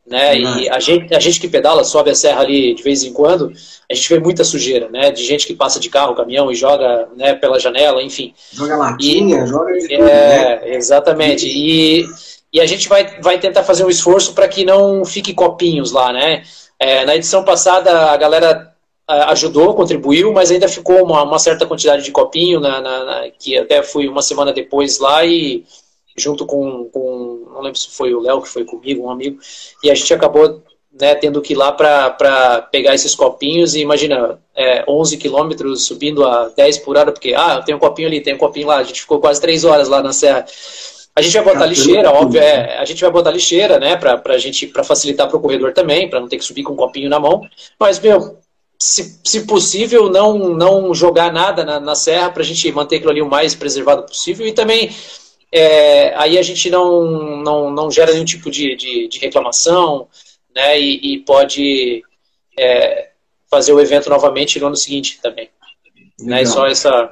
Né? 0.08 0.38
E 0.38 0.68
a 0.70 0.80
gente, 0.80 1.14
a 1.14 1.20
gente 1.20 1.38
que 1.38 1.48
pedala, 1.48 1.84
sobe 1.84 2.10
a 2.10 2.14
serra 2.14 2.40
ali 2.40 2.74
de 2.74 2.82
vez 2.82 3.04
em 3.04 3.12
quando, 3.12 3.52
a 3.90 3.94
gente 3.94 4.08
vê 4.08 4.18
muita 4.18 4.42
sujeira, 4.42 4.88
né? 4.88 5.10
De 5.10 5.22
gente 5.22 5.46
que 5.46 5.54
passa 5.54 5.78
de 5.78 5.90
carro, 5.90 6.14
caminhão 6.14 6.50
e 6.50 6.54
joga 6.54 7.08
né, 7.14 7.34
pela 7.34 7.60
janela, 7.60 8.02
enfim. 8.02 8.32
Joga 8.52 8.76
latinha, 8.76 9.44
e, 9.44 9.46
joga 9.46 9.72
de 9.72 9.88
tudo, 9.88 10.08
É, 10.08 10.60
né? 10.60 10.76
exatamente. 10.76 11.46
E, 11.46 12.06
e 12.52 12.60
a 12.60 12.66
gente 12.66 12.88
vai, 12.88 13.20
vai 13.20 13.38
tentar 13.38 13.64
fazer 13.64 13.84
um 13.84 13.90
esforço 13.90 14.32
para 14.32 14.48
que 14.48 14.64
não 14.64 15.04
fique 15.04 15.34
copinhos 15.34 15.92
lá, 15.92 16.12
né? 16.12 16.42
É, 16.78 17.04
na 17.04 17.14
edição 17.14 17.44
passada 17.44 18.10
a 18.10 18.16
galera 18.16 18.72
ajudou, 19.08 19.74
contribuiu, 19.74 20.32
mas 20.32 20.50
ainda 20.50 20.68
ficou 20.68 21.02
uma, 21.02 21.22
uma 21.22 21.38
certa 21.38 21.66
quantidade 21.66 22.04
de 22.04 22.12
copinho, 22.12 22.60
na, 22.60 22.80
na, 22.80 23.04
na, 23.04 23.30
que 23.30 23.56
até 23.56 23.82
fui 23.82 24.06
uma 24.06 24.20
semana 24.20 24.52
depois 24.52 24.98
lá 24.98 25.24
e 25.24 25.64
junto 26.18 26.44
com, 26.46 26.84
com 26.86 27.48
não 27.52 27.60
lembro 27.60 27.78
se 27.78 27.88
foi 27.90 28.14
o 28.14 28.20
Léo 28.20 28.42
que 28.42 28.48
foi 28.48 28.64
comigo, 28.64 29.04
um 29.04 29.10
amigo, 29.10 29.38
e 29.82 29.90
a 29.90 29.94
gente 29.94 30.12
acabou 30.12 30.62
né, 31.00 31.14
tendo 31.14 31.40
que 31.40 31.52
ir 31.52 31.56
lá 31.56 31.70
para 31.70 32.62
pegar 32.72 32.94
esses 32.94 33.14
copinhos 33.14 33.74
e 33.74 33.80
imagina, 33.80 34.38
é, 34.54 34.84
11 34.88 35.16
quilômetros 35.16 35.84
subindo 35.84 36.24
a 36.24 36.48
10 36.48 36.78
por 36.78 36.96
hora, 36.96 37.12
porque, 37.12 37.34
ah, 37.34 37.62
tem 37.62 37.74
um 37.74 37.78
copinho 37.78 38.08
ali, 38.08 38.20
tem 38.20 38.34
um 38.34 38.38
copinho 38.38 38.66
lá, 38.66 38.78
a 38.78 38.82
gente 38.82 39.02
ficou 39.02 39.20
quase 39.20 39.40
3 39.40 39.64
horas 39.64 39.88
lá 39.88 40.02
na 40.02 40.12
serra. 40.12 40.44
A 41.14 41.22
gente 41.22 41.34
vai 41.34 41.52
botar 41.52 41.66
lixeira, 41.66 42.12
óbvio, 42.12 42.40
é, 42.40 42.78
a 42.78 42.84
gente 42.84 43.00
vai 43.00 43.10
botar 43.10 43.30
lixeira, 43.30 43.78
né, 43.78 43.96
pra, 43.96 44.16
pra 44.16 44.38
gente, 44.38 44.66
para 44.66 44.84
facilitar 44.84 45.28
para 45.28 45.36
o 45.36 45.40
corredor 45.40 45.72
também, 45.72 46.08
para 46.08 46.20
não 46.20 46.28
ter 46.28 46.38
que 46.38 46.44
subir 46.44 46.62
com 46.62 46.72
um 46.72 46.76
copinho 46.76 47.10
na 47.10 47.18
mão, 47.18 47.42
mas, 47.78 47.98
meu, 47.98 48.38
se, 48.80 49.20
se 49.24 49.44
possível, 49.44 50.08
não, 50.08 50.38
não 50.50 50.94
jogar 50.94 51.32
nada 51.32 51.64
na, 51.64 51.80
na 51.80 51.94
serra 51.94 52.30
para 52.30 52.42
a 52.42 52.46
gente 52.46 52.70
manter 52.70 52.96
aquilo 52.96 53.10
ali 53.10 53.20
o 53.20 53.28
mais 53.28 53.54
preservado 53.54 54.04
possível 54.04 54.46
e 54.46 54.52
também 54.52 54.90
é, 55.52 56.14
aí 56.16 56.38
a 56.38 56.42
gente 56.42 56.68
não, 56.70 57.36
não, 57.42 57.70
não 57.70 57.90
gera 57.90 58.12
nenhum 58.12 58.24
tipo 58.24 58.50
de, 58.50 58.76
de, 58.76 59.08
de 59.08 59.18
reclamação 59.18 60.08
né, 60.54 60.78
e, 60.78 61.14
e 61.14 61.18
pode 61.20 62.02
é, 62.58 63.10
fazer 63.50 63.72
o 63.72 63.80
evento 63.80 64.10
novamente 64.10 64.60
no 64.60 64.66
ano 64.66 64.76
seguinte 64.76 65.20
também. 65.22 65.50
Né, 66.20 66.44
só 66.44 66.66
essa... 66.66 67.10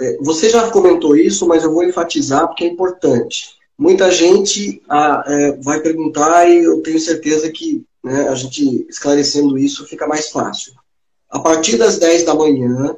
É, 0.00 0.16
você 0.18 0.48
já 0.48 0.70
comentou 0.70 1.16
isso, 1.16 1.46
mas 1.46 1.64
eu 1.64 1.72
vou 1.72 1.84
enfatizar 1.84 2.46
porque 2.46 2.64
é 2.64 2.68
importante. 2.68 3.56
Muita 3.76 4.10
gente 4.10 4.80
ah, 4.88 5.24
é, 5.26 5.52
vai 5.56 5.80
perguntar 5.80 6.48
e 6.48 6.62
eu 6.62 6.80
tenho 6.80 6.98
certeza 6.98 7.50
que 7.50 7.84
né, 8.02 8.28
a 8.28 8.34
gente 8.34 8.86
esclarecendo 8.88 9.58
isso 9.58 9.86
fica 9.86 10.06
mais 10.06 10.30
fácil. 10.30 10.72
A 11.28 11.40
partir 11.40 11.76
das 11.76 11.98
10 11.98 12.24
da 12.24 12.34
manhã, 12.34 12.96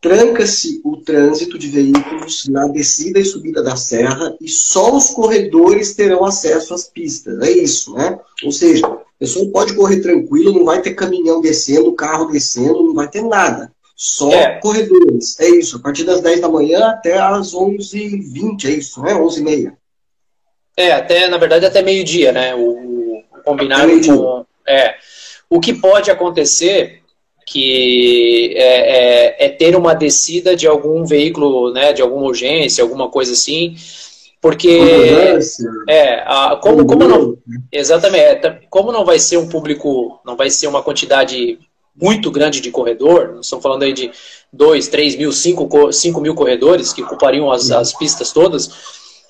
tranca-se 0.00 0.80
o 0.84 0.98
trânsito 0.98 1.58
de 1.58 1.68
veículos 1.68 2.46
na 2.48 2.68
descida 2.68 3.18
e 3.18 3.24
subida 3.24 3.62
da 3.62 3.76
serra 3.76 4.36
e 4.40 4.48
só 4.48 4.94
os 4.94 5.10
corredores 5.10 5.94
terão 5.94 6.24
acesso 6.24 6.74
às 6.74 6.84
pistas. 6.84 7.40
É 7.40 7.50
isso, 7.50 7.94
né? 7.94 8.18
Ou 8.44 8.52
seja, 8.52 8.86
a 8.86 8.98
pessoa 9.18 9.50
pode 9.50 9.74
correr 9.74 10.00
tranquilo, 10.00 10.52
não 10.52 10.64
vai 10.64 10.80
ter 10.82 10.94
caminhão 10.94 11.40
descendo, 11.40 11.92
carro 11.94 12.26
descendo, 12.26 12.82
não 12.82 12.94
vai 12.94 13.08
ter 13.08 13.22
nada. 13.22 13.72
Só 13.96 14.30
é. 14.30 14.60
corredores. 14.60 15.40
É 15.40 15.48
isso, 15.48 15.78
a 15.78 15.80
partir 15.80 16.04
das 16.04 16.20
10 16.20 16.42
da 16.42 16.48
manhã 16.48 16.86
até 16.86 17.18
as 17.18 17.54
11h20, 17.54 18.64
é 18.66 18.70
isso, 18.70 19.00
né? 19.00 19.14
11h30. 19.14 19.72
É, 20.76 20.92
até, 20.92 21.26
na 21.28 21.38
verdade, 21.38 21.64
até 21.64 21.80
meio-dia, 21.80 22.30
né? 22.30 22.54
O, 22.54 23.22
o 23.32 23.42
combinado 23.42 23.90
com. 24.04 24.44
É. 24.68 24.96
O 25.48 25.58
que 25.60 25.72
pode 25.72 26.10
acontecer 26.10 27.02
que 27.46 28.52
é, 28.56 29.36
é, 29.38 29.46
é, 29.46 29.48
ter 29.48 29.76
uma 29.76 29.94
descida 29.94 30.56
de 30.56 30.66
algum 30.66 31.06
veículo, 31.06 31.72
né, 31.72 31.92
de 31.92 32.02
alguma 32.02 32.26
urgência, 32.26 32.82
alguma 32.82 33.08
coisa 33.08 33.32
assim, 33.32 33.76
porque 34.40 34.80
é 35.88 36.24
a, 36.26 36.58
como, 36.60 36.84
como 36.84 37.06
não 37.06 37.38
exatamente 37.70 38.46
é, 38.46 38.60
como 38.68 38.90
não 38.90 39.04
vai 39.04 39.20
ser 39.20 39.36
um 39.36 39.48
público, 39.48 40.20
não 40.26 40.36
vai 40.36 40.50
ser 40.50 40.66
uma 40.66 40.82
quantidade 40.82 41.58
muito 41.94 42.30
grande 42.30 42.60
de 42.60 42.70
corredor, 42.70 43.34
nós 43.36 43.46
estamos 43.46 43.62
falando 43.62 43.84
aí 43.84 43.92
de 43.92 44.10
2, 44.52 44.88
3 44.88 45.16
mil, 45.16 45.32
5, 45.32 45.92
5 45.92 46.20
mil 46.20 46.34
corredores 46.34 46.92
que 46.92 47.02
ocupariam 47.02 47.50
as, 47.50 47.70
as 47.70 47.92
pistas 47.92 48.32
todas, 48.32 48.70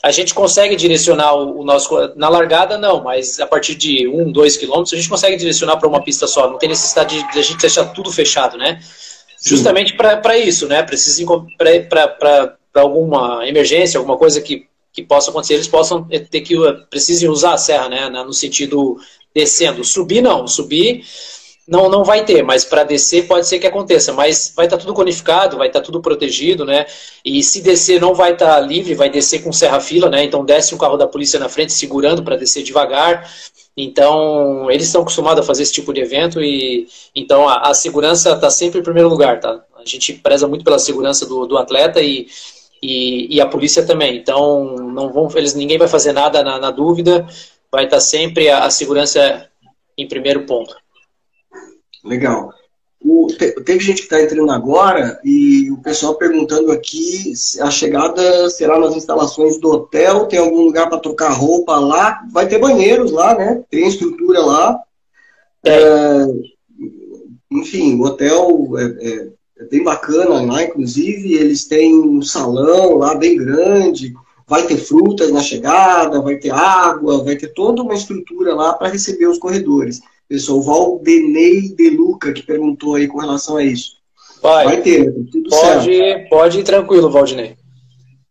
a 0.02 0.10
gente 0.10 0.34
consegue 0.34 0.76
direcionar 0.76 1.34
o, 1.34 1.64
nosso. 1.64 2.12
Na 2.16 2.28
largada, 2.28 2.78
não, 2.78 3.02
mas 3.02 3.40
a 3.40 3.46
partir 3.46 3.74
de 3.74 4.06
um, 4.06 4.30
dois 4.30 4.56
quilômetros, 4.56 4.92
a 4.92 4.96
gente 4.96 5.08
consegue 5.08 5.36
direcionar 5.36 5.76
para 5.78 5.88
uma 5.88 6.02
pista 6.02 6.26
só. 6.26 6.50
Não 6.50 6.58
tem 6.58 6.68
necessidade 6.68 7.16
de, 7.16 7.32
de 7.32 7.38
a 7.38 7.42
gente 7.42 7.60
deixar 7.60 7.86
tudo 7.86 8.12
fechado, 8.12 8.56
né? 8.56 8.80
Sim. 9.36 9.50
Justamente 9.50 9.94
para 9.94 10.38
isso, 10.38 10.68
né? 10.68 10.86
Para 11.88 12.56
alguma 12.74 13.46
emergência, 13.48 13.98
alguma 13.98 14.16
coisa 14.16 14.40
que, 14.40 14.66
que 14.92 15.02
possa 15.02 15.30
acontecer, 15.30 15.54
eles 15.54 15.68
possam 15.68 16.04
ter 16.04 16.40
que. 16.40 16.54
precisem 16.88 17.28
usar 17.28 17.54
a 17.54 17.58
serra, 17.58 17.88
né? 17.88 18.08
No 18.08 18.32
sentido 18.32 18.96
descendo. 19.34 19.84
Subir, 19.84 20.22
não. 20.22 20.46
Subir 20.46 21.04
não, 21.68 21.88
não 21.88 22.04
vai 22.04 22.24
ter, 22.24 22.44
mas 22.44 22.64
para 22.64 22.84
descer 22.84 23.26
pode 23.26 23.46
ser 23.48 23.58
que 23.58 23.66
aconteça, 23.66 24.12
mas 24.12 24.52
vai 24.54 24.66
estar 24.66 24.76
tá 24.76 24.80
tudo 24.82 24.94
conificado, 24.94 25.56
vai 25.56 25.66
estar 25.66 25.80
tá 25.80 25.84
tudo 25.84 26.00
protegido, 26.00 26.64
né? 26.64 26.86
E 27.24 27.42
se 27.42 27.60
descer 27.60 28.00
não 28.00 28.14
vai 28.14 28.34
estar 28.34 28.54
tá 28.54 28.60
livre, 28.60 28.94
vai 28.94 29.10
descer 29.10 29.42
com 29.42 29.52
serra-fila, 29.52 30.08
né? 30.08 30.22
Então 30.22 30.44
desce 30.44 30.74
um 30.74 30.78
carro 30.78 30.96
da 30.96 31.08
polícia 31.08 31.40
na 31.40 31.48
frente 31.48 31.72
segurando 31.72 32.22
para 32.22 32.36
descer 32.36 32.62
devagar. 32.62 33.28
Então 33.76 34.70
eles 34.70 34.86
estão 34.86 35.02
acostumados 35.02 35.42
a 35.42 35.46
fazer 35.46 35.64
esse 35.64 35.72
tipo 35.72 35.92
de 35.92 36.00
evento 36.00 36.40
e 36.40 36.86
então 37.14 37.48
a, 37.48 37.70
a 37.70 37.74
segurança 37.74 38.32
está 38.32 38.48
sempre 38.48 38.78
em 38.78 38.84
primeiro 38.84 39.08
lugar, 39.08 39.40
tá? 39.40 39.60
A 39.76 39.84
gente 39.84 40.12
preza 40.14 40.46
muito 40.46 40.64
pela 40.64 40.78
segurança 40.78 41.26
do, 41.26 41.46
do 41.46 41.58
atleta 41.58 42.00
e, 42.00 42.28
e, 42.80 43.36
e, 43.36 43.40
a 43.40 43.46
polícia 43.46 43.84
também. 43.84 44.16
Então 44.16 44.76
não 44.76 45.12
vão, 45.12 45.28
eles 45.34 45.54
ninguém 45.54 45.78
vai 45.78 45.88
fazer 45.88 46.12
nada 46.12 46.44
na, 46.44 46.60
na 46.60 46.70
dúvida, 46.70 47.26
vai 47.72 47.84
estar 47.86 48.00
sempre 48.00 48.48
a, 48.48 48.64
a 48.64 48.70
segurança 48.70 49.48
em 49.98 50.06
primeiro 50.06 50.46
ponto. 50.46 50.76
Legal. 52.06 52.52
O, 53.04 53.26
teve 53.64 53.80
gente 53.80 53.98
que 53.98 54.04
está 54.04 54.20
entrando 54.20 54.50
agora 54.50 55.20
e 55.22 55.70
o 55.70 55.76
pessoal 55.78 56.14
perguntando 56.14 56.72
aqui 56.72 57.36
se 57.36 57.60
a 57.60 57.70
chegada 57.70 58.48
será 58.48 58.80
nas 58.80 58.96
instalações 58.96 59.60
do 59.60 59.70
hotel, 59.70 60.26
tem 60.26 60.38
algum 60.38 60.62
lugar 60.62 60.88
para 60.88 60.98
trocar 60.98 61.30
roupa 61.32 61.78
lá, 61.78 62.24
vai 62.32 62.48
ter 62.48 62.58
banheiros 62.58 63.12
lá, 63.12 63.34
né? 63.34 63.62
Tem 63.70 63.86
estrutura 63.86 64.40
lá. 64.40 64.80
É, 65.64 66.26
enfim, 67.52 67.96
o 67.96 68.04
hotel 68.04 68.70
é, 68.76 68.84
é, 68.84 69.28
é, 69.58 69.64
bem 69.66 69.84
bacana 69.84 70.40
lá, 70.42 70.64
inclusive, 70.64 71.34
eles 71.34 71.64
têm 71.66 71.94
um 71.94 72.22
salão 72.22 72.96
lá 72.96 73.14
bem 73.14 73.36
grande, 73.36 74.14
vai 74.48 74.66
ter 74.66 74.78
frutas 74.78 75.30
na 75.30 75.42
chegada, 75.42 76.20
vai 76.20 76.36
ter 76.36 76.50
água, 76.50 77.22
vai 77.22 77.36
ter 77.36 77.48
toda 77.48 77.82
uma 77.82 77.94
estrutura 77.94 78.54
lá 78.54 78.72
para 78.72 78.88
receber 78.88 79.26
os 79.26 79.38
corredores 79.38 80.00
pessoal, 80.28 80.58
o 80.58 80.62
Valdenei 80.62 81.74
De 81.74 81.90
Luca, 81.90 82.32
que 82.32 82.42
perguntou 82.42 82.94
aí 82.94 83.06
com 83.06 83.18
relação 83.18 83.56
a 83.56 83.64
isso. 83.64 83.96
Vai, 84.42 84.64
Vai 84.64 84.80
ter, 84.82 85.06
né? 85.06 85.12
tudo 85.30 85.48
pode, 85.50 85.96
certo. 85.96 86.28
Pode 86.28 86.58
ir 86.60 86.64
tranquilo, 86.64 87.10
Valdinei. 87.10 87.56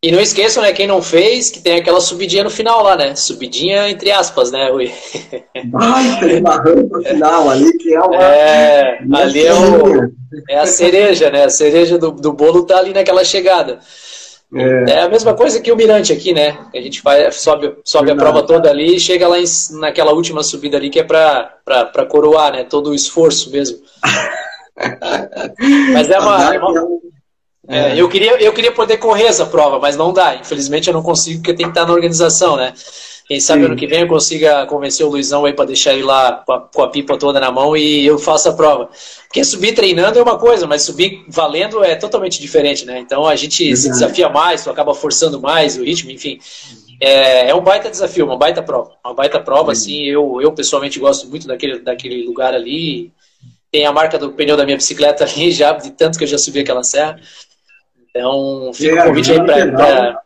E 0.06 0.12
não 0.12 0.20
esqueçam, 0.20 0.62
né, 0.62 0.72
quem 0.72 0.86
não 0.86 1.02
fez, 1.02 1.50
que 1.50 1.60
tem 1.60 1.78
aquela 1.78 2.00
subidinha 2.00 2.44
no 2.44 2.50
final 2.52 2.84
lá, 2.84 2.96
né? 2.96 3.16
Subidinha 3.16 3.90
entre 3.90 4.12
aspas, 4.12 4.52
né, 4.52 4.70
Rui? 4.70 4.92
Vai, 5.72 6.20
tem 6.20 6.40
uma 6.42 6.58
rampa 6.58 7.02
final 7.02 7.50
ali 7.50 7.76
que 7.78 7.96
é 7.96 8.00
uma. 8.00 8.24
É, 8.24 9.00
ali 9.12 9.46
é, 9.48 9.54
o, 9.54 10.12
é 10.48 10.60
a 10.60 10.68
cereja, 10.68 11.32
né? 11.32 11.46
A 11.46 11.50
cereja 11.50 11.98
do, 11.98 12.12
do 12.12 12.34
bolo 12.34 12.68
tá 12.68 12.78
ali 12.78 12.94
naquela 12.94 13.24
chegada. 13.24 13.80
É. 14.54 14.92
é. 14.92 15.02
a 15.02 15.10
mesma 15.10 15.34
coisa 15.34 15.60
que 15.60 15.72
o 15.72 15.76
Mirante 15.76 16.14
aqui, 16.14 16.34
né? 16.34 16.58
A 16.74 16.78
gente 16.78 17.02
faz, 17.02 17.36
sobe, 17.36 17.76
sobe 17.84 18.12
a 18.12 18.16
prova 18.16 18.44
toda 18.44 18.70
ali 18.70 18.96
e 18.96 19.00
chega 19.00 19.28
lá 19.28 19.40
em, 19.40 19.46
naquela 19.80 20.14
última 20.14 20.44
subida 20.44 20.78
ali 20.78 20.90
que 20.90 21.00
é 21.00 21.04
para 21.04 22.06
coroar, 22.10 22.52
né? 22.54 22.64
Todo 22.64 22.92
o 22.92 22.96
esforço 22.96 23.52
mesmo. 23.52 23.80
mas 25.94 26.10
é 26.10 26.20
uma. 26.20 26.54
É 26.54 26.60
uma 26.60 26.96
é, 27.68 28.00
eu, 28.00 28.08
queria, 28.08 28.40
eu 28.42 28.54
queria 28.54 28.72
poder 28.72 28.98
correr 28.98 29.24
essa 29.24 29.46
prova, 29.46 29.80
mas 29.80 29.98
não 29.98 30.14
dá. 30.14 30.36
Infelizmente 30.36 30.88
eu 30.88 30.94
não 30.94 31.02
consigo 31.02 31.40
porque 31.40 31.54
tem 31.54 31.66
que 31.66 31.72
estar 31.72 31.86
na 31.86 31.94
organização, 31.94 32.56
né? 32.56 32.74
Quem 33.28 33.40
sabe 33.40 33.62
Sim. 33.62 33.66
ano 33.66 33.76
que 33.76 33.88
vem 33.88 34.02
eu 34.02 34.08
consiga 34.08 34.68
convencer 34.68 35.04
o 35.04 35.10
Luizão 35.10 35.46
aí 35.46 35.54
para 35.54 35.66
deixar 35.66 35.94
ele 35.94 36.04
lá 36.04 36.44
com 36.46 36.54
a, 36.54 36.62
com 36.62 36.84
a, 36.84 36.90
pipa 36.90 37.18
toda 37.18 37.40
na 37.40 37.52
mão 37.52 37.76
e 37.76 38.06
eu 38.06 38.20
faço 38.20 38.50
a 38.50 38.54
prova. 38.54 38.88
Porque 39.36 39.44
subir 39.44 39.74
treinando 39.76 40.18
é 40.18 40.24
uma 40.24 40.40
coisa, 40.40 40.66
mas 40.66 40.84
subir 40.84 41.26
valendo 41.28 41.84
é 41.84 41.94
totalmente 41.94 42.40
diferente, 42.40 42.86
né? 42.86 43.00
Então 43.00 43.28
a 43.28 43.36
gente 43.36 43.68
Exato. 43.68 43.82
se 43.82 43.90
desafia 43.90 44.30
mais, 44.30 44.64
tu 44.64 44.70
acaba 44.70 44.96
forçando 44.96 45.42
mais 45.42 45.78
o 45.78 45.84
ritmo, 45.84 46.10
enfim. 46.10 46.40
É, 47.02 47.50
é, 47.50 47.54
um 47.54 47.60
baita 47.60 47.90
desafio, 47.90 48.26
uma 48.26 48.38
baita 48.38 48.64
prova. 48.64 48.94
Uma 49.04 49.14
baita 49.14 49.38
prova, 49.38 49.76
Sim. 49.76 49.82
assim, 49.82 50.04
eu, 50.06 50.40
eu 50.42 50.54
pessoalmente 50.54 50.98
gosto 51.00 51.28
muito 51.28 51.48
daquele, 51.48 51.80
daquele 51.80 52.26
lugar 52.26 52.54
ali. 52.54 53.12
tem 53.70 53.86
a 53.86 53.92
marca 53.92 54.18
do 54.18 54.32
pneu 54.32 54.56
da 54.56 54.64
minha 54.64 54.78
bicicleta 54.78 55.26
ali 55.26 55.52
já, 55.52 55.74
de 55.74 55.92
tanto 55.92 56.18
que 56.18 56.24
eu 56.24 56.30
já 56.30 56.38
subi 56.38 56.62
aquela 56.62 56.82
serra. 56.82 57.20
Então, 58.10 58.72
fica 58.74 58.96
o 58.96 59.00
é, 59.00 59.04
convite 59.06 59.32
aí 59.34 59.44
para 59.44 60.22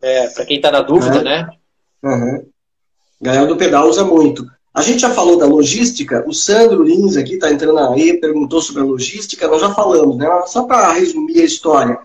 é, 0.00 0.28
quem 0.46 0.56
está 0.56 0.70
na 0.70 0.80
dúvida, 0.80 1.18
é. 1.18 1.22
né? 1.22 1.48
Uhum. 2.02 2.46
Ganhar 3.20 3.44
do 3.44 3.56
pedal 3.58 3.86
usa 3.86 4.02
muito. 4.02 4.46
A 4.76 4.82
gente 4.82 5.00
já 5.00 5.10
falou 5.10 5.38
da 5.38 5.46
logística, 5.46 6.22
o 6.28 6.34
Sandro 6.34 6.82
Lins 6.82 7.16
aqui 7.16 7.36
está 7.36 7.50
entrando 7.50 7.78
aí, 7.78 8.20
perguntou 8.20 8.60
sobre 8.60 8.82
a 8.82 8.84
logística, 8.84 9.48
nós 9.48 9.62
já 9.62 9.72
falamos, 9.72 10.18
né? 10.18 10.28
Só 10.48 10.64
para 10.64 10.92
resumir 10.92 11.40
a 11.40 11.46
história. 11.46 11.98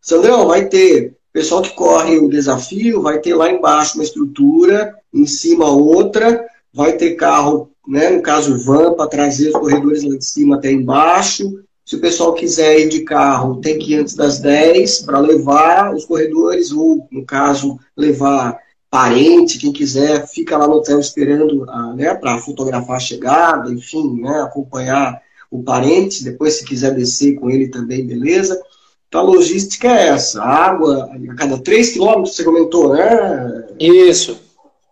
Sandrão, 0.00 0.46
vai 0.46 0.64
ter 0.64 1.14
pessoal 1.30 1.60
que 1.60 1.74
corre 1.74 2.16
o 2.16 2.30
desafio, 2.30 3.02
vai 3.02 3.18
ter 3.18 3.34
lá 3.34 3.50
embaixo 3.50 3.96
uma 3.96 4.04
estrutura, 4.04 4.94
em 5.12 5.26
cima 5.26 5.68
outra, 5.68 6.42
vai 6.72 6.94
ter 6.94 7.14
carro, 7.14 7.68
né, 7.86 8.08
no 8.08 8.22
caso 8.22 8.56
van, 8.64 8.94
para 8.94 9.06
trazer 9.06 9.48
os 9.48 9.58
corredores 9.58 10.02
lá 10.02 10.16
de 10.16 10.24
cima 10.24 10.56
até 10.56 10.72
embaixo. 10.72 11.62
Se 11.84 11.96
o 11.96 12.00
pessoal 12.00 12.32
quiser 12.32 12.80
ir 12.80 12.88
de 12.88 13.00
carro, 13.00 13.60
tem 13.60 13.78
que 13.78 13.92
ir 13.92 13.96
antes 13.96 14.14
das 14.14 14.38
10 14.38 15.02
para 15.02 15.18
levar 15.18 15.94
os 15.94 16.06
corredores, 16.06 16.72
ou, 16.72 17.06
no 17.12 17.22
caso, 17.26 17.78
levar 17.94 18.63
parente, 18.94 19.58
quem 19.58 19.72
quiser, 19.72 20.24
fica 20.28 20.56
lá 20.56 20.68
no 20.68 20.74
hotel 20.74 21.00
esperando 21.00 21.68
ah, 21.68 21.92
né, 21.96 22.14
para 22.14 22.38
fotografar 22.38 22.96
a 22.96 23.00
chegada, 23.00 23.72
enfim, 23.72 24.20
né, 24.20 24.42
acompanhar 24.42 25.20
o 25.50 25.64
parente. 25.64 26.22
Depois, 26.22 26.54
se 26.54 26.64
quiser 26.64 26.94
descer 26.94 27.34
com 27.34 27.50
ele 27.50 27.66
também, 27.66 28.06
beleza. 28.06 28.56
Então 29.08 29.22
a 29.22 29.24
logística 29.24 29.88
é 29.88 30.10
essa, 30.10 30.40
água 30.40 31.10
a 31.12 31.34
cada 31.34 31.58
3 31.58 31.90
quilômetros, 31.90 32.36
você 32.36 32.44
comentou, 32.44 32.94
né? 32.94 33.66
Isso, 33.80 34.38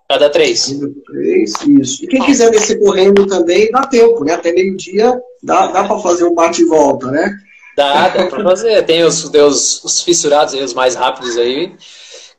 cada 0.08 0.28
3. 0.28 0.80
Cada 0.80 0.92
3, 1.06 1.52
isso. 1.80 2.04
E 2.04 2.08
quem 2.08 2.24
quiser 2.24 2.50
descer 2.50 2.80
correndo 2.80 3.24
também, 3.28 3.70
dá 3.70 3.86
tempo, 3.86 4.24
né? 4.24 4.32
Até 4.32 4.52
meio-dia 4.52 5.16
dá, 5.40 5.68
dá 5.68 5.84
para 5.84 6.00
fazer 6.00 6.24
um 6.24 6.34
bate 6.34 6.62
e 6.62 6.64
volta, 6.64 7.08
né? 7.08 7.38
Dá, 7.76 8.08
dá 8.08 8.26
para 8.26 8.42
fazer. 8.42 8.84
Tem 8.84 9.04
os, 9.04 9.24
os, 9.32 9.84
os 9.84 10.02
fissurados 10.02 10.54
aí, 10.54 10.64
os 10.64 10.74
mais 10.74 10.96
rápidos 10.96 11.38
aí, 11.38 11.72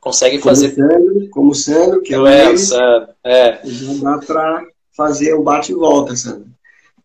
conseguem 0.03 0.39
fazer. 0.39 0.75
Como 0.75 0.85
o 0.85 0.89
Sandro, 0.89 1.29
como 1.29 1.51
o 1.51 1.55
Sandro 1.55 2.01
que 2.01 2.13
é, 2.13 2.17
é, 2.17 2.49
o 2.49 2.57
Sandro, 2.57 3.09
é. 3.23 3.59
Já 3.63 3.93
dá 4.01 4.17
para 4.17 4.63
fazer 4.95 5.33
o 5.33 5.41
bate 5.41 5.71
e 5.71 5.75
volta, 5.75 6.15
Sandro. 6.15 6.47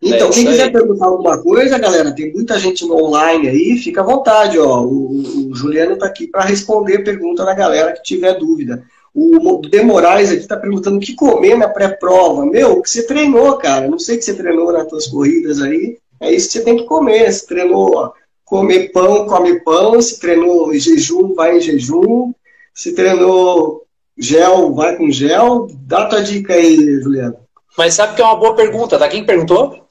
Então, 0.03 0.29
é 0.29 0.33
quem 0.33 0.47
quiser 0.47 0.65
aí. 0.65 0.73
perguntar 0.73 1.07
alguma 1.07 1.39
coisa, 1.39 1.79
galera, 1.79 2.15
tem 2.15 2.33
muita 2.33 2.59
gente 2.59 2.85
no 2.85 2.97
online 3.05 3.49
aí, 3.49 3.79
fica 3.79 4.01
à 4.01 4.05
vontade, 4.05 4.59
ó. 4.59 4.83
O, 4.83 5.51
o 5.51 5.55
Juliano 5.55 5.95
está 5.95 6.07
aqui 6.07 6.27
para 6.27 6.45
responder 6.45 7.05
pergunta 7.05 7.45
da 7.45 7.55
galera 7.55 7.93
que 7.93 8.03
tiver 8.03 8.35
dúvida. 8.35 8.83
O 9.15 9.61
De 9.63 9.83
Moraes 9.83 10.31
aqui 10.31 10.41
está 10.41 10.57
perguntando 10.57 10.99
o 10.99 11.01
que 11.01 11.15
comer 11.15 11.57
na 11.57 11.69
pré-prova. 11.69 12.47
Meu, 12.47 12.79
o 12.79 12.83
que 12.83 12.91
você 12.91 13.05
treinou, 13.05 13.57
cara? 13.57 13.89
Não 13.89 13.99
sei 13.99 14.17
o 14.17 14.19
que 14.19 14.25
você 14.25 14.35
treinou 14.35 14.73
nas 14.73 14.89
suas 14.89 15.07
corridas 15.07 15.61
aí. 15.61 15.99
É 16.21 16.33
isso 16.33 16.49
que 16.49 16.53
você 16.53 16.65
tem 16.65 16.77
que 16.77 16.85
comer. 16.85 17.33
Se 17.33 17.47
treinou 17.47 17.97
ó, 17.97 18.13
comer 18.45 18.93
pão, 18.93 19.27
come 19.27 19.61
pão. 19.61 20.01
Se 20.01 20.21
treinou 20.21 20.73
em 20.73 20.79
jejum, 20.79 21.35
vai 21.35 21.57
em 21.57 21.61
jejum. 21.61 22.33
Se 22.79 22.93
treinou 22.93 23.85
gel, 24.17 24.73
vai 24.73 24.97
com 24.97 25.11
gel. 25.11 25.67
Dá 25.81 26.07
tua 26.07 26.23
dica 26.23 26.55
aí, 26.55 26.77
Juliano. 27.01 27.37
Mas 27.77 27.95
sabe 27.95 28.15
que 28.15 28.23
é 28.23 28.25
uma 28.25 28.37
boa 28.37 28.55
pergunta, 28.55 28.97
tá? 28.97 29.09
Quem 29.09 29.27
perguntou? 29.27 29.85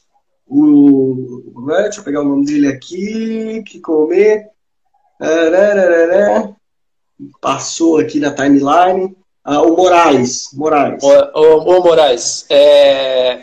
o. 0.47 1.43
Deixa 1.83 1.99
eu 1.99 2.03
pegar 2.05 2.21
o 2.21 2.29
nome 2.29 2.45
dele 2.45 2.69
aqui. 2.69 3.61
Que 3.67 3.81
comer. 3.81 4.47
Passou 7.41 7.97
aqui 7.97 8.21
na 8.21 8.31
timeline. 8.31 9.13
Ah, 9.43 9.63
o 9.63 9.75
Moraes. 9.75 10.47
Moraes. 10.53 11.03
O, 11.03 11.09
o, 11.09 11.79
o 11.79 11.83
Moraes. 11.83 12.45
É... 12.49 13.41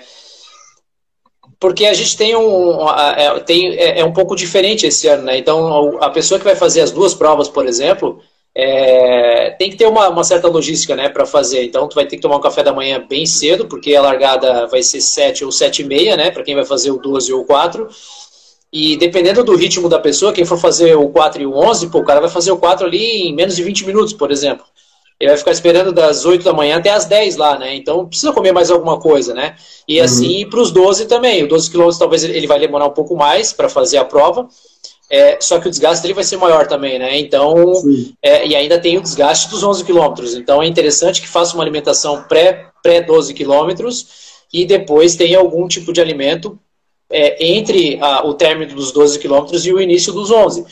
Porque 1.60 1.84
a 1.84 1.92
gente 1.92 2.16
tem 2.16 2.34
um, 2.34 2.88
é, 2.88 3.40
tem, 3.40 3.74
é, 3.74 4.00
é 4.00 4.04
um 4.06 4.12
pouco 4.14 4.34
diferente 4.34 4.86
esse 4.86 5.06
ano, 5.06 5.24
né? 5.24 5.36
Então, 5.36 6.02
a 6.02 6.08
pessoa 6.08 6.38
que 6.38 6.46
vai 6.46 6.56
fazer 6.56 6.80
as 6.80 6.90
duas 6.90 7.12
provas, 7.12 7.46
por 7.46 7.66
exemplo, 7.66 8.22
é, 8.56 9.50
tem 9.58 9.70
que 9.70 9.76
ter 9.76 9.86
uma, 9.86 10.08
uma, 10.08 10.22
certa 10.22 10.46
logística 10.46 10.94
né, 10.94 11.08
para 11.08 11.26
fazer. 11.26 11.64
Então, 11.64 11.88
tu 11.88 11.94
vai 11.94 12.06
ter 12.06 12.16
que 12.16 12.22
tomar 12.22 12.36
um 12.36 12.40
café 12.40 12.62
da 12.62 12.72
manhã 12.72 13.04
bem 13.08 13.26
cedo, 13.26 13.66
porque 13.66 13.96
a 13.96 14.02
largada 14.02 14.66
vai 14.68 14.82
ser 14.82 15.00
7 15.00 15.44
ou 15.44 15.50
7 15.50 15.82
e 15.82 15.84
meia, 15.84 16.16
né? 16.16 16.30
Para 16.30 16.44
quem 16.44 16.54
vai 16.54 16.64
fazer 16.64 16.92
o 16.92 16.98
12 16.98 17.32
ou 17.32 17.42
o 17.42 17.44
4. 17.44 17.88
E 18.72 18.96
dependendo 18.96 19.42
do 19.42 19.56
ritmo 19.56 19.88
da 19.88 19.98
pessoa, 19.98 20.32
quem 20.32 20.44
for 20.44 20.58
fazer 20.58 20.96
o 20.96 21.08
4 21.08 21.42
e 21.42 21.46
o 21.46 21.54
11, 21.54 21.88
pô, 21.88 21.98
o 21.98 22.04
cara 22.04 22.20
vai 22.20 22.30
fazer 22.30 22.52
o 22.52 22.56
4 22.56 22.86
ali 22.86 23.28
em 23.28 23.34
menos 23.34 23.56
de 23.56 23.62
20 23.62 23.86
minutos, 23.86 24.12
por 24.12 24.30
exemplo. 24.30 24.64
Ele 25.18 25.30
vai 25.30 25.38
ficar 25.38 25.52
esperando 25.52 25.92
das 25.92 26.24
8 26.24 26.44
da 26.44 26.52
manhã 26.52 26.78
até 26.78 26.90
as 26.90 27.04
10 27.04 27.36
lá, 27.36 27.58
né? 27.58 27.74
Então 27.74 28.06
precisa 28.06 28.32
comer 28.32 28.52
mais 28.52 28.70
alguma 28.70 28.98
coisa, 28.98 29.32
né? 29.32 29.54
E 29.86 29.98
uhum. 29.98 30.04
assim 30.04 30.48
para 30.48 30.60
os 30.60 30.72
12 30.72 31.06
também. 31.06 31.44
O 31.44 31.48
12 31.48 31.70
quilômetros 31.70 31.98
talvez 31.98 32.24
ele 32.24 32.46
vai 32.46 32.58
demorar 32.58 32.86
um 32.86 32.90
pouco 32.90 33.16
mais 33.16 33.52
para 33.52 33.68
fazer 33.68 33.98
a 33.98 34.04
prova. 34.04 34.48
É, 35.10 35.38
só 35.40 35.60
que 35.60 35.68
o 35.68 35.70
desgaste 35.70 36.02
dele 36.02 36.14
vai 36.14 36.24
ser 36.24 36.36
maior 36.38 36.66
também, 36.66 36.98
né? 36.98 37.18
Então, 37.18 37.72
é, 38.22 38.46
e 38.46 38.56
ainda 38.56 38.80
tem 38.80 38.96
o 38.96 39.02
desgaste 39.02 39.50
dos 39.50 39.62
11 39.62 39.84
quilômetros. 39.84 40.34
Então, 40.34 40.62
é 40.62 40.66
interessante 40.66 41.20
que 41.20 41.28
faça 41.28 41.54
uma 41.54 41.62
alimentação 41.62 42.22
pré, 42.24 42.68
pré 42.82 43.00
12 43.02 43.34
quilômetros 43.34 44.06
e 44.52 44.64
depois 44.64 45.14
tenha 45.14 45.38
algum 45.38 45.68
tipo 45.68 45.92
de 45.92 46.00
alimento 46.00 46.58
é, 47.10 47.44
entre 47.44 47.98
a, 48.00 48.26
o 48.26 48.34
término 48.34 48.74
dos 48.74 48.92
12 48.92 49.18
quilômetros 49.18 49.66
e 49.66 49.72
o 49.72 49.80
início 49.80 50.12
dos 50.12 50.30
11. 50.30 50.64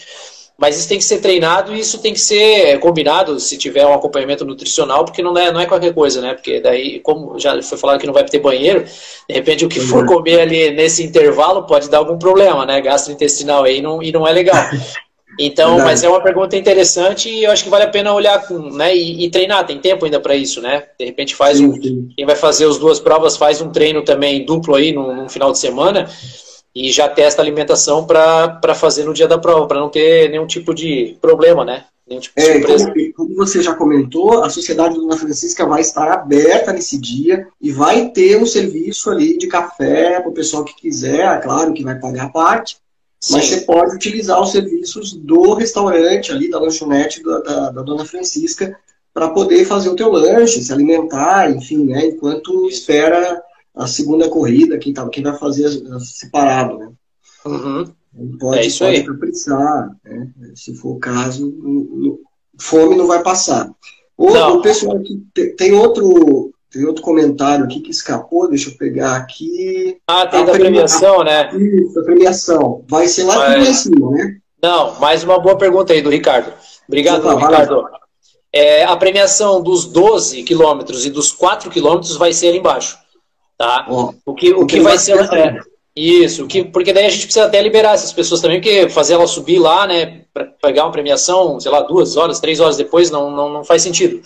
Mas 0.59 0.79
isso 0.79 0.89
tem 0.89 0.99
que 0.99 1.05
ser 1.05 1.21
treinado 1.21 1.75
e 1.75 1.81
isso 1.81 1.99
tem 1.99 2.13
que 2.13 2.21
ser 2.21 2.79
combinado 2.79 3.41
se 3.41 3.57
tiver 3.57 3.85
um 3.87 3.95
acompanhamento 3.95 4.45
nutricional, 4.45 5.05
porque 5.05 5.23
não 5.23 5.37
é, 5.37 5.51
não 5.51 5.61
é 5.61 5.67
qualquer 5.67 5.93
coisa, 5.93 6.21
né? 6.21 6.35
Porque 6.35 6.61
daí, 6.61 7.01
como 7.01 7.39
já 7.39 7.61
foi 7.63 7.79
falado 7.79 7.99
que 7.99 8.07
não 8.07 8.15
vai 8.15 8.25
ter 8.25 8.39
banheiro, 8.39 8.85
de 9.29 9.35
repente 9.35 9.65
o 9.65 9.69
que 9.69 9.81
for 9.81 10.07
comer 10.07 10.41
ali 10.41 10.71
nesse 10.71 11.03
intervalo 11.03 11.67
pode 11.67 11.91
dar 11.91 11.99
algum 11.99 12.19
problema, 12.19 12.65
né? 12.65 12.81
Gastrointestinal 12.81 13.65
aí 13.65 13.81
não, 13.81 14.03
e 14.03 14.13
não 14.13 14.27
é 14.27 14.33
legal. 14.33 14.57
Então, 15.39 15.79
mas 15.79 16.05
é 16.05 16.09
uma 16.11 16.21
pergunta 16.21 16.57
interessante 16.59 17.29
e 17.29 17.45
eu 17.45 17.51
acho 17.51 17.65
que 17.65 17.71
vale 17.71 17.85
a 17.85 17.89
pena 17.89 18.13
olhar 18.13 18.47
com, 18.47 18.59
né, 18.71 18.95
e, 18.95 19.25
e 19.25 19.31
treinar, 19.31 19.67
tem 19.67 19.79
tempo 19.79 20.05
ainda 20.05 20.21
para 20.21 20.37
isso, 20.37 20.61
né? 20.61 20.85
De 20.99 21.07
repente 21.07 21.35
faz 21.35 21.57
sim, 21.57 21.67
um, 21.67 21.83
sim. 21.83 22.09
quem 22.15 22.27
vai 22.27 22.37
fazer 22.37 22.67
as 22.67 22.77
duas 22.77 23.01
provas 23.01 23.37
faz 23.37 23.59
um 23.61 23.71
treino 23.71 24.03
também 24.03 24.45
duplo 24.45 24.75
aí 24.75 24.93
no 24.93 25.29
final 25.31 25.51
de 25.51 25.59
semana 25.59 26.07
e 26.75 26.91
já 26.91 27.09
testa 27.09 27.43
a 27.43 27.45
alimentação 27.45 28.07
para 28.07 28.75
fazer 28.75 29.05
no 29.05 29.13
dia 29.13 29.29
da 29.29 29.39
prova, 29.39 29.67
para 29.67 29.81
não 29.81 29.91
ter 29.91 30.31
nenhum 30.31 30.47
tipo 30.47 30.75
de 30.75 31.17
problema, 31.21 31.65
né? 31.65 31.85
Nenhum 32.09 32.21
tipo 32.21 32.41
de 32.41 32.47
é, 32.47 32.53
surpresa. 32.55 32.87
Como, 32.87 33.13
como, 33.15 33.35
você 33.37 33.63
já 33.63 33.75
comentou, 33.75 34.43
a 34.43 34.51
Sociedade 34.51 34.97
Dona 34.97 35.17
Francisca 35.17 35.67
vai 35.67 35.83
estar 35.83 36.11
aberta 36.11 36.73
nesse 36.73 36.99
dia 36.99 37.47
e 37.61 37.71
vai 37.71 38.09
ter 38.09 38.39
um 38.39 38.47
serviço 38.47 39.11
ali 39.11 39.37
de 39.37 39.47
café 39.47 40.21
para 40.21 40.31
o 40.31 40.35
pessoal 40.35 40.65
que 40.65 40.75
quiser, 40.75 41.21
é 41.21 41.39
claro 41.39 41.73
que 41.73 41.85
vai 41.85 41.99
pagar 41.99 42.25
a 42.25 42.31
parte, 42.31 42.79
Sim. 43.21 43.35
mas 43.35 43.47
você 43.47 43.61
pode 43.61 43.95
utilizar 43.95 44.41
os 44.41 44.51
serviços 44.51 45.13
do 45.13 45.55
restaurante 45.55 46.33
ali, 46.33 46.51
da 46.51 46.59
lanchonete 46.59 47.23
da, 47.23 47.39
da, 47.39 47.71
da 47.71 47.83
Dona 47.83 48.05
Francisca, 48.05 48.77
para 49.15 49.29
poder 49.29 49.67
fazer 49.67 49.91
o 49.91 49.97
teu 49.97 50.11
lanche, 50.11 50.63
se 50.63 50.73
alimentar, 50.73 51.51
enfim, 51.51 51.85
né? 51.85 52.07
Enquanto 52.07 52.67
espera 52.69 53.43
a 53.75 53.87
segunda 53.87 54.29
corrida, 54.29 54.79
quem, 54.79 54.93
tá, 54.93 55.09
quem 55.09 55.23
vai 55.23 55.37
fazer 55.39 55.69
separado, 56.01 56.79
né? 56.79 56.93
Uhum. 57.45 57.85
Pode, 58.39 58.59
é 58.59 58.67
isso 58.67 58.85
pode 58.85 58.97
aí. 58.97 59.05
caprichar, 59.05 59.91
né? 60.05 60.29
Se 60.55 60.75
for 60.75 60.97
o 60.97 60.99
caso, 60.99 61.53
fome 62.59 62.97
não 62.97 63.07
vai 63.07 63.23
passar. 63.23 63.71
O, 64.17 64.29
o 64.29 64.63
pessoal 64.63 64.99
aqui 64.99 65.23
tem 65.57 65.73
outro, 65.73 66.53
tem 66.71 66.85
outro 66.85 67.03
comentário 67.03 67.65
aqui 67.65 67.81
que 67.81 67.91
escapou, 67.91 68.49
deixa 68.49 68.71
eu 68.71 68.77
pegar 68.77 69.17
aqui. 69.17 69.97
Ah, 70.07 70.27
tem 70.27 70.41
a 70.41 70.45
da 70.45 70.53
premiação, 70.53 71.25
né? 71.25 71.51
Isso, 71.57 71.99
a 71.99 72.05
premiação. 72.05 72.85
Vai 72.89 73.09
ser 73.09 73.25
lá, 73.25 73.49
Mas... 73.49 73.69
em 73.69 73.75
cima, 73.75 74.11
né? 74.11 74.37
Não, 74.63 75.01
mais 75.01 75.25
uma 75.25 75.41
boa 75.41 75.57
pergunta 75.57 75.93
aí 75.93 76.03
do 76.03 76.11
Ricardo. 76.11 76.53
Obrigado, 76.87 77.29
Ricardo. 77.37 77.85
É, 78.53 78.85
a 78.85 78.95
premiação 78.97 79.63
dos 79.63 79.87
12 79.87 80.43
quilômetros 80.43 81.07
e 81.07 81.11
dos 81.11 81.33
4 81.33 81.71
quilômetros 81.71 82.17
vai 82.17 82.33
ser 82.35 82.49
ali 82.49 82.59
embaixo. 82.59 82.99
Tá? 83.57 83.87
o 83.89 84.35
que, 84.35 84.53
o 84.53 84.67
que 84.67 84.81
vai 84.81 84.99
ser. 84.99 85.19
É, 85.33 85.61
isso, 85.95 86.47
que, 86.47 86.65
porque 86.65 86.93
daí 86.93 87.07
a 87.07 87.11
gente 87.11 87.25
precisa 87.25 87.47
até 87.47 87.61
liberar 87.61 87.95
essas 87.95 88.13
pessoas 88.13 88.41
também, 88.41 88.61
porque 88.61 88.89
fazer 88.89 89.15
ela 89.15 89.27
subir 89.27 89.59
lá, 89.59 89.87
né, 89.87 90.23
para 90.33 90.47
pegar 90.63 90.85
uma 90.85 90.93
premiação, 90.93 91.61
sei 91.61 91.71
lá, 91.71 91.83
duas 91.83 92.17
horas, 92.17 92.41
três 92.41 92.61
horas 92.61 92.79
depois, 92.79 93.11
não, 93.11 93.31
não, 93.31 93.51
não 93.51 93.65
faz 93.65 93.83
sentido. 93.83 94.23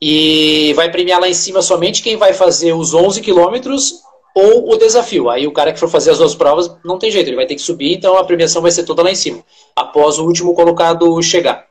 E 0.00 0.72
vai 0.74 0.90
premiar 0.90 1.20
lá 1.20 1.28
em 1.28 1.34
cima 1.34 1.62
somente 1.62 2.02
quem 2.02 2.16
vai 2.16 2.32
fazer 2.32 2.72
os 2.74 2.94
11 2.94 3.20
quilômetros 3.22 4.02
ou 4.34 4.72
o 4.72 4.76
desafio. 4.76 5.28
Aí 5.28 5.46
o 5.46 5.52
cara 5.52 5.72
que 5.72 5.80
for 5.80 5.88
fazer 5.88 6.12
as 6.12 6.18
duas 6.18 6.34
provas 6.34 6.70
não 6.84 6.98
tem 6.98 7.10
jeito, 7.10 7.28
ele 7.28 7.36
vai 7.36 7.46
ter 7.46 7.56
que 7.56 7.62
subir, 7.62 7.94
então 7.94 8.16
a 8.16 8.24
premiação 8.24 8.62
vai 8.62 8.70
ser 8.70 8.84
toda 8.84 9.02
lá 9.02 9.10
em 9.10 9.16
cima, 9.16 9.42
após 9.74 10.18
o 10.18 10.24
último 10.24 10.54
colocado 10.54 11.20
chegar. 11.22 11.66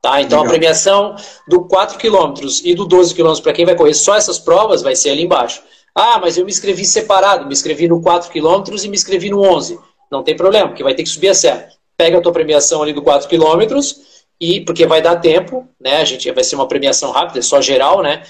Tá? 0.00 0.20
Então 0.20 0.38
Legal. 0.38 0.46
a 0.46 0.48
premiação 0.48 1.16
do 1.48 1.64
4 1.64 1.98
quilômetros 1.98 2.62
e 2.64 2.74
do 2.74 2.86
12 2.86 3.14
quilômetros 3.14 3.42
para 3.42 3.52
quem 3.52 3.66
vai 3.66 3.74
correr 3.74 3.94
só 3.94 4.14
essas 4.14 4.38
provas 4.38 4.80
vai 4.80 4.96
ser 4.96 5.10
ali 5.10 5.24
embaixo. 5.24 5.62
Ah, 5.98 6.18
mas 6.18 6.36
eu 6.36 6.44
me 6.44 6.50
inscrevi 6.50 6.84
separado, 6.84 7.46
me 7.46 7.54
inscrevi 7.54 7.88
no 7.88 8.02
4 8.02 8.30
km 8.30 8.62
e 8.84 8.88
me 8.88 8.96
inscrevi 8.96 9.30
no 9.30 9.40
11. 9.40 9.80
Não 10.12 10.22
tem 10.22 10.36
problema, 10.36 10.68
porque 10.68 10.82
vai 10.82 10.94
ter 10.94 11.02
que 11.02 11.08
subir 11.08 11.28
a 11.28 11.34
serra. 11.34 11.70
Pega 11.96 12.18
a 12.18 12.20
tua 12.20 12.32
premiação 12.32 12.82
ali 12.82 12.92
do 12.92 13.00
4 13.00 13.26
km 13.26 13.80
e 14.38 14.60
porque 14.60 14.86
vai 14.86 15.00
dar 15.00 15.16
tempo, 15.16 15.66
né? 15.80 15.96
A 15.96 16.04
gente 16.04 16.30
vai 16.30 16.44
ser 16.44 16.54
uma 16.54 16.68
premiação 16.68 17.10
rápida, 17.12 17.38
é 17.38 17.42
só 17.42 17.62
geral, 17.62 18.02
né? 18.02 18.22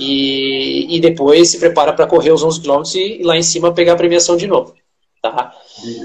E, 0.00 0.96
e 0.96 0.98
depois 0.98 1.50
se 1.50 1.58
prepara 1.58 1.92
para 1.92 2.06
correr 2.06 2.32
os 2.32 2.42
11 2.42 2.62
km 2.62 2.82
e, 2.94 3.20
e 3.20 3.22
lá 3.22 3.36
em 3.36 3.42
cima 3.42 3.74
pegar 3.74 3.92
a 3.92 3.96
premiação 3.96 4.34
de 4.34 4.46
novo. 4.46 4.74
Tá? 5.20 5.52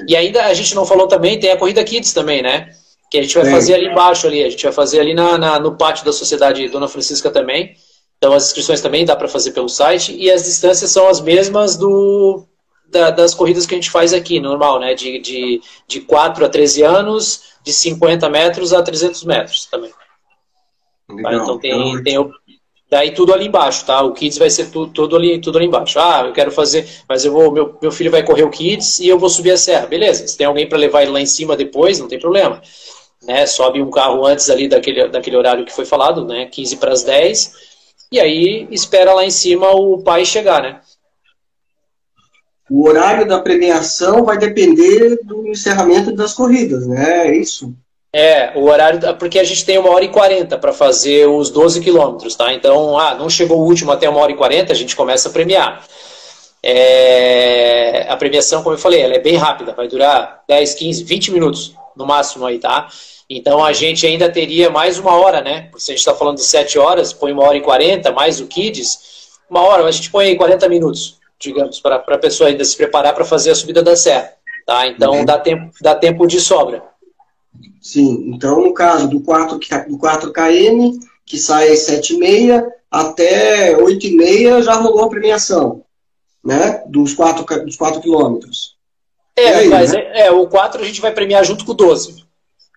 E 0.10 0.18
ainda 0.18 0.44
a 0.44 0.54
gente 0.54 0.76
não 0.76 0.86
falou 0.86 1.08
também, 1.08 1.40
tem 1.40 1.50
a 1.50 1.58
Corrida 1.58 1.82
Kids 1.82 2.12
também, 2.12 2.42
né? 2.42 2.70
Que 3.10 3.20
a 3.20 3.22
gente 3.22 3.36
vai 3.36 3.50
fazer 3.50 3.76
ali 3.76 3.86
embaixo 3.86 4.28
ali, 4.28 4.44
a 4.44 4.50
gente 4.50 4.64
vai 4.64 4.74
fazer 4.74 5.00
ali 5.00 5.14
na, 5.14 5.38
na, 5.38 5.60
no 5.60 5.78
pátio 5.78 6.04
da 6.04 6.12
Sociedade 6.12 6.68
Dona 6.68 6.90
Francisca 6.90 7.32
também. 7.32 7.74
Então 8.18 8.34
as 8.34 8.48
inscrições 8.48 8.82
também 8.82 9.06
dá 9.06 9.16
para 9.16 9.28
fazer 9.28 9.52
pelo 9.52 9.70
site 9.70 10.16
e 10.16 10.32
as 10.32 10.46
distâncias 10.46 10.92
são 10.92 11.08
as 11.08 11.22
mesmas 11.22 11.76
do, 11.78 12.46
da, 12.88 13.12
das 13.12 13.34
corridas 13.34 13.66
que 13.66 13.76
a 13.76 13.78
gente 13.78 13.92
faz 13.92 14.14
aqui, 14.14 14.40
normal, 14.40 14.80
né? 14.80 14.94
De, 14.94 15.20
de, 15.20 15.62
de 15.88 16.02
4 16.02 16.46
a 16.46 16.50
13 16.50 16.84
anos, 16.84 17.44
de 17.64 17.74
50 17.74 18.30
metros 18.30 18.74
a 18.74 18.82
300 18.82 19.24
metros 19.24 19.66
também. 19.66 19.92
Legal, 21.10 21.34
então 21.34 21.60
tem, 21.60 22.04
tem, 22.04 22.18
Daí 22.90 23.12
tudo 23.12 23.34
ali 23.34 23.48
embaixo, 23.48 23.86
tá? 23.86 24.02
O 24.02 24.14
Kids 24.14 24.38
vai 24.38 24.50
ser 24.50 24.70
tudo, 24.70 24.92
tudo, 24.92 25.16
ali, 25.16 25.40
tudo 25.42 25.58
ali 25.58 25.68
embaixo. 25.68 26.00
Ah, 26.00 26.24
eu 26.28 26.34
quero 26.34 26.52
fazer, 26.52 26.88
mas 27.10 27.26
eu 27.26 27.32
vou, 27.32 27.52
meu, 27.52 27.78
meu 27.82 27.92
filho 27.92 28.12
vai 28.12 28.24
correr 28.24 28.44
o 28.44 28.50
Kids 28.50 29.00
e 29.00 29.08
eu 29.08 29.18
vou 29.18 29.30
subir 29.30 29.52
a 29.52 29.58
serra. 29.58 29.88
Beleza, 29.88 30.28
se 30.28 30.38
tem 30.38 30.46
alguém 30.46 30.70
para 30.70 30.78
levar 30.78 31.02
ele 31.02 31.12
lá 31.12 31.20
em 31.20 31.26
cima 31.26 31.58
depois, 31.58 32.00
não 32.00 32.08
tem 32.08 32.20
problema. 32.20 32.62
Né? 33.24 33.46
Sobe 33.48 33.82
um 33.82 33.90
carro 33.90 34.24
antes 34.26 34.50
ali 34.52 34.68
daquele, 34.68 35.08
daquele 35.08 35.36
horário 35.36 35.66
que 35.66 35.74
foi 35.74 35.86
falado, 35.86 36.24
né? 36.26 36.46
15 36.46 36.78
para 36.78 36.94
as 36.94 37.04
10. 37.04 37.75
E 38.12 38.20
aí 38.20 38.68
espera 38.72 39.14
lá 39.14 39.26
em 39.26 39.32
cima 39.32 39.72
o 39.72 40.02
pai 40.02 40.26
chegar, 40.26 40.62
né? 40.62 40.80
O 42.70 42.88
horário 42.88 43.28
da 43.28 43.40
premiação 43.40 44.24
vai 44.24 44.38
depender 44.38 45.20
do 45.24 45.48
encerramento 45.48 46.12
das 46.12 46.34
corridas, 46.34 46.88
né? 46.88 47.28
É 47.28 47.36
isso? 47.36 47.74
É, 48.14 48.54
o 48.56 48.64
horário, 48.64 49.00
porque 49.18 49.38
a 49.38 49.44
gente 49.44 49.66
tem 49.66 49.78
uma 49.78 49.90
hora 49.90 50.06
e 50.06 50.10
quarenta 50.10 50.58
para 50.58 50.72
fazer 50.72 51.28
os 51.28 51.50
12 51.50 51.82
quilômetros, 51.82 52.36
tá? 52.36 52.54
Então, 52.54 52.98
ah, 52.98 53.14
não 53.14 53.30
chegou 53.30 53.60
o 53.60 53.66
último 53.66 53.92
até 53.92 54.10
uma 54.10 54.22
hora 54.22 54.32
e 54.32 54.38
quarenta, 54.38 54.72
a 54.72 54.76
gente 54.76 54.96
começa 54.96 55.30
a 55.30 55.32
premiar. 55.32 55.86
É, 56.64 58.08
a 58.10 58.16
premiação, 58.18 58.64
como 58.64 58.74
eu 58.74 58.80
falei, 58.80 59.02
ela 59.02 59.14
é 59.16 59.20
bem 59.20 59.36
rápida, 59.36 59.74
vai 59.74 59.88
durar 59.88 60.44
10, 60.48 60.74
15, 60.74 61.04
20 61.04 61.32
minutos 61.32 61.76
no 61.96 62.06
máximo 62.06 62.46
aí, 62.46 62.60
tá? 62.60 62.88
Então 63.30 63.64
a 63.64 63.74
gente 63.74 64.06
ainda 64.06 64.32
teria 64.32 64.70
mais 64.70 65.00
uma 65.00 65.14
hora, 65.14 65.42
né? 65.42 65.70
Se 65.78 65.92
a 65.92 65.94
gente 65.94 66.00
está 66.00 66.14
falando 66.14 66.38
de 66.38 66.44
7 66.44 66.78
horas, 66.78 67.12
põe 67.12 67.32
uma 67.32 67.44
hora 67.44 67.58
e 67.58 67.62
40, 67.62 68.12
mais 68.12 68.40
o 68.40 68.48
Kids, 68.48 69.00
uma 69.50 69.62
hora, 69.62 69.84
a 69.84 69.92
gente 69.92 70.12
põe 70.12 70.26
aí 70.26 70.36
40 70.36 70.70
minutos, 70.70 71.18
digamos, 71.40 71.80
para 71.80 71.96
a 71.96 72.18
pessoa 72.18 72.50
ainda 72.50 72.64
se 72.64 72.76
preparar 72.78 73.14
para 73.14 73.26
fazer 73.26 73.52
a 73.52 73.56
subida 73.56 73.82
da 73.82 73.96
serra, 73.96 74.34
tá? 74.66 74.88
Então 74.88 75.14
uhum. 75.14 75.26
dá, 75.26 75.40
tempo, 75.40 75.72
dá 75.82 75.96
tempo 75.96 76.28
de 76.28 76.40
sobra. 76.40 76.84
Sim, 77.82 78.32
então 78.34 78.62
no 78.62 78.74
caso 78.74 79.08
do 79.08 79.22
4, 79.22 79.58
do 79.88 79.98
4KM, 79.98 81.00
que 81.26 81.38
sai 81.38 81.70
às 81.70 81.80
7h30, 81.88 82.64
até 82.92 83.76
8h30 83.76 84.64
já 84.64 84.76
rolou 84.76 85.04
a 85.04 85.10
premiação, 85.10 85.84
né? 86.44 86.84
Dos 86.88 87.14
4, 87.14 87.66
dos 87.66 87.76
4 87.76 88.02
quilômetros. 88.02 88.75
É, 89.38 89.50
aí, 89.50 89.68
mas 89.68 89.92
né? 89.92 90.00
é, 90.14 90.28
é, 90.28 90.32
o 90.32 90.48
4 90.48 90.82
a 90.82 90.86
gente 90.86 91.02
vai 91.02 91.12
premiar 91.12 91.44
junto 91.44 91.66
com 91.66 91.72
o 91.72 91.76
12. 91.76 92.24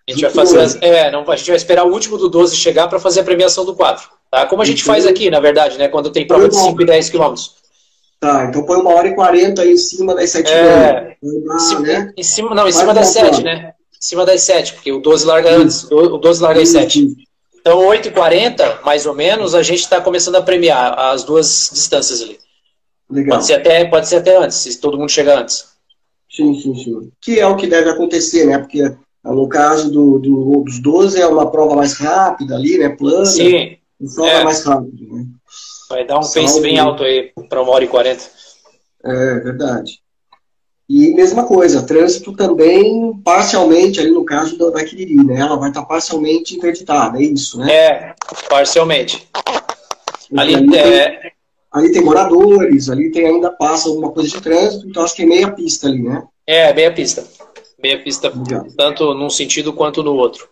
A 0.07 0.11
gente 0.11 0.21
vai 0.21 0.31
fazer. 0.31 0.59
As, 0.59 0.77
é, 0.81 1.11
não, 1.11 1.29
a 1.29 1.35
gente 1.35 1.47
vai 1.47 1.57
esperar 1.57 1.85
o 1.85 1.91
último 1.91 2.17
do 2.17 2.29
12 2.29 2.55
chegar 2.55 2.87
para 2.87 2.99
fazer 2.99 3.21
a 3.21 3.23
premiação 3.23 3.63
do 3.63 3.75
4. 3.75 4.09
Tá? 4.29 4.45
Como 4.45 4.61
a 4.61 4.65
gente 4.65 4.83
faz 4.83 5.05
aqui, 5.05 5.29
na 5.29 5.39
verdade, 5.39 5.77
né? 5.77 5.87
Quando 5.87 6.11
tem 6.11 6.27
prova 6.27 6.49
de 6.49 6.55
5 6.55 6.81
e 6.81 6.85
10 6.85 7.09
quilômetros. 7.09 7.55
Tá, 8.19 8.45
então 8.49 8.63
põe 8.63 8.77
uma 8.77 8.93
hora 8.93 9.07
e 9.07 9.15
40 9.15 9.61
aí 9.61 9.71
em 9.71 9.77
cima 9.77 10.13
das 10.13 10.29
7 10.31 10.51
é, 10.51 11.15
em, 11.23 11.59
cima, 11.59 11.79
né? 11.79 12.13
em 12.17 12.23
cima, 12.23 12.53
Não, 12.53 12.67
em 12.67 12.71
cima 12.73 12.93
das 12.93 13.07
7, 13.07 13.41
né? 13.41 13.73
em 13.93 14.01
cima 14.05 14.25
das 14.25 14.41
7, 14.41 14.73
porque 14.73 14.91
o 14.91 14.99
12 14.99 15.25
larga 15.25 15.51
antes, 15.51 15.89
o 15.89 16.17
12 16.17 16.43
larga 16.43 16.61
às 16.61 16.67
7. 16.67 17.15
Então, 17.61 17.79
8h40, 17.79 18.81
mais 18.83 19.05
ou 19.05 19.13
menos, 19.13 19.55
a 19.55 19.63
gente 19.63 19.79
está 19.79 20.01
começando 20.01 20.35
a 20.35 20.41
premiar 20.41 20.97
as 20.97 21.23
duas 21.23 21.69
distâncias 21.71 22.21
ali. 22.21 22.37
Legal. 23.09 23.37
Pode 23.37 23.45
ser, 23.45 23.53
até, 23.53 23.85
pode 23.85 24.07
ser 24.07 24.17
até 24.17 24.35
antes, 24.37 24.57
se 24.57 24.79
todo 24.79 24.97
mundo 24.97 25.09
chegar 25.09 25.39
antes. 25.39 25.65
Sim, 26.29 26.53
sim, 26.59 26.75
sim. 26.75 27.11
Que 27.19 27.39
é 27.39 27.47
o 27.47 27.55
que 27.55 27.67
deve 27.67 27.89
acontecer, 27.89 28.45
né? 28.45 28.57
Porque 28.59 28.95
no 29.23 29.47
caso 29.49 29.91
do, 29.91 30.19
do, 30.19 30.63
dos 30.63 30.79
12 30.79 31.19
é 31.19 31.27
uma 31.27 31.49
prova 31.49 31.75
mais 31.75 31.93
rápida 31.93 32.55
ali, 32.55 32.77
né? 32.77 32.89
Plana. 32.89 33.25
Sim. 33.25 33.77
Prova 34.15 34.29
é. 34.29 34.43
mais 34.43 34.63
rápida, 34.63 35.05
né? 35.13 35.25
Vai 35.89 36.05
dar 36.05 36.19
um 36.19 36.23
Salve. 36.23 36.47
pace 36.47 36.61
bem 36.61 36.77
alto 36.77 37.03
aí 37.03 37.31
para 37.49 37.61
uma 37.61 37.71
hora 37.71 37.83
e 37.83 37.87
40. 37.87 38.23
É, 39.03 39.39
verdade. 39.39 39.99
E 40.87 41.13
mesma 41.13 41.45
coisa, 41.45 41.85
trânsito 41.85 42.35
também 42.35 43.13
parcialmente, 43.23 43.99
ali 43.99 44.09
no 44.09 44.25
caso 44.25 44.57
da, 44.57 44.71
da 44.71 44.83
Quiriri, 44.83 45.23
né? 45.23 45.39
Ela 45.39 45.55
vai 45.55 45.69
estar 45.69 45.85
parcialmente 45.85 46.55
interditada, 46.55 47.19
é 47.19 47.23
isso, 47.23 47.59
né? 47.59 47.71
É, 47.71 48.15
parcialmente. 48.49 49.27
Ali, 50.35 50.55
ali, 50.55 50.75
é... 50.75 51.09
tem, 51.09 51.31
ali 51.71 51.91
tem 51.91 52.03
moradores, 52.03 52.89
ali 52.89 53.11
tem 53.11 53.25
ainda 53.25 53.51
passa 53.51 53.89
alguma 53.89 54.11
coisa 54.11 54.29
de 54.29 54.41
trânsito, 54.41 54.87
então 54.87 55.03
acho 55.03 55.15
que 55.15 55.23
é 55.23 55.25
meia 55.25 55.51
pista 55.51 55.87
ali, 55.87 56.01
né? 56.01 56.23
É, 56.45 56.73
meia 56.73 56.93
pista. 56.93 57.23
Meia 57.81 58.03
pista, 58.03 58.29
Legal. 58.29 58.65
tanto 58.75 59.13
num 59.13 59.29
sentido 59.29 59.71
quanto 59.71 60.03
no 60.03 60.13
outro. 60.13 60.49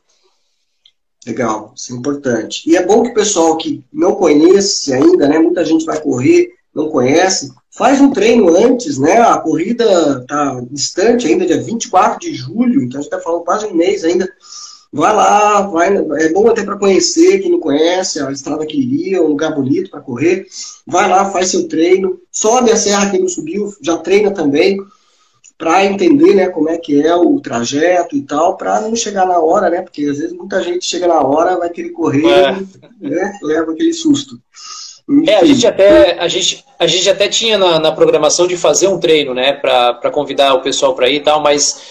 Legal, 1.26 1.74
isso 1.76 1.92
é 1.92 1.96
importante. 1.96 2.70
E 2.70 2.78
é 2.78 2.86
bom 2.86 3.04
que 3.04 3.10
o 3.10 3.14
pessoal 3.14 3.58
que 3.58 3.84
não 3.92 4.16
conhece 4.16 4.94
ainda, 4.94 5.28
né? 5.28 5.38
Muita 5.40 5.66
gente 5.66 5.86
vai 5.86 6.00
correr, 6.02 6.52
não 6.74 6.90
conhece, 6.90 7.52
faz 7.72 8.00
um 8.00 8.12
treino 8.12 8.56
antes, 8.56 8.98
né? 8.98 9.20
A 9.20 9.38
corrida 9.38 10.22
está 10.22 10.62
distante 10.72 11.28
ainda, 11.28 11.46
dia 11.46 11.62
24 11.62 12.20
de 12.20 12.34
julho, 12.34 12.82
então 12.82 13.00
a 13.00 13.04
gente 13.04 13.12
está 13.12 13.20
falando 13.20 13.44
quase 13.44 13.66
um 13.66 13.74
mês 13.74 14.04
ainda. 14.06 14.32
Vai 14.92 15.14
lá, 15.14 15.62
vai, 15.62 15.96
é 15.96 16.30
bom 16.30 16.48
até 16.48 16.64
para 16.64 16.78
conhecer 16.78 17.40
quem 17.40 17.52
não 17.52 17.60
conhece, 17.60 18.22
a 18.22 18.32
estrada 18.32 18.66
que 18.66 18.80
iria, 18.80 19.22
um 19.22 19.28
lugar 19.28 19.54
bonito 19.54 19.92
para 19.92 20.02
correr. 20.02 20.48
Vai 20.86 21.10
lá, 21.10 21.30
faz 21.30 21.50
seu 21.50 21.68
treino, 21.68 22.20
sobe 22.32 22.72
a 22.72 22.78
serra 22.78 23.10
que 23.12 23.20
não 23.20 23.28
subiu, 23.28 23.74
já 23.82 23.98
treina 23.98 24.32
também, 24.32 24.78
para 25.58 25.86
entender 25.86 26.36
né, 26.36 26.50
como 26.50 26.70
é 26.70 26.78
que 26.78 27.02
é 27.02 27.16
o 27.16 27.40
trajeto 27.40 28.16
e 28.16 28.22
tal, 28.22 28.56
para 28.56 28.80
não 28.82 28.96
chegar 28.96 29.26
na 29.26 29.40
hora, 29.40 29.70
né? 29.70 29.82
Porque 29.82 30.06
às 30.06 30.20
vezes 30.20 30.34
muita 30.34 30.62
gente 30.62 30.86
chega 30.86 31.08
na 31.08 31.20
hora, 31.20 31.58
vai 31.58 31.70
querer 31.70 31.90
correr, 31.90 32.26
é. 32.26 32.52
né, 33.02 33.40
leva 33.42 33.72
aquele 33.72 33.92
susto. 33.92 34.40
É, 35.26 35.36
a 35.36 35.46
gente 35.46 35.66
até, 35.66 36.20
a 36.20 36.28
gente, 36.28 36.66
a 36.78 36.86
gente 36.86 37.10
até 37.10 37.28
tinha 37.30 37.58
na, 37.58 37.80
na 37.80 37.92
programação 37.92 38.46
de 38.46 38.58
fazer 38.58 38.88
um 38.88 39.00
treino, 39.00 39.34
né, 39.34 39.54
para 39.54 40.12
convidar 40.12 40.54
o 40.54 40.62
pessoal 40.62 40.94
para 40.94 41.10
ir 41.10 41.16
e 41.16 41.20
tal, 41.22 41.42
mas 41.42 41.82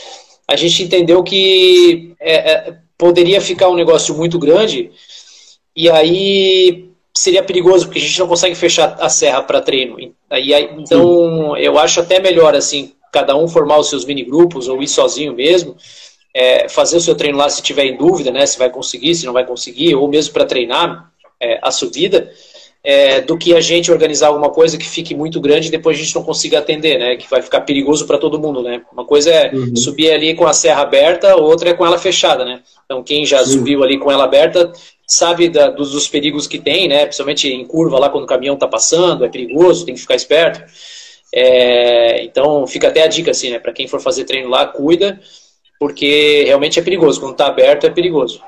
a 0.46 0.54
gente 0.54 0.82
entendeu 0.82 1.22
que 1.24 2.14
é, 2.20 2.52
é, 2.52 2.76
poderia 2.98 3.40
ficar 3.40 3.68
um 3.68 3.74
negócio 3.74 4.14
muito 4.14 4.38
grande 4.38 4.90
e 5.74 5.90
aí 5.90 6.90
seria 7.14 7.42
perigoso, 7.42 7.86
porque 7.86 7.98
a 7.98 8.02
gente 8.02 8.18
não 8.18 8.28
consegue 8.28 8.54
fechar 8.54 8.96
a 9.00 9.08
serra 9.08 9.42
para 9.42 9.60
treino. 9.60 9.96
Aí, 10.28 10.52
então, 10.78 11.54
Sim. 11.54 11.60
eu 11.60 11.78
acho 11.78 12.00
até 12.00 12.20
melhor, 12.20 12.54
assim, 12.54 12.92
cada 13.12 13.36
um 13.36 13.48
formar 13.48 13.78
os 13.78 13.88
seus 13.88 14.04
mini 14.04 14.22
grupos 14.22 14.68
ou 14.68 14.82
ir 14.82 14.88
sozinho 14.88 15.32
mesmo, 15.32 15.76
é, 16.34 16.68
fazer 16.68 16.98
o 16.98 17.00
seu 17.00 17.14
treino 17.14 17.38
lá 17.38 17.48
se 17.48 17.62
tiver 17.62 17.86
em 17.86 17.96
dúvida, 17.96 18.30
né, 18.30 18.44
se 18.44 18.58
vai 18.58 18.68
conseguir, 18.68 19.14
se 19.14 19.24
não 19.24 19.32
vai 19.32 19.46
conseguir, 19.46 19.94
ou 19.94 20.06
mesmo 20.06 20.34
para 20.34 20.44
treinar 20.44 21.10
é, 21.40 21.58
a 21.62 21.70
subida 21.70 22.30
é, 22.88 23.20
do 23.20 23.36
que 23.36 23.52
a 23.52 23.60
gente 23.60 23.90
organizar 23.90 24.28
alguma 24.28 24.48
coisa 24.48 24.78
que 24.78 24.88
fique 24.88 25.12
muito 25.12 25.40
grande 25.40 25.66
e 25.66 25.70
depois 25.72 25.98
a 25.98 26.00
gente 26.00 26.14
não 26.14 26.22
consiga 26.22 26.60
atender, 26.60 26.96
né? 27.00 27.16
Que 27.16 27.28
vai 27.28 27.42
ficar 27.42 27.62
perigoso 27.62 28.06
para 28.06 28.16
todo 28.16 28.38
mundo, 28.38 28.62
né? 28.62 28.80
Uma 28.92 29.04
coisa 29.04 29.28
é 29.28 29.52
uhum. 29.52 29.74
subir 29.74 30.12
ali 30.12 30.34
com 30.34 30.46
a 30.46 30.52
serra 30.52 30.82
aberta, 30.82 31.34
outra 31.34 31.70
é 31.70 31.74
com 31.74 31.84
ela 31.84 31.98
fechada, 31.98 32.44
né? 32.44 32.60
Então 32.84 33.02
quem 33.02 33.26
já 33.26 33.44
Sim. 33.44 33.54
subiu 33.54 33.82
ali 33.82 33.98
com 33.98 34.08
ela 34.08 34.22
aberta 34.22 34.72
sabe 35.04 35.48
da, 35.48 35.68
dos, 35.68 35.90
dos, 35.90 36.06
perigos 36.06 36.46
que 36.46 36.60
tem, 36.60 36.86
né? 36.86 37.06
Principalmente 37.06 37.48
em 37.48 37.66
curva 37.66 37.98
lá 37.98 38.08
quando 38.08 38.22
o 38.22 38.28
caminhão 38.28 38.54
está 38.54 38.68
passando, 38.68 39.24
é 39.24 39.28
perigoso, 39.28 39.84
tem 39.84 39.96
que 39.96 40.00
ficar 40.00 40.14
esperto. 40.14 40.62
É, 41.34 42.22
então 42.22 42.68
fica 42.68 42.86
até 42.86 43.02
a 43.02 43.08
dica 43.08 43.32
assim, 43.32 43.50
né? 43.50 43.58
Para 43.58 43.72
quem 43.72 43.88
for 43.88 44.00
fazer 44.00 44.22
treino 44.22 44.48
lá, 44.48 44.64
cuida, 44.64 45.20
porque 45.80 46.44
realmente 46.46 46.78
é 46.78 46.82
perigoso. 46.82 47.18
Quando 47.18 47.32
está 47.32 47.48
aberto 47.48 47.84
é 47.84 47.90
perigoso. 47.90 48.40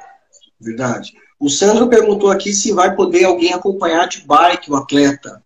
Verdade. 0.60 1.12
O 1.40 1.48
Sandro 1.48 1.88
perguntou 1.88 2.30
aqui 2.30 2.52
se 2.52 2.72
vai 2.72 2.94
poder 2.96 3.24
alguém 3.24 3.52
acompanhar 3.52 4.08
de 4.08 4.22
bike 4.22 4.70
o 4.70 4.76
atleta. 4.76 5.42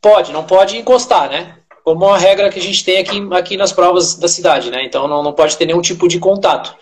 Pode, 0.00 0.32
não 0.32 0.44
pode 0.44 0.76
encostar, 0.76 1.30
né? 1.30 1.56
Como 1.82 2.04
uma 2.06 2.18
regra 2.18 2.50
que 2.50 2.58
a 2.58 2.62
gente 2.62 2.84
tem 2.84 2.98
aqui, 2.98 3.26
aqui 3.32 3.56
nas 3.56 3.72
provas 3.72 4.14
da 4.14 4.28
cidade, 4.28 4.70
né? 4.70 4.84
Então 4.84 5.08
não, 5.08 5.22
não 5.22 5.32
pode 5.32 5.56
ter 5.56 5.64
nenhum 5.64 5.80
tipo 5.80 6.06
de 6.06 6.18
contato. 6.18 6.76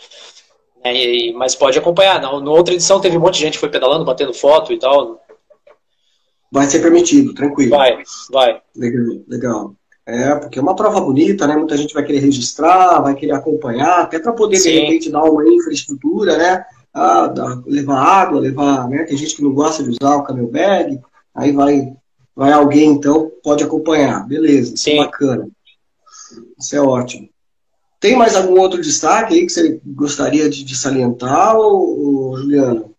Né? 0.85 0.95
E, 0.95 1.33
mas 1.33 1.55
pode 1.55 1.79
acompanhar. 1.79 2.21
Na, 2.21 2.41
na 2.41 2.51
outra 2.51 2.75
edição 2.75 3.01
teve 3.01 3.17
um 3.17 3.21
monte 3.21 3.35
de 3.35 3.41
gente 3.41 3.55
que 3.55 3.61
foi 3.61 3.71
pedalando, 3.71 4.05
batendo 4.05 4.35
foto 4.35 4.73
e 4.73 4.79
tal. 4.79 5.21
Vai 6.51 6.67
ser 6.67 6.81
permitido, 6.81 7.35
tranquilo. 7.35 7.71
Vai, 7.71 8.03
vai. 8.31 8.61
Legal, 8.75 9.05
legal. 9.29 9.75
É, 10.07 10.35
porque 10.37 10.59
é 10.59 10.63
uma 10.63 10.75
prova 10.75 11.01
bonita, 11.01 11.47
né? 11.47 11.55
Muita 11.55 11.77
gente 11.77 11.93
vai 11.93 12.03
querer 12.03 12.21
registrar, 12.21 13.01
vai 13.01 13.15
querer 13.15 13.33
acompanhar, 13.33 14.01
até 14.01 14.19
para 14.19 14.33
poder, 14.33 14.57
Sim. 14.57 14.71
de 14.71 14.81
repente, 14.81 15.11
dar 15.11 15.23
uma 15.25 15.47
infraestrutura, 15.47 16.37
né? 16.39 16.65
Ah, 16.95 17.33
levar 17.67 18.01
água, 18.01 18.41
levar, 18.41 18.89
né? 18.89 19.05
Tem 19.05 19.17
gente 19.17 19.37
que 19.37 19.43
não 19.43 19.53
gosta 19.53 19.83
de 19.83 19.91
usar 19.91 20.17
o 20.17 20.23
camel 20.23 20.49
bag, 20.49 21.01
aí 21.35 21.53
vai, 21.53 21.93
vai 22.35 22.53
alguém 22.53 22.91
então 22.91 23.31
pode 23.43 23.63
acompanhar, 23.63 24.27
beleza? 24.27 24.75
Isso 24.75 24.89
é 24.89 24.93
Sim. 24.93 24.99
é 24.99 25.05
bacana, 25.05 25.49
isso 26.59 26.77
é 26.77 26.81
ótimo. 26.81 27.29
Tem 28.01 28.17
mais 28.17 28.37
algum 28.37 28.61
outro 28.61 28.81
destaque 28.81 29.35
aí 29.35 29.45
que 29.45 29.53
você 29.53 29.81
gostaria 29.85 30.49
de, 30.49 30.63
de 30.65 30.77
salientar, 30.77 31.57
ou, 31.57 32.37
Juliano? 32.37 32.95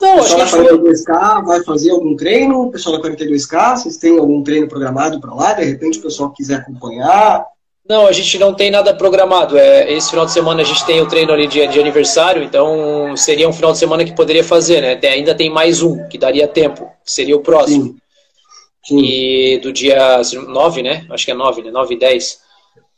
Não, 0.00 0.18
o 0.18 0.22
pessoal 0.22 0.40
da 0.40 0.50
42K 0.50 1.44
vai 1.44 1.64
fazer 1.64 1.90
algum 1.90 2.14
treino? 2.14 2.62
O 2.62 2.70
pessoal 2.70 3.00
da 3.00 3.08
42K, 3.08 3.76
vocês 3.76 3.96
têm 3.96 4.18
algum 4.18 4.42
treino 4.42 4.68
programado 4.68 5.18
para 5.20 5.32
lá? 5.32 5.54
De 5.54 5.64
repente 5.64 5.98
o 5.98 6.02
pessoal 6.02 6.30
quiser 6.30 6.56
acompanhar? 6.56 7.46
Não, 7.86 8.06
a 8.06 8.12
gente 8.12 8.38
não 8.38 8.54
tem 8.54 8.70
nada 8.70 8.94
programado. 8.94 9.58
É, 9.58 9.92
esse 9.92 10.08
final 10.08 10.24
de 10.24 10.32
semana 10.32 10.62
a 10.62 10.64
gente 10.64 10.84
tem 10.86 11.02
o 11.02 11.08
treino 11.08 11.32
ali 11.32 11.46
de, 11.46 11.66
de 11.66 11.78
aniversário, 11.78 12.42
então 12.42 13.14
seria 13.16 13.48
um 13.48 13.52
final 13.52 13.72
de 13.72 13.78
semana 13.78 14.04
que 14.04 14.14
poderia 14.14 14.42
fazer, 14.42 14.80
né? 14.80 14.98
Ainda 15.08 15.34
tem 15.34 15.50
mais 15.50 15.82
um, 15.82 16.08
que 16.08 16.16
daria 16.16 16.48
tempo, 16.48 16.90
que 17.04 17.12
seria 17.12 17.36
o 17.36 17.42
próximo. 17.42 17.84
Sim. 17.84 17.96
Sim. 18.86 18.98
E 18.98 19.58
do 19.58 19.72
dia 19.72 20.20
9, 20.46 20.82
né? 20.82 21.06
Acho 21.10 21.24
que 21.24 21.30
é 21.30 21.34
9, 21.34 21.62
né? 21.62 21.70
9 21.70 21.94
e 21.94 21.98
10. 21.98 22.40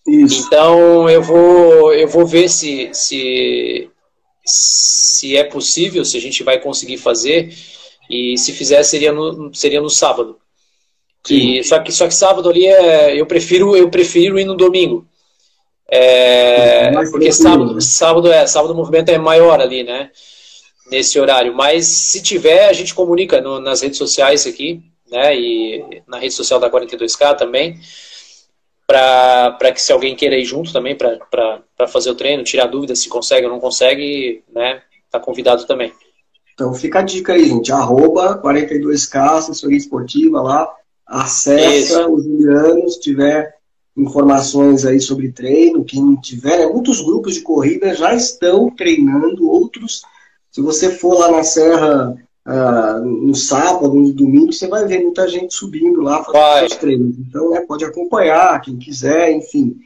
Isso. 0.08 0.46
Então 0.46 1.08
eu 1.08 1.22
vou, 1.22 1.92
eu 1.92 2.08
vou 2.08 2.24
ver 2.24 2.48
se, 2.48 2.90
se, 2.92 3.90
se 4.44 5.36
é 5.36 5.44
possível, 5.44 6.04
se 6.04 6.16
a 6.16 6.20
gente 6.20 6.42
vai 6.42 6.60
conseguir 6.60 6.98
fazer. 6.98 7.52
E 8.08 8.38
se 8.38 8.52
fizer, 8.52 8.82
seria 8.84 9.12
no, 9.12 9.52
seria 9.52 9.80
no 9.80 9.90
sábado. 9.90 10.38
Que, 11.26 11.64
só, 11.64 11.80
que, 11.80 11.90
só 11.90 12.06
que 12.06 12.14
sábado 12.14 12.48
ali 12.48 12.66
é, 12.66 13.20
eu 13.20 13.26
prefiro 13.26 13.76
eu 13.76 13.90
prefiro 13.90 14.38
ir 14.38 14.44
no 14.44 14.54
domingo. 14.54 15.06
É, 15.88 16.90
porque 17.10 17.32
sábado, 17.32 17.80
sábado 17.80 18.32
é 18.32 18.46
sábado 18.46 18.72
o 18.72 18.76
movimento 18.76 19.08
é 19.08 19.18
maior 19.18 19.60
ali, 19.60 19.82
né? 19.82 20.10
Nesse 20.88 21.18
horário. 21.18 21.52
Mas 21.52 21.86
se 21.86 22.22
tiver, 22.22 22.68
a 22.68 22.72
gente 22.72 22.94
comunica 22.94 23.40
no, 23.40 23.58
nas 23.58 23.82
redes 23.82 23.98
sociais 23.98 24.46
aqui, 24.46 24.80
né? 25.10 25.36
E 25.36 26.02
na 26.06 26.18
rede 26.18 26.34
social 26.34 26.60
da 26.60 26.70
42K 26.70 27.36
também. 27.36 27.76
Para 28.86 29.72
que 29.74 29.82
se 29.82 29.92
alguém 29.92 30.14
queira 30.14 30.36
ir 30.36 30.44
junto 30.44 30.72
também 30.72 30.96
para 30.96 31.88
fazer 31.88 32.10
o 32.10 32.14
treino, 32.14 32.44
tirar 32.44 32.66
dúvidas 32.66 33.00
se 33.00 33.08
consegue 33.08 33.46
ou 33.46 33.52
não 33.52 33.58
consegue, 33.58 34.44
né? 34.52 34.80
Tá 35.10 35.18
convidado 35.18 35.66
também. 35.66 35.92
Então 36.54 36.72
fica 36.72 37.00
a 37.00 37.02
dica 37.02 37.32
aí, 37.32 37.48
gente. 37.48 37.72
Arroba 37.72 38.40
42K, 38.40 39.38
assessoria 39.38 39.76
esportiva 39.76 40.40
lá 40.40 40.72
acessa 41.06 42.00
Isso. 42.00 42.10
o 42.10 42.20
Juliano, 42.20 42.88
se 42.88 43.00
tiver 43.00 43.54
informações 43.96 44.84
aí 44.84 45.00
sobre 45.00 45.32
treino, 45.32 45.84
quem 45.84 46.16
tiver, 46.16 46.58
né? 46.58 46.66
muitos 46.66 47.00
grupos 47.00 47.34
de 47.34 47.40
corrida 47.40 47.94
já 47.94 48.14
estão 48.14 48.70
treinando, 48.70 49.48
outros, 49.48 50.02
se 50.50 50.60
você 50.60 50.90
for 50.90 51.18
lá 51.18 51.30
na 51.30 51.42
Serra 51.42 52.14
uh, 52.46 53.04
no 53.04 53.34
sábado, 53.34 53.94
no 53.94 54.12
domingo, 54.12 54.52
você 54.52 54.66
vai 54.68 54.86
ver 54.86 55.02
muita 55.02 55.26
gente 55.28 55.54
subindo 55.54 56.02
lá 56.02 56.22
fazendo 56.24 56.66
os 56.66 56.76
treinos. 56.76 57.18
Então, 57.18 57.50
né, 57.50 57.60
pode 57.60 57.84
acompanhar, 57.84 58.60
quem 58.60 58.76
quiser, 58.76 59.32
enfim, 59.32 59.76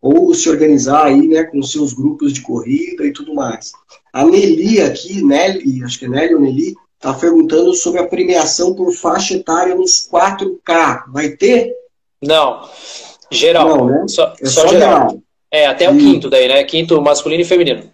ou 0.00 0.32
se 0.32 0.48
organizar 0.48 1.06
aí, 1.06 1.26
né, 1.26 1.44
com 1.44 1.62
seus 1.62 1.92
grupos 1.92 2.32
de 2.32 2.40
corrida 2.40 3.04
e 3.04 3.12
tudo 3.12 3.34
mais. 3.34 3.72
A 4.12 4.24
Nelly 4.24 4.80
aqui, 4.80 5.22
Nelly, 5.22 5.82
acho 5.84 5.98
que 5.98 6.06
é 6.06 6.08
Nelly 6.08 6.34
ou 6.34 6.40
Nelly, 6.40 6.74
Está 6.98 7.14
perguntando 7.14 7.72
sobre 7.74 8.00
a 8.00 8.06
premiação 8.08 8.74
por 8.74 8.92
faixa 8.92 9.34
etária 9.34 9.72
nos 9.72 10.08
4K. 10.12 11.04
Vai 11.08 11.28
ter? 11.30 11.72
Não. 12.20 12.68
Geral. 13.30 13.68
Não, 13.68 13.86
né? 13.86 14.04
Só, 14.08 14.34
é 14.40 14.46
só, 14.46 14.62
só 14.62 14.68
geral. 14.68 14.90
geral. 14.90 15.18
É, 15.48 15.66
até 15.66 15.84
e... 15.84 15.88
o 15.88 15.96
quinto 15.96 16.28
daí, 16.28 16.48
né? 16.48 16.64
Quinto 16.64 17.00
masculino 17.00 17.42
e 17.42 17.46
feminino. 17.46 17.88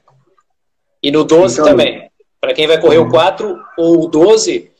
E 1.02 1.10
no 1.10 1.22
12 1.22 1.54
então, 1.54 1.66
também. 1.66 2.10
Para 2.40 2.54
quem 2.54 2.66
vai 2.66 2.80
correr 2.80 2.96
uhum. 2.96 3.08
o 3.08 3.10
4 3.10 3.58
ou 3.76 4.04
o 4.04 4.08
12, 4.08 4.70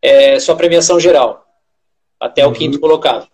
é 0.00 0.40
só 0.40 0.54
premiação 0.54 0.98
geral. 0.98 1.44
Até 2.18 2.46
uhum. 2.46 2.52
o 2.52 2.54
quinto 2.54 2.80
colocado. 2.80 3.28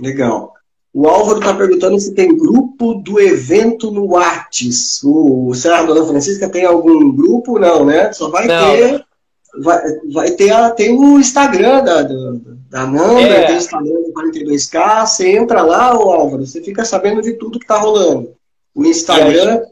Legal. 0.00 0.54
O 0.94 1.06
Álvaro 1.06 1.40
está 1.40 1.52
perguntando 1.52 2.00
se 2.00 2.14
tem 2.14 2.34
grupo 2.34 2.94
do 2.94 3.20
evento 3.20 3.90
no 3.90 4.14
Whats. 4.14 5.02
O 5.04 5.52
Serra 5.52 5.82
Dona 5.82 6.06
Francisca 6.06 6.48
tem 6.48 6.64
algum 6.64 7.14
grupo? 7.14 7.58
Não, 7.58 7.84
né? 7.84 8.10
Só 8.14 8.30
vai 8.30 8.46
não. 8.46 8.70
ter 8.72 9.05
vai, 9.60 9.82
vai 10.12 10.30
ter 10.32 10.50
a, 10.50 10.70
tem 10.70 10.96
o 10.96 11.18
Instagram 11.18 11.82
da, 11.84 12.02
da, 12.02 12.32
da 12.70 12.86
Nanda, 12.86 13.20
é. 13.20 13.46
tem 13.46 13.54
o 13.56 13.58
Instagram 13.58 14.02
do 14.02 14.12
42K, 14.12 15.06
você 15.06 15.36
entra 15.36 15.62
lá, 15.62 15.98
ô 15.98 16.10
Álvaro, 16.10 16.46
você 16.46 16.62
fica 16.62 16.84
sabendo 16.84 17.22
de 17.22 17.34
tudo 17.34 17.58
que 17.58 17.66
tá 17.66 17.78
rolando. 17.78 18.34
O 18.74 18.84
Instagram 18.84 19.62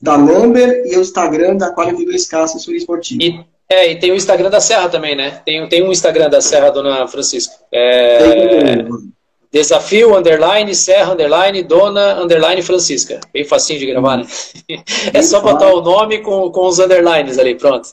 da 0.00 0.18
Number 0.18 0.84
e 0.86 0.96
o 0.96 1.00
Instagram 1.00 1.56
da 1.56 1.74
42K 1.74 2.42
Assessoria 2.42 2.78
Esportiva. 2.78 3.22
E, 3.22 3.40
é, 3.68 3.92
e 3.92 3.98
tem 3.98 4.12
o 4.12 4.14
Instagram 4.14 4.50
da 4.50 4.60
Serra 4.60 4.88
também, 4.88 5.16
né? 5.16 5.40
Tem, 5.44 5.66
tem 5.68 5.82
um 5.82 5.90
Instagram 5.90 6.28
da 6.28 6.40
Serra, 6.40 6.70
Dona 6.70 7.08
Francisca. 7.08 7.54
É, 7.72 8.84
desafio, 9.50 10.16
underline, 10.16 10.74
Serra, 10.74 11.14
underline, 11.14 11.62
Dona, 11.62 12.20
underline, 12.22 12.60
Francisca. 12.60 13.20
Bem 13.32 13.44
facinho 13.44 13.78
de 13.78 13.86
gravar, 13.86 14.18
né? 14.18 14.26
é 15.14 15.22
só 15.22 15.40
botar 15.40 15.72
o 15.72 15.80
nome 15.80 16.18
com, 16.18 16.50
com 16.50 16.66
os 16.66 16.78
underlines 16.78 17.38
ali, 17.38 17.54
pronto. 17.54 17.88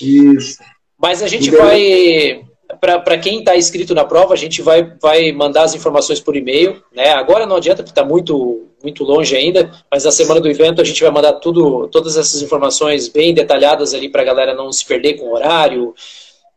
Isso. 0.00 0.58
Mas 0.98 1.22
a 1.22 1.28
gente 1.28 1.50
vai, 1.50 2.42
para 2.78 3.18
quem 3.18 3.38
está 3.38 3.56
inscrito 3.56 3.94
na 3.94 4.04
prova, 4.04 4.34
a 4.34 4.36
gente 4.36 4.60
vai, 4.60 4.92
vai 5.00 5.32
mandar 5.32 5.62
as 5.62 5.74
informações 5.74 6.20
por 6.20 6.36
e-mail. 6.36 6.82
Né? 6.92 7.08
Agora 7.10 7.46
não 7.46 7.56
adianta, 7.56 7.82
porque 7.82 7.98
está 7.98 8.04
muito, 8.04 8.68
muito 8.82 9.02
longe 9.02 9.34
ainda, 9.34 9.70
mas 9.90 10.04
na 10.04 10.12
semana 10.12 10.40
do 10.40 10.48
evento 10.50 10.82
a 10.82 10.84
gente 10.84 11.02
vai 11.02 11.10
mandar 11.10 11.34
tudo, 11.34 11.88
todas 11.88 12.18
essas 12.18 12.42
informações 12.42 13.08
bem 13.08 13.32
detalhadas 13.32 13.94
ali 13.94 14.10
para 14.10 14.20
a 14.22 14.24
galera 14.26 14.54
não 14.54 14.70
se 14.70 14.84
perder 14.84 15.14
com 15.14 15.32
horário, 15.32 15.94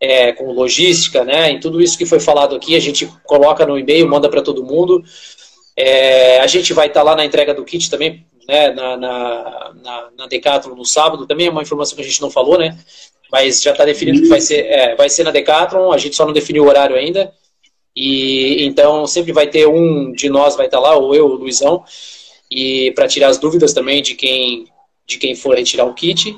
é, 0.04 0.34
com 0.34 0.52
logística, 0.52 1.24
né? 1.24 1.50
Em 1.50 1.60
tudo 1.62 1.82
isso 1.82 1.98
que 1.98 2.06
foi 2.06 2.20
falado 2.20 2.56
aqui, 2.56 2.76
a 2.76 2.82
gente 2.82 3.08
coloca 3.24 3.66
no 3.66 3.80
e-mail, 3.80 4.10
manda 4.10 4.28
para 4.28 4.42
todo 4.42 4.64
mundo. 4.64 5.02
É, 5.78 6.40
a 6.40 6.48
gente 6.48 6.74
vai 6.74 6.88
estar 6.88 7.00
tá 7.00 7.04
lá 7.06 7.16
na 7.16 7.24
entrega 7.24 7.54
do 7.54 7.64
kit 7.64 7.90
também, 7.90 8.26
né? 8.46 8.72
Na, 8.72 8.98
na, 8.98 9.74
na, 9.82 10.10
na 10.18 10.28
Decathlon 10.28 10.76
no 10.76 10.86
sábado, 10.86 11.26
também 11.26 11.48
é 11.48 11.50
uma 11.50 11.62
informação 11.62 11.96
que 11.96 12.02
a 12.02 12.06
gente 12.06 12.22
não 12.22 12.30
falou, 12.30 12.58
né? 12.58 12.78
Mas 13.34 13.64
já 13.64 13.72
está 13.72 13.84
definido 13.84 14.22
que 14.22 14.28
vai 14.28 14.40
ser, 14.40 14.60
é, 14.68 14.96
vai 14.96 15.10
ser 15.10 15.24
na 15.24 15.32
Decathlon, 15.32 15.92
a 15.92 15.98
gente 15.98 16.16
só 16.16 16.24
não 16.24 16.32
definiu 16.32 16.66
o 16.66 16.68
horário 16.68 16.96
ainda. 16.96 17.34
E 17.96 18.64
então 18.64 19.08
sempre 19.08 19.32
vai 19.32 19.48
ter 19.48 19.68
um 19.68 20.12
de 20.12 20.30
nós 20.30 20.56
vai 20.56 20.68
estar 20.68 20.78
tá 20.78 20.84
lá, 20.84 20.96
ou 20.96 21.16
eu, 21.16 21.26
o 21.26 21.34
Luizão, 21.34 21.84
e 22.50 22.92
para 22.92 23.08
tirar 23.08 23.30
as 23.30 23.40
dúvidas 23.40 23.74
também 23.74 24.04
de 24.04 24.14
quem 24.14 24.68
de 25.08 25.18
quem 25.18 25.34
for 25.34 25.56
retirar 25.56 25.86
o 25.86 25.96
kit. 25.96 26.38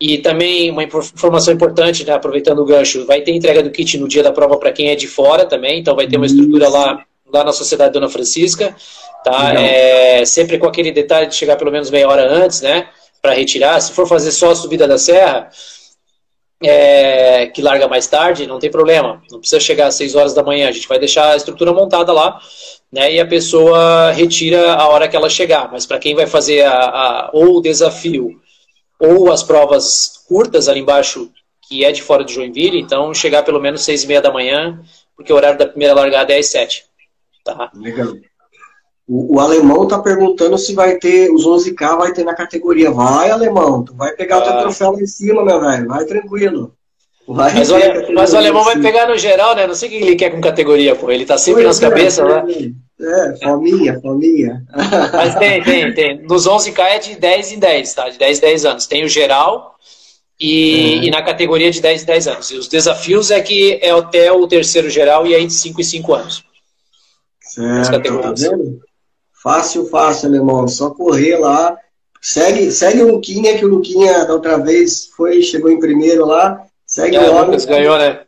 E 0.00 0.18
também 0.18 0.72
uma 0.72 0.82
informação 0.82 1.54
importante, 1.54 2.04
né, 2.04 2.12
aproveitando 2.12 2.58
o 2.58 2.64
gancho, 2.64 3.06
vai 3.06 3.22
ter 3.22 3.30
entrega 3.30 3.62
do 3.62 3.70
kit 3.70 3.96
no 3.96 4.08
dia 4.08 4.22
da 4.22 4.32
prova 4.32 4.56
para 4.56 4.72
quem 4.72 4.90
é 4.90 4.96
de 4.96 5.06
fora 5.06 5.46
também, 5.46 5.78
então 5.78 5.94
vai 5.94 6.08
ter 6.08 6.16
uma 6.16 6.26
estrutura 6.26 6.68
lá 6.68 7.04
lá 7.32 7.44
na 7.44 7.52
Sociedade 7.52 7.92
Dona 7.92 8.08
Francisca, 8.08 8.76
tá? 9.24 9.54
É, 9.54 10.24
sempre 10.24 10.58
com 10.58 10.66
aquele 10.66 10.90
detalhe 10.90 11.26
de 11.26 11.34
chegar 11.36 11.56
pelo 11.56 11.70
menos 11.70 11.90
meia 11.90 12.08
hora 12.08 12.28
antes, 12.28 12.60
né, 12.60 12.88
para 13.22 13.34
retirar. 13.34 13.80
Se 13.80 13.92
for 13.92 14.06
fazer 14.06 14.32
só 14.32 14.50
a 14.50 14.56
subida 14.56 14.86
da 14.86 14.98
serra, 14.98 15.48
é, 16.68 17.46
que 17.46 17.62
larga 17.62 17.88
mais 17.88 18.06
tarde, 18.06 18.46
não 18.46 18.58
tem 18.58 18.70
problema. 18.70 19.22
Não 19.30 19.38
precisa 19.38 19.60
chegar 19.60 19.86
às 19.86 19.94
6 19.94 20.14
horas 20.14 20.34
da 20.34 20.42
manhã. 20.42 20.68
A 20.68 20.72
gente 20.72 20.88
vai 20.88 20.98
deixar 20.98 21.30
a 21.30 21.36
estrutura 21.36 21.72
montada 21.72 22.12
lá, 22.12 22.40
né? 22.92 23.12
E 23.12 23.20
a 23.20 23.26
pessoa 23.26 24.10
retira 24.12 24.74
a 24.74 24.88
hora 24.88 25.08
que 25.08 25.16
ela 25.16 25.28
chegar. 25.28 25.70
Mas 25.70 25.86
para 25.86 25.98
quem 25.98 26.14
vai 26.14 26.26
fazer 26.26 26.62
a, 26.62 26.78
a, 26.78 27.30
ou 27.32 27.58
o 27.58 27.60
desafio 27.60 28.40
ou 28.98 29.30
as 29.30 29.42
provas 29.42 30.24
curtas 30.26 30.68
ali 30.68 30.80
embaixo, 30.80 31.30
que 31.68 31.84
é 31.84 31.92
de 31.92 32.02
fora 32.02 32.24
de 32.24 32.32
Joinville, 32.32 32.80
então 32.80 33.12
chegar 33.14 33.42
pelo 33.42 33.60
menos 33.60 33.82
6 33.82 34.04
e 34.04 34.06
meia 34.06 34.22
da 34.22 34.32
manhã, 34.32 34.80
porque 35.16 35.32
o 35.32 35.36
horário 35.36 35.58
da 35.58 35.66
primeira 35.66 35.94
largada 35.94 36.32
é 36.32 36.38
às 36.38 36.46
7. 36.46 36.84
Tá? 37.44 37.70
Legal. 37.74 38.14
O, 39.06 39.36
o, 39.36 39.40
alemão 39.40 39.86
tá 39.86 39.98
perguntando 39.98 40.56
se 40.56 40.74
vai 40.74 40.96
ter, 40.96 41.30
os 41.30 41.46
11K 41.46 41.98
vai 41.98 42.12
ter 42.12 42.24
na 42.24 42.34
categoria. 42.34 42.90
Vai, 42.90 43.30
alemão, 43.30 43.84
tu 43.84 43.94
vai 43.94 44.12
pegar 44.12 44.36
ah. 44.36 44.38
o 44.38 44.42
teu 44.42 44.58
troféu 44.60 44.92
lá 44.92 45.00
em 45.00 45.06
cima, 45.06 45.44
meu 45.44 45.60
velho. 45.60 45.88
Vai 45.88 46.04
tranquilo. 46.06 46.74
Vai 47.26 47.54
mas, 47.54 47.70
o, 47.70 47.74
mas 48.14 48.32
o 48.32 48.36
alemão 48.36 48.64
vai 48.64 48.78
pegar 48.78 49.08
no 49.08 49.16
geral, 49.16 49.54
né? 49.54 49.66
Não 49.66 49.74
sei 49.74 49.88
o 49.88 49.92
que 49.92 49.96
ele 49.98 50.16
quer 50.16 50.30
com 50.30 50.40
categoria, 50.40 50.94
pô. 50.94 51.10
Ele 51.10 51.24
tá 51.24 51.38
sempre 51.38 51.64
pois 51.64 51.80
nas 51.80 51.82
é, 51.82 51.88
cabeças, 51.88 52.26
né? 52.26 52.74
É, 53.00 53.36
fominha, 53.42 54.00
fominha. 54.00 54.62
Mas 55.12 55.34
tem, 55.36 55.62
tem, 55.62 55.94
tem. 55.94 56.22
Nos 56.22 56.46
11K 56.46 56.78
é 56.80 56.98
de 56.98 57.16
10 57.16 57.52
em 57.52 57.58
10, 57.58 57.94
tá? 57.94 58.08
De 58.08 58.18
10 58.18 58.38
em 58.38 58.40
10 58.40 58.64
anos. 58.66 58.86
Tem 58.86 59.04
o 59.04 59.08
geral 59.08 59.74
e, 60.38 61.00
é. 61.00 61.04
e 61.04 61.10
na 61.10 61.22
categoria 61.22 61.70
de 61.70 61.80
10 61.80 62.02
em 62.02 62.06
10 62.06 62.28
anos. 62.28 62.50
E 62.50 62.56
os 62.56 62.68
desafios 62.68 63.30
é 63.30 63.40
que 63.40 63.78
é 63.82 63.90
até 63.90 64.30
o 64.30 64.46
terceiro 64.46 64.90
geral 64.90 65.26
e 65.26 65.34
aí 65.34 65.46
de 65.46 65.54
5 65.54 65.80
em 65.80 65.84
5 65.84 66.14
anos. 66.14 66.44
Certo, 67.40 67.90
tá 67.90 68.32
vendo? 68.36 68.80
Fácil, 69.44 69.84
fácil, 69.90 70.30
meu 70.30 70.40
irmão. 70.40 70.66
Só 70.66 70.88
correr 70.88 71.36
lá. 71.36 71.76
Segue, 72.18 72.72
segue 72.72 73.02
o 73.02 73.12
Luquinha, 73.12 73.58
que 73.58 73.66
o 73.66 73.68
Luquinha 73.68 74.24
da 74.24 74.32
outra 74.32 74.56
vez 74.56 75.10
foi, 75.14 75.42
chegou 75.42 75.70
em 75.70 75.78
primeiro 75.78 76.24
lá. 76.24 76.64
Segue 76.86 77.16
é, 77.16 77.28
o 77.28 77.34
homem. 77.34 77.66
ganhou, 77.66 77.98
né? 77.98 78.22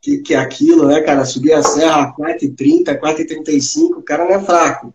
Que, 0.00 0.18
que 0.18 0.32
é 0.32 0.38
aquilo, 0.38 0.86
né, 0.86 1.00
cara? 1.00 1.24
Subir 1.24 1.54
a 1.54 1.62
serra 1.64 2.04
a 2.04 2.16
4h30, 2.16 3.00
4h35, 3.00 3.96
o 3.96 4.02
cara 4.02 4.24
não 4.24 4.36
é 4.36 4.44
fraco. 4.44 4.94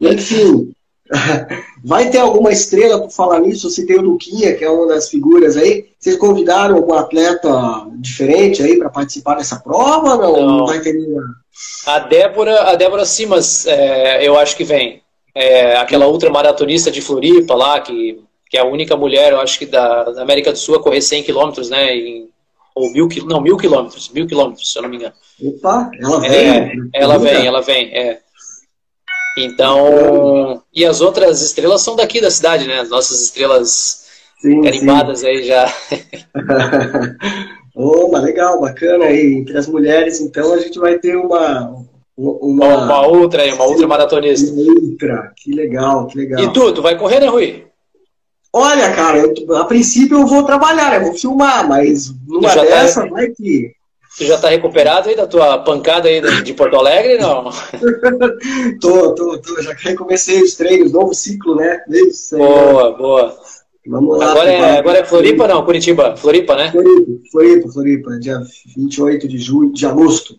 Enfim, 0.00 0.72
vai 1.84 2.10
ter 2.10 2.18
alguma 2.18 2.52
estrela 2.52 3.00
por 3.00 3.10
falar 3.10 3.40
nisso? 3.40 3.70
Se 3.70 3.86
tem 3.86 3.98
o 3.98 4.02
Luquinha, 4.02 4.54
que 4.54 4.64
é 4.64 4.70
uma 4.70 4.86
das 4.86 5.08
figuras 5.08 5.56
aí. 5.56 5.86
Vocês 5.98 6.16
convidaram 6.16 6.76
algum 6.76 6.94
atleta 6.94 7.50
diferente 7.94 8.62
aí 8.62 8.78
para 8.78 8.90
participar 8.90 9.36
dessa 9.36 9.58
prova? 9.60 10.16
Não, 10.16 10.32
não. 10.32 10.56
não 10.58 10.66
vai 10.66 10.80
ter 10.80 10.92
nenhuma. 10.92 11.24
A 11.86 11.98
Débora, 12.00 12.70
a 12.70 12.74
Débora 12.74 13.04
Simas, 13.04 13.66
é, 13.66 14.26
eu 14.26 14.38
acho 14.38 14.56
que 14.56 14.64
vem. 14.64 15.02
É, 15.34 15.76
aquela 15.76 16.08
ultramaratonista 16.08 16.90
de 16.90 17.00
Floripa 17.00 17.54
lá, 17.54 17.80
que, 17.80 18.20
que 18.50 18.56
é 18.56 18.60
a 18.60 18.66
única 18.66 18.96
mulher, 18.96 19.32
eu 19.32 19.40
acho 19.40 19.58
que 19.58 19.66
da, 19.66 20.04
da 20.04 20.22
América 20.22 20.52
do 20.52 20.58
Sul 20.58 20.76
a 20.76 20.82
correr 20.82 21.00
100 21.00 21.22
quilômetros, 21.22 21.70
né? 21.70 21.94
Em, 21.94 22.28
ou 22.74 22.92
mil, 22.92 23.08
não, 23.26 23.40
mil 23.40 23.56
quilômetros, 23.56 24.08
mil 24.10 24.26
quilômetros, 24.26 24.72
se 24.72 24.78
eu 24.78 24.82
não 24.82 24.88
me 24.88 24.96
engano. 24.96 25.14
Opa, 25.42 25.90
ela 26.00 26.20
vem. 26.20 26.30
É, 26.30 26.72
ela 26.92 27.18
vem, 27.18 27.46
ela 27.46 27.60
vem, 27.60 27.96
é. 27.96 28.20
Então, 29.44 30.62
e 30.74 30.84
as 30.84 31.00
outras 31.00 31.40
estrelas 31.42 31.82
são 31.82 31.94
daqui 31.94 32.20
da 32.20 32.30
cidade, 32.30 32.66
né? 32.66 32.80
As 32.80 32.90
nossas 32.90 33.20
estrelas 33.22 34.06
sim, 34.40 34.62
carimbadas 34.62 35.20
sim. 35.20 35.26
aí 35.26 35.44
já. 35.44 35.72
mas 38.10 38.22
legal, 38.22 38.60
bacana 38.60 39.04
aí. 39.04 39.34
Entre 39.34 39.56
as 39.56 39.68
mulheres, 39.68 40.20
então, 40.20 40.52
a 40.52 40.58
gente 40.58 40.78
vai 40.78 40.98
ter 40.98 41.16
uma. 41.16 41.86
Uma, 42.16 42.78
uma 42.78 43.06
outra 43.06 43.42
aí, 43.42 43.52
uma 43.52 43.64
outra 43.64 43.86
maratonista. 43.86 44.52
Outra, 44.52 45.32
que 45.36 45.52
legal, 45.52 46.08
que 46.08 46.18
legal. 46.18 46.42
E 46.42 46.52
tu, 46.52 46.72
tu 46.74 46.82
vai 46.82 46.98
correr, 46.98 47.20
né, 47.20 47.28
Rui? 47.28 47.64
Olha, 48.52 48.92
cara, 48.92 49.18
eu, 49.18 49.56
a 49.56 49.64
princípio 49.64 50.18
eu 50.18 50.26
vou 50.26 50.42
trabalhar, 50.42 50.96
eu 50.96 51.04
vou 51.04 51.14
filmar, 51.14 51.68
mas 51.68 52.12
numa 52.26 52.52
dessa 52.56 53.02
tá... 53.02 53.08
vai 53.08 53.28
que. 53.28 53.72
Tu 54.18 54.24
já 54.24 54.36
tá 54.36 54.48
recuperado 54.48 55.08
aí 55.08 55.14
da 55.14 55.28
tua 55.28 55.58
pancada 55.58 56.08
aí 56.08 56.20
de 56.42 56.52
Porto 56.52 56.74
Alegre, 56.74 57.18
não? 57.18 57.44
tô, 58.82 59.14
tô, 59.14 59.38
tô. 59.38 59.62
Já 59.62 59.72
recomecei 59.74 60.42
os 60.42 60.56
treinos, 60.56 60.90
novo 60.90 61.14
ciclo, 61.14 61.54
né? 61.54 61.84
Isso 61.88 62.36
boa, 62.36 62.96
boa. 62.96 63.38
Vamos 63.86 64.18
lá. 64.18 64.32
Agora 64.32 64.50
é, 64.50 64.78
agora 64.78 64.98
é 64.98 65.04
Floripa, 65.04 65.46
não? 65.46 65.64
Curitiba. 65.64 66.16
Floripa, 66.16 66.56
né? 66.56 66.72
Floripa, 66.72 67.12
Floripa, 67.30 67.68
Floripa. 67.72 68.18
Dia 68.18 68.40
28 68.76 69.28
de 69.28 69.38
julho, 69.38 69.72
de 69.72 69.86
agosto. 69.86 70.36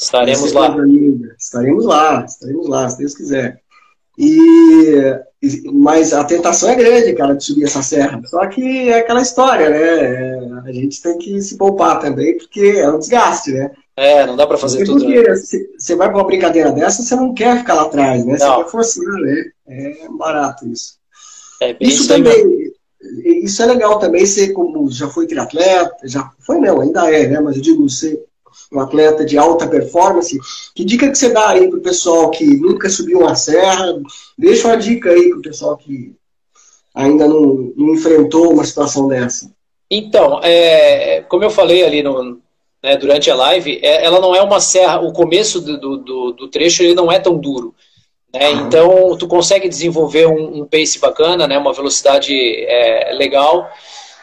Estaremos 0.00 0.52
lá. 0.52 0.76
Estaremos 1.38 1.84
lá, 1.84 2.24
estaremos 2.24 2.68
lá, 2.68 2.88
se 2.88 2.98
Deus 2.98 3.14
quiser. 3.14 3.60
E, 4.22 5.18
mas 5.72 6.12
a 6.12 6.22
tentação 6.24 6.68
é 6.68 6.74
grande, 6.74 7.14
cara, 7.14 7.34
de 7.34 7.42
subir 7.42 7.64
essa 7.64 7.80
serra. 7.80 8.20
Só 8.26 8.46
que 8.48 8.90
é 8.90 8.98
aquela 8.98 9.22
história, 9.22 9.70
né? 9.70 10.62
A 10.66 10.70
gente 10.70 11.00
tem 11.00 11.16
que 11.16 11.40
se 11.40 11.56
poupar 11.56 11.98
também, 11.98 12.36
porque 12.36 12.60
é 12.60 12.90
um 12.90 12.98
desgaste, 12.98 13.50
né? 13.50 13.70
É, 13.96 14.26
não 14.26 14.36
dá 14.36 14.46
para 14.46 14.58
fazer 14.58 14.84
porque 14.84 14.92
tudo. 14.92 15.04
Porque 15.06 15.22
né? 15.22 15.34
você 15.78 15.96
vai 15.96 16.08
para 16.10 16.18
uma 16.18 16.26
brincadeira 16.26 16.70
dessa, 16.70 17.02
você 17.02 17.16
não 17.16 17.32
quer 17.32 17.60
ficar 17.60 17.72
lá 17.72 17.82
atrás, 17.84 18.22
né? 18.26 18.36
Você 18.36 18.44
quer 18.44 18.68
forçar, 18.68 19.04
né? 19.06 19.44
É 19.66 20.08
barato 20.10 20.68
isso. 20.68 20.98
É 21.62 21.74
isso 21.80 22.06
também. 22.06 22.70
Isso 23.24 23.62
é 23.62 23.66
legal 23.66 23.98
também, 23.98 24.26
ser 24.26 24.52
como 24.52 24.90
já 24.90 25.08
foi 25.08 25.26
triatleta, 25.26 25.96
já 26.04 26.30
foi 26.40 26.58
não, 26.58 26.82
ainda 26.82 27.10
é, 27.10 27.26
né? 27.26 27.40
Mas 27.40 27.56
eu 27.56 27.62
digo, 27.62 27.88
ser 27.88 28.22
um 28.72 28.80
atleta 28.80 29.24
de 29.24 29.36
alta 29.36 29.66
performance, 29.66 30.38
que 30.74 30.84
dica 30.84 31.10
que 31.10 31.18
você 31.18 31.30
dá 31.30 31.50
aí 31.50 31.68
para 31.68 31.78
o 31.78 31.82
pessoal 31.82 32.30
que 32.30 32.44
nunca 32.44 32.88
subiu 32.88 33.20
uma 33.20 33.34
serra? 33.34 34.00
Deixa 34.38 34.68
uma 34.68 34.76
dica 34.76 35.10
aí 35.10 35.30
para 35.30 35.38
o 35.38 35.42
pessoal 35.42 35.76
que 35.76 36.14
ainda 36.94 37.26
não, 37.26 37.72
não, 37.76 37.94
enfrentou 37.94 38.52
uma 38.52 38.64
situação 38.64 39.08
dessa. 39.08 39.50
Então, 39.90 40.40
é, 40.42 41.22
como 41.28 41.42
eu 41.42 41.50
falei 41.50 41.84
ali 41.84 42.02
no, 42.02 42.40
né, 42.82 42.96
durante 42.96 43.30
a 43.30 43.34
live, 43.34 43.80
é, 43.82 44.04
ela 44.04 44.20
não 44.20 44.34
é 44.34 44.42
uma 44.42 44.60
serra, 44.60 45.00
o 45.00 45.12
começo 45.12 45.60
do, 45.60 45.96
do, 45.98 46.32
do 46.32 46.48
trecho 46.48 46.82
ele 46.82 46.94
não 46.94 47.10
é 47.10 47.18
tão 47.18 47.36
duro. 47.36 47.74
Né? 48.32 48.52
Então, 48.52 49.16
tu 49.18 49.26
consegue 49.26 49.68
desenvolver 49.68 50.26
um, 50.26 50.60
um 50.60 50.64
pace 50.64 50.98
bacana, 51.00 51.46
né? 51.46 51.58
uma 51.58 51.72
velocidade 51.72 52.32
é, 52.32 53.12
legal. 53.14 53.68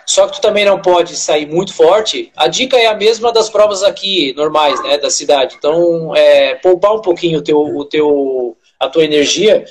Só 0.08 0.26
que 0.26 0.38
tu 0.38 0.42
também 0.42 0.64
não 0.64 0.82
pode 0.82 1.18
sair 1.18 1.46
muito 1.46 1.74
forte. 1.74 2.32
A 2.34 2.48
dica 2.48 2.78
é 2.78 2.86
a 2.86 2.96
mesma 2.96 3.32
das 3.34 3.50
provas 3.50 3.84
aqui, 3.84 4.34
normais, 4.38 4.82
né, 4.82 4.98
da 4.98 5.10
cidade. 5.10 5.56
Então, 5.58 6.16
é, 6.16 6.56
poupar 6.56 6.96
um 6.96 7.02
pouquinho 7.02 7.40
o 7.40 7.42
teu, 7.42 7.60
o 7.60 7.84
teu, 7.84 8.56
a 8.80 8.88
tua 8.88 9.04
energia, 9.04 9.66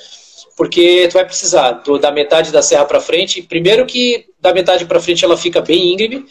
porque 0.55 1.07
tu 1.09 1.13
vai 1.13 1.25
precisar 1.25 1.71
do, 1.71 1.97
da 1.97 2.11
metade 2.11 2.51
da 2.51 2.61
serra 2.61 2.85
para 2.85 3.01
frente. 3.01 3.41
Primeiro 3.41 3.83
que 3.87 4.27
da 4.39 4.53
metade 4.53 4.85
para 4.85 4.99
frente 4.99 5.25
ela 5.25 5.35
fica 5.35 5.59
bem 5.59 5.93
íngreme 5.93 6.23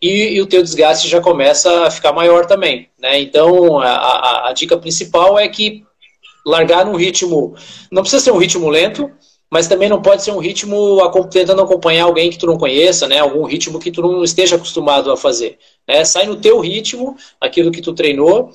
e, 0.00 0.36
e, 0.36 0.40
o 0.40 0.46
teu 0.46 0.62
desgaste 0.62 1.06
já 1.06 1.20
começa 1.20 1.86
a 1.86 1.90
ficar 1.90 2.12
maior 2.12 2.46
também, 2.46 2.88
né? 2.98 3.20
Então, 3.20 3.78
a, 3.78 3.90
a, 3.90 4.48
a 4.48 4.52
dica 4.54 4.78
principal 4.78 5.38
é 5.38 5.46
que 5.46 5.84
largar 6.46 6.86
num 6.86 6.96
ritmo, 6.96 7.54
não 7.92 8.00
precisa 8.00 8.24
ser 8.24 8.30
um 8.30 8.38
ritmo 8.38 8.70
lento, 8.70 9.10
mas 9.50 9.66
também 9.66 9.88
não 9.88 10.00
pode 10.00 10.22
ser 10.22 10.30
um 10.30 10.38
ritmo 10.38 10.98
tentando 11.30 11.60
acompanhar 11.60 12.04
alguém 12.04 12.30
que 12.30 12.38
tu 12.38 12.46
não 12.46 12.56
conheça, 12.56 13.08
né? 13.08 13.18
Algum 13.18 13.44
ritmo 13.44 13.80
que 13.80 13.90
tu 13.90 14.00
não 14.00 14.22
esteja 14.22 14.54
acostumado 14.54 15.10
a 15.10 15.16
fazer. 15.16 15.58
Né? 15.88 16.04
Sai 16.04 16.26
no 16.26 16.36
teu 16.36 16.60
ritmo, 16.60 17.16
aquilo 17.40 17.72
que 17.72 17.82
tu 17.82 17.92
treinou, 17.92 18.52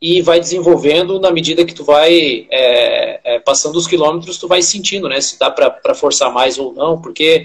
e 0.00 0.22
vai 0.22 0.38
desenvolvendo 0.38 1.18
na 1.18 1.32
medida 1.32 1.64
que 1.64 1.74
tu 1.74 1.82
vai 1.82 2.46
é, 2.48 3.20
é, 3.24 3.38
passando 3.40 3.76
os 3.76 3.88
quilômetros, 3.88 4.38
tu 4.38 4.46
vai 4.46 4.62
sentindo, 4.62 5.08
né? 5.08 5.20
Se 5.20 5.36
dá 5.38 5.50
para 5.50 5.94
forçar 5.94 6.32
mais 6.32 6.58
ou 6.58 6.72
não, 6.72 7.00
porque 7.00 7.44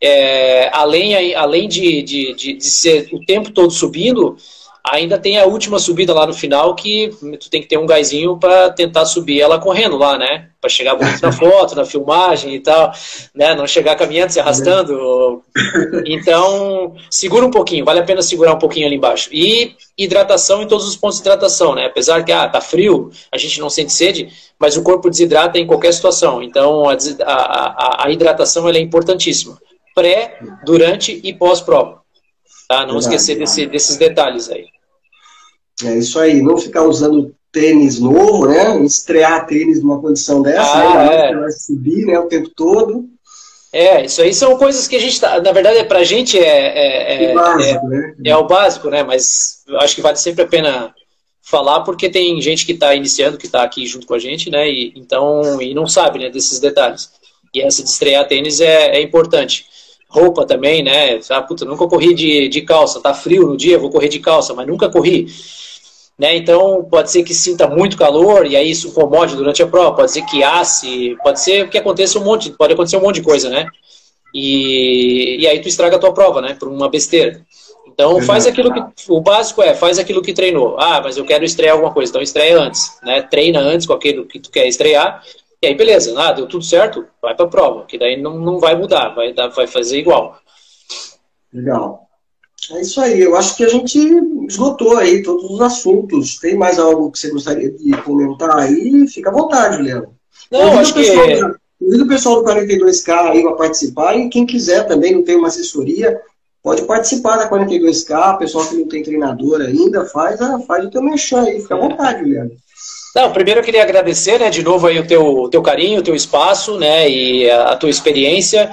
é, 0.00 0.68
além, 0.76 1.34
além 1.34 1.66
de, 1.66 2.02
de, 2.02 2.34
de, 2.34 2.52
de 2.54 2.70
ser 2.70 3.08
o 3.10 3.24
tempo 3.24 3.50
todo 3.52 3.70
subindo, 3.70 4.36
ainda 4.84 5.18
tem 5.18 5.38
a 5.38 5.44
última 5.44 5.78
subida 5.78 6.14
lá 6.14 6.26
no 6.26 6.32
final 6.32 6.74
que 6.74 7.10
tu 7.40 7.50
tem 7.50 7.60
que 7.60 7.68
ter 7.68 7.78
um 7.78 7.86
gásinho 7.86 8.38
para 8.38 8.70
tentar 8.70 9.04
subir 9.06 9.40
ela 9.40 9.58
correndo 9.58 9.96
lá, 9.96 10.16
né? 10.18 10.48
Para 10.60 10.70
chegar 10.70 10.94
bonito 10.94 11.20
na 11.22 11.30
foto, 11.32 11.74
na 11.74 11.84
filmagem 11.84 12.54
e 12.54 12.60
tal, 12.60 12.92
né? 13.34 13.54
Não 13.54 13.66
chegar 13.66 13.96
caminhando, 13.96 14.32
se 14.32 14.40
arrastando. 14.40 15.42
Então, 16.06 16.94
segura 17.10 17.46
um 17.46 17.50
pouquinho, 17.50 17.84
vale 17.84 18.00
a 18.00 18.04
pena 18.04 18.22
segurar 18.22 18.54
um 18.54 18.58
pouquinho 18.58 18.86
ali 18.86 18.96
embaixo. 18.96 19.28
E 19.32 19.76
hidratação 19.96 20.62
em 20.62 20.68
todos 20.68 20.86
os 20.86 20.96
pontos 20.96 21.16
de 21.16 21.22
hidratação, 21.22 21.74
né? 21.74 21.86
Apesar 21.86 22.24
que, 22.24 22.32
ah, 22.32 22.48
tá 22.48 22.60
frio, 22.60 23.10
a 23.32 23.36
gente 23.36 23.60
não 23.60 23.68
sente 23.68 23.92
sede, 23.92 24.28
mas 24.58 24.76
o 24.76 24.82
corpo 24.82 25.10
desidrata 25.10 25.58
em 25.58 25.66
qualquer 25.66 25.92
situação. 25.92 26.42
Então, 26.42 26.84
a, 26.88 26.96
a, 27.24 28.06
a 28.06 28.10
hidratação 28.10 28.68
é 28.68 28.78
importantíssima. 28.78 29.58
Pré, 29.94 30.38
durante 30.64 31.20
e 31.24 31.32
pós-prova. 31.32 31.98
Tá? 32.68 32.80
Não 32.80 32.94
Verdade. 32.94 33.14
esquecer 33.14 33.38
desse, 33.38 33.66
desses 33.66 33.96
detalhes 33.96 34.50
aí. 34.50 34.66
É 35.84 35.96
isso 35.96 36.18
aí, 36.18 36.42
não 36.42 36.58
ficar 36.58 36.82
usando 36.82 37.34
tênis 37.50 37.98
novo, 37.98 38.46
né? 38.46 38.78
Estrear 38.84 39.46
tênis 39.46 39.82
numa 39.82 40.00
condição 40.00 40.42
dessa, 40.42 40.76
ah, 40.76 41.06
né? 41.06 41.30
É. 41.30 41.34
Vai 41.34 41.50
subir 41.52 42.04
né, 42.04 42.18
o 42.18 42.26
tempo 42.26 42.50
todo. 42.50 43.08
É, 43.72 44.04
isso 44.04 44.22
aí 44.22 44.32
são 44.32 44.56
coisas 44.56 44.88
que 44.88 44.96
a 44.96 45.00
gente 45.00 45.20
tá. 45.20 45.40
Na 45.40 45.52
verdade, 45.52 45.82
pra 45.84 46.04
gente 46.04 46.38
é. 46.38 46.44
É, 46.44 47.24
é, 47.24 47.34
básico, 47.34 47.86
é, 47.86 47.88
né? 47.88 48.14
é 48.24 48.36
o 48.36 48.46
básico, 48.46 48.90
né? 48.90 49.02
Mas 49.02 49.62
acho 49.80 49.94
que 49.94 50.02
vale 50.02 50.16
sempre 50.16 50.42
a 50.42 50.48
pena 50.48 50.94
falar, 51.42 51.80
porque 51.80 52.10
tem 52.10 52.40
gente 52.40 52.66
que 52.66 52.72
está 52.72 52.94
iniciando, 52.94 53.38
que 53.38 53.46
está 53.46 53.62
aqui 53.62 53.86
junto 53.86 54.06
com 54.06 54.14
a 54.14 54.18
gente, 54.18 54.50
né? 54.50 54.68
E, 54.70 54.92
então, 54.96 55.60
e 55.60 55.74
não 55.74 55.86
sabe 55.86 56.18
né, 56.18 56.30
desses 56.30 56.60
detalhes. 56.60 57.10
E 57.54 57.62
essa 57.62 57.82
de 57.82 57.88
estrear 57.88 58.26
tênis 58.26 58.60
é, 58.60 58.96
é 58.96 59.00
importante. 59.00 59.66
Roupa 60.08 60.46
também, 60.46 60.82
né? 60.82 61.20
Ah, 61.30 61.42
puta, 61.42 61.64
nunca 61.64 61.86
corri 61.86 62.14
de, 62.14 62.48
de 62.48 62.62
calça, 62.62 63.00
tá 63.00 63.12
frio 63.12 63.46
no 63.46 63.56
dia, 63.56 63.78
vou 63.78 63.90
correr 63.90 64.08
de 64.08 64.18
calça, 64.18 64.54
mas 64.54 64.66
nunca 64.66 64.88
corri. 64.88 65.26
Né? 66.18 66.36
Então, 66.36 66.86
pode 66.90 67.10
ser 67.10 67.22
que 67.22 67.34
sinta 67.34 67.68
muito 67.68 67.96
calor 67.96 68.46
e 68.46 68.56
aí 68.56 68.70
isso 68.70 68.88
incomode 68.88 69.36
durante 69.36 69.62
a 69.62 69.66
prova, 69.66 69.94
pode 69.94 70.10
ser 70.10 70.22
que 70.22 70.42
asse, 70.42 71.16
pode 71.22 71.40
ser 71.40 71.68
que 71.68 71.78
aconteça 71.78 72.18
um 72.18 72.24
monte, 72.24 72.50
pode 72.50 72.72
acontecer 72.72 72.96
um 72.96 73.02
monte 73.02 73.16
de 73.16 73.22
coisa, 73.22 73.48
né? 73.48 73.66
E, 74.34 75.36
e 75.40 75.46
aí 75.46 75.60
tu 75.60 75.68
estraga 75.68 75.96
a 75.96 75.98
tua 75.98 76.12
prova, 76.12 76.40
né? 76.40 76.56
Por 76.58 76.68
uma 76.68 76.88
besteira. 76.88 77.40
Então, 77.86 78.22
faz 78.22 78.46
aquilo 78.46 78.72
que. 78.72 78.80
O 79.08 79.20
básico 79.20 79.60
é, 79.60 79.74
faz 79.74 79.98
aquilo 79.98 80.22
que 80.22 80.32
treinou. 80.32 80.76
Ah, 80.78 81.00
mas 81.02 81.16
eu 81.16 81.24
quero 81.24 81.44
estrear 81.44 81.74
alguma 81.74 81.92
coisa. 81.92 82.10
Então, 82.10 82.22
estreia 82.22 82.56
antes. 82.56 82.96
Né? 83.02 83.22
Treina 83.22 83.58
antes 83.58 83.88
com 83.88 83.92
aquilo 83.92 84.24
que 84.24 84.38
tu 84.38 84.50
quer 84.50 84.68
estrear. 84.68 85.20
E 85.62 85.66
aí, 85.66 85.74
beleza. 85.74 86.14
Ah, 86.18 86.32
deu 86.32 86.46
tudo 86.46 86.64
certo, 86.64 87.06
vai 87.20 87.34
pra 87.34 87.46
prova. 87.46 87.84
Que 87.84 87.98
daí 87.98 88.20
não, 88.20 88.38
não 88.38 88.58
vai 88.58 88.76
mudar, 88.76 89.10
vai, 89.10 89.32
dar, 89.32 89.48
vai 89.48 89.66
fazer 89.66 89.98
igual. 89.98 90.38
Legal. 91.52 92.08
É 92.72 92.80
isso 92.80 93.00
aí, 93.00 93.20
eu 93.20 93.36
acho 93.36 93.56
que 93.56 93.64
a 93.64 93.68
gente 93.68 93.98
esgotou 94.46 94.96
aí 94.96 95.22
todos 95.22 95.44
os 95.50 95.60
assuntos. 95.60 96.38
Tem 96.38 96.56
mais 96.56 96.78
algo 96.78 97.10
que 97.10 97.18
você 97.18 97.30
gostaria 97.30 97.70
de 97.70 97.96
comentar 98.02 98.58
aí? 98.58 99.06
Fica 99.08 99.30
à 99.30 99.32
vontade, 99.32 99.76
Juliano. 99.76 100.14
Não, 100.50 100.60
convido 100.60 100.80
acho 100.80 100.94
pessoal, 100.94 101.26
que... 101.26 101.58
Convido 101.78 102.04
o 102.04 102.08
pessoal 102.08 102.42
do 102.42 102.50
42K 102.50 103.30
aí 103.30 103.42
para 103.42 103.52
participar 103.54 104.16
e 104.16 104.28
quem 104.28 104.44
quiser 104.44 104.86
também, 104.86 105.14
não 105.14 105.22
tem 105.22 105.36
uma 105.36 105.46
assessoria, 105.46 106.20
pode 106.62 106.82
participar 106.82 107.36
da 107.36 107.48
42K, 107.48 108.38
pessoal 108.38 108.66
que 108.66 108.76
não 108.76 108.88
tem 108.88 109.02
treinador 109.02 109.60
ainda, 109.60 110.04
faz, 110.04 110.40
a, 110.40 110.58
faz 110.60 110.84
o 110.84 110.90
teu 110.90 111.02
mexer 111.02 111.36
aí, 111.36 111.60
fica 111.60 111.76
à 111.76 111.78
vontade, 111.78 112.20
Juliano. 112.20 112.50
Não, 113.14 113.32
primeiro 113.32 113.60
eu 113.60 113.64
queria 113.64 113.82
agradecer, 113.82 114.38
né, 114.38 114.50
de 114.50 114.62
novo 114.62 114.86
aí 114.86 114.98
o 114.98 115.06
teu, 115.06 115.48
teu 115.50 115.62
carinho, 115.62 116.00
o 116.00 116.02
teu 116.02 116.14
espaço, 116.14 116.78
né, 116.78 117.08
e 117.08 117.50
a, 117.50 117.70
a 117.70 117.76
tua 117.76 117.90
experiência 117.90 118.70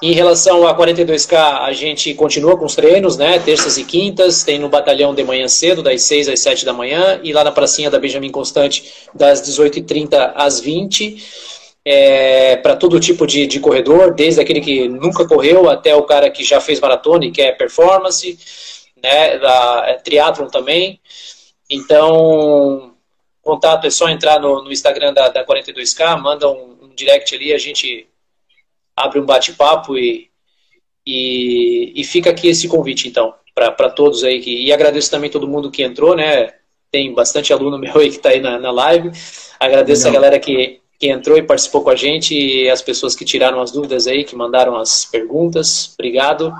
Em 0.00 0.12
relação 0.12 0.66
a 0.66 0.76
42K, 0.76 1.60
a 1.60 1.72
gente 1.72 2.12
continua 2.14 2.56
com 2.56 2.64
os 2.64 2.74
treinos, 2.74 3.16
né? 3.16 3.38
Terças 3.38 3.78
e 3.78 3.84
quintas, 3.84 4.42
tem 4.42 4.58
no 4.58 4.68
batalhão 4.68 5.14
de 5.14 5.22
manhã 5.22 5.46
cedo, 5.46 5.80
das 5.80 6.02
6 6.02 6.28
às 6.28 6.40
7 6.40 6.64
da 6.64 6.72
manhã, 6.72 7.20
e 7.22 7.32
lá 7.32 7.44
na 7.44 7.52
pracinha 7.52 7.88
da 7.88 8.00
Benjamin 8.00 8.30
Constante, 8.30 8.92
das 9.14 9.40
18h30 9.42 10.32
às 10.34 10.58
20 10.58 11.22
é, 11.84 12.56
para 12.56 12.76
todo 12.76 13.00
tipo 13.00 13.26
de, 13.26 13.46
de 13.46 13.60
corredor, 13.60 14.14
desde 14.14 14.40
aquele 14.40 14.60
que 14.60 14.88
nunca 14.88 15.26
correu 15.26 15.68
até 15.68 15.94
o 15.94 16.04
cara 16.04 16.30
que 16.30 16.44
já 16.44 16.60
fez 16.60 16.80
maratona 16.80 17.24
e 17.24 17.30
quer 17.30 17.56
performance, 17.56 18.38
né, 19.02 19.38
da, 19.38 19.84
é, 19.88 19.94
triatlon 19.94 20.46
também. 20.46 21.00
Então, 21.68 22.91
contato 23.42 23.86
é 23.86 23.90
só 23.90 24.08
entrar 24.08 24.40
no, 24.40 24.62
no 24.62 24.72
Instagram 24.72 25.12
da, 25.12 25.28
da 25.28 25.44
42K, 25.44 26.20
manda 26.20 26.48
um, 26.48 26.78
um 26.82 26.88
direct 26.94 27.34
ali, 27.34 27.52
a 27.52 27.58
gente 27.58 28.08
abre 28.96 29.18
um 29.18 29.26
bate-papo 29.26 29.98
e, 29.98 30.30
e, 31.06 31.92
e, 31.94 32.04
fica 32.04 32.30
aqui 32.30 32.48
esse 32.48 32.68
convite, 32.68 33.08
então, 33.08 33.34
para 33.54 33.90
todos 33.90 34.22
aí. 34.22 34.40
Que, 34.40 34.64
e 34.64 34.72
agradeço 34.72 35.10
também 35.10 35.30
todo 35.30 35.48
mundo 35.48 35.70
que 35.70 35.82
entrou, 35.82 36.14
né? 36.14 36.52
Tem 36.90 37.12
bastante 37.12 37.52
aluno 37.52 37.76
meu 37.78 37.98
aí 37.98 38.10
que 38.10 38.16
está 38.16 38.30
aí 38.30 38.40
na, 38.40 38.58
na 38.58 38.70
live. 38.70 39.10
Agradeço 39.58 40.04
Legal. 40.04 40.12
a 40.12 40.22
galera 40.22 40.40
que, 40.40 40.80
que 40.98 41.08
entrou 41.08 41.36
e 41.36 41.42
participou 41.42 41.82
com 41.82 41.90
a 41.90 41.96
gente 41.96 42.34
e 42.34 42.70
as 42.70 42.82
pessoas 42.82 43.16
que 43.16 43.24
tiraram 43.24 43.60
as 43.60 43.72
dúvidas 43.72 44.06
aí, 44.06 44.24
que 44.24 44.36
mandaram 44.36 44.76
as 44.76 45.04
perguntas. 45.04 45.94
Obrigado. 45.94 46.52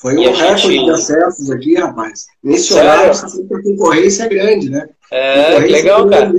Foi 0.00 0.14
um 0.14 0.22
recorde 0.22 0.62
gente... 0.62 0.84
de 0.84 0.90
acessos 0.90 1.50
aqui, 1.50 1.74
rapaz. 1.74 2.26
Nesse 2.42 2.74
Sério? 2.74 2.90
horário, 2.90 3.12
a 3.12 3.62
concorrência 3.62 4.24
é 4.24 4.28
grande, 4.28 4.70
né? 4.70 4.88
É, 5.10 5.58
legal, 5.60 6.06
é 6.06 6.10
cara. 6.10 6.32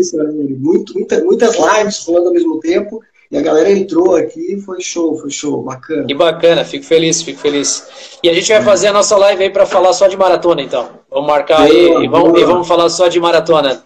Muito, 0.59 0.93
muita, 0.93 1.23
muitas 1.23 1.55
lives 1.55 2.03
falando 2.03 2.27
ao 2.27 2.33
mesmo 2.33 2.59
tempo. 2.59 3.01
E 3.29 3.37
a 3.37 3.41
galera 3.41 3.69
entrou 3.69 4.15
aqui 4.15 4.61
foi 4.61 4.79
show, 4.79 5.17
foi 5.17 5.29
show, 5.29 5.61
bacana. 5.61 6.05
Que 6.05 6.13
bacana, 6.13 6.63
fico 6.63 6.85
feliz, 6.85 7.21
fico 7.21 7.39
feliz. 7.39 7.85
E 8.23 8.29
a 8.29 8.33
gente 8.33 8.47
vai 8.47 8.61
fazer 8.63 8.87
a 8.87 8.93
nossa 8.93 9.17
live 9.17 9.43
aí 9.43 9.49
para 9.49 9.65
falar 9.65 9.91
só 9.91 10.07
de 10.07 10.15
maratona, 10.15 10.61
então. 10.61 10.89
Vamos 11.09 11.27
marcar 11.27 11.67
boa, 11.67 11.99
aí 11.99 12.05
e 12.05 12.07
vamos, 12.07 12.39
e 12.39 12.45
vamos 12.45 12.67
falar 12.67 12.89
só 12.89 13.07
de 13.07 13.19
maratona. 13.19 13.83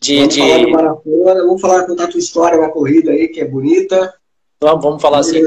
De, 0.00 0.16
vamos 0.16 0.34
de... 0.34 0.40
falar 0.40 0.58
de 0.58 0.72
maratona, 0.72 1.44
vamos 1.44 1.60
falar, 1.60 1.86
contar 1.86 2.04
a 2.04 2.08
tua 2.08 2.18
história 2.18 2.58
na 2.58 2.68
corrida 2.68 3.12
aí, 3.12 3.28
que 3.28 3.40
é 3.40 3.44
bonita. 3.44 4.12
Vamos, 4.60 4.82
vamos 4.82 5.02
falar 5.02 5.18
assim. 5.18 5.40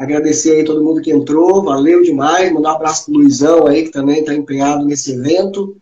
Agradecer 0.00 0.52
aí 0.52 0.64
todo 0.64 0.82
mundo 0.82 1.02
que 1.02 1.10
entrou, 1.10 1.62
valeu 1.62 2.02
demais. 2.02 2.50
Mandar 2.50 2.72
um 2.72 2.76
abraço 2.76 3.04
pro 3.04 3.20
Luizão 3.20 3.66
aí, 3.66 3.82
que 3.82 3.90
também 3.90 4.20
está 4.20 4.32
empenhado 4.32 4.82
nesse 4.82 5.12
evento. 5.12 5.76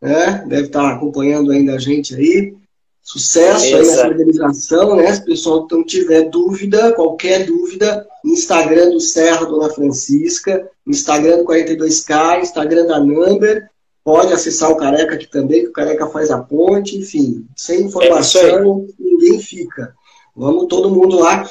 Né? 0.00 0.44
Deve 0.46 0.66
estar 0.68 0.82
tá 0.82 0.94
acompanhando 0.94 1.50
ainda 1.50 1.74
a 1.74 1.78
gente 1.78 2.14
aí. 2.14 2.54
Sucesso 3.02 3.64
aí 3.64 3.74
nessa 3.74 4.06
organização, 4.06 4.94
né? 4.94 5.12
Se 5.12 5.22
o 5.22 5.24
pessoal 5.24 5.66
não 5.68 5.84
tiver 5.84 6.30
dúvida, 6.30 6.92
qualquer 6.92 7.46
dúvida, 7.46 8.06
Instagram 8.24 8.90
do 8.90 9.00
Serra 9.00 9.44
Dona 9.44 9.68
Francisca, 9.70 10.70
Instagram 10.86 11.38
do 11.38 11.44
42K, 11.44 12.42
Instagram 12.42 12.86
da 12.86 13.00
Number, 13.00 13.68
pode 14.04 14.32
acessar 14.32 14.70
o 14.70 14.76
Careca 14.76 15.16
aqui 15.16 15.26
também, 15.26 15.62
que 15.62 15.70
o 15.70 15.72
Careca 15.72 16.06
faz 16.06 16.30
a 16.30 16.38
ponte, 16.38 16.96
enfim, 16.96 17.44
sem 17.56 17.86
informação, 17.86 18.86
é 18.88 19.02
ninguém 19.02 19.40
fica. 19.40 19.92
Vamos 20.36 20.68
todo 20.68 20.94
mundo 20.94 21.18
lá 21.18 21.44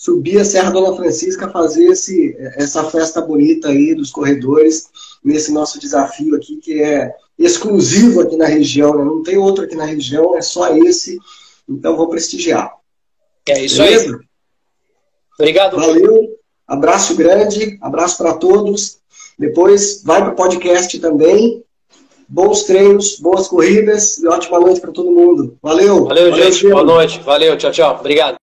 subir 0.00 0.40
a 0.40 0.44
Serra 0.46 0.70
Dona 0.70 0.96
Francisca, 0.96 1.50
fazer 1.50 1.84
esse, 1.84 2.34
essa 2.56 2.82
festa 2.84 3.20
bonita 3.20 3.68
aí 3.68 3.94
dos 3.94 4.10
corredores, 4.10 4.88
nesse 5.22 5.52
nosso 5.52 5.78
desafio 5.78 6.34
aqui, 6.34 6.56
que 6.56 6.82
é 6.82 7.12
exclusivo 7.38 8.22
aqui 8.22 8.34
na 8.34 8.46
região, 8.46 8.96
né? 8.96 9.04
não 9.04 9.22
tem 9.22 9.36
outro 9.36 9.62
aqui 9.62 9.76
na 9.76 9.84
região, 9.84 10.38
é 10.38 10.40
só 10.40 10.74
esse, 10.74 11.18
então 11.68 11.98
vou 11.98 12.08
prestigiar. 12.08 12.72
É 13.46 13.62
isso 13.62 13.82
Beleza? 13.82 14.16
aí. 14.16 14.26
Obrigado. 15.38 15.76
Valeu, 15.76 16.34
abraço 16.66 17.14
grande, 17.14 17.78
abraço 17.82 18.16
para 18.16 18.32
todos. 18.32 19.00
Depois 19.38 20.02
vai 20.02 20.22
para 20.22 20.32
o 20.32 20.36
podcast 20.36 20.98
também. 20.98 21.62
Bons 22.26 22.62
treinos, 22.62 23.18
boas 23.18 23.48
corridas 23.48 24.16
e 24.16 24.26
ótima 24.26 24.58
noite 24.60 24.80
para 24.80 24.92
todo 24.92 25.10
mundo. 25.10 25.58
Valeu. 25.62 26.06
Valeu, 26.06 26.30
Valeu 26.30 26.52
gente. 26.52 26.70
Boa 26.70 26.84
noite. 26.84 27.20
Valeu, 27.20 27.58
tchau, 27.58 27.70
tchau. 27.70 27.96
Obrigado. 28.00 28.38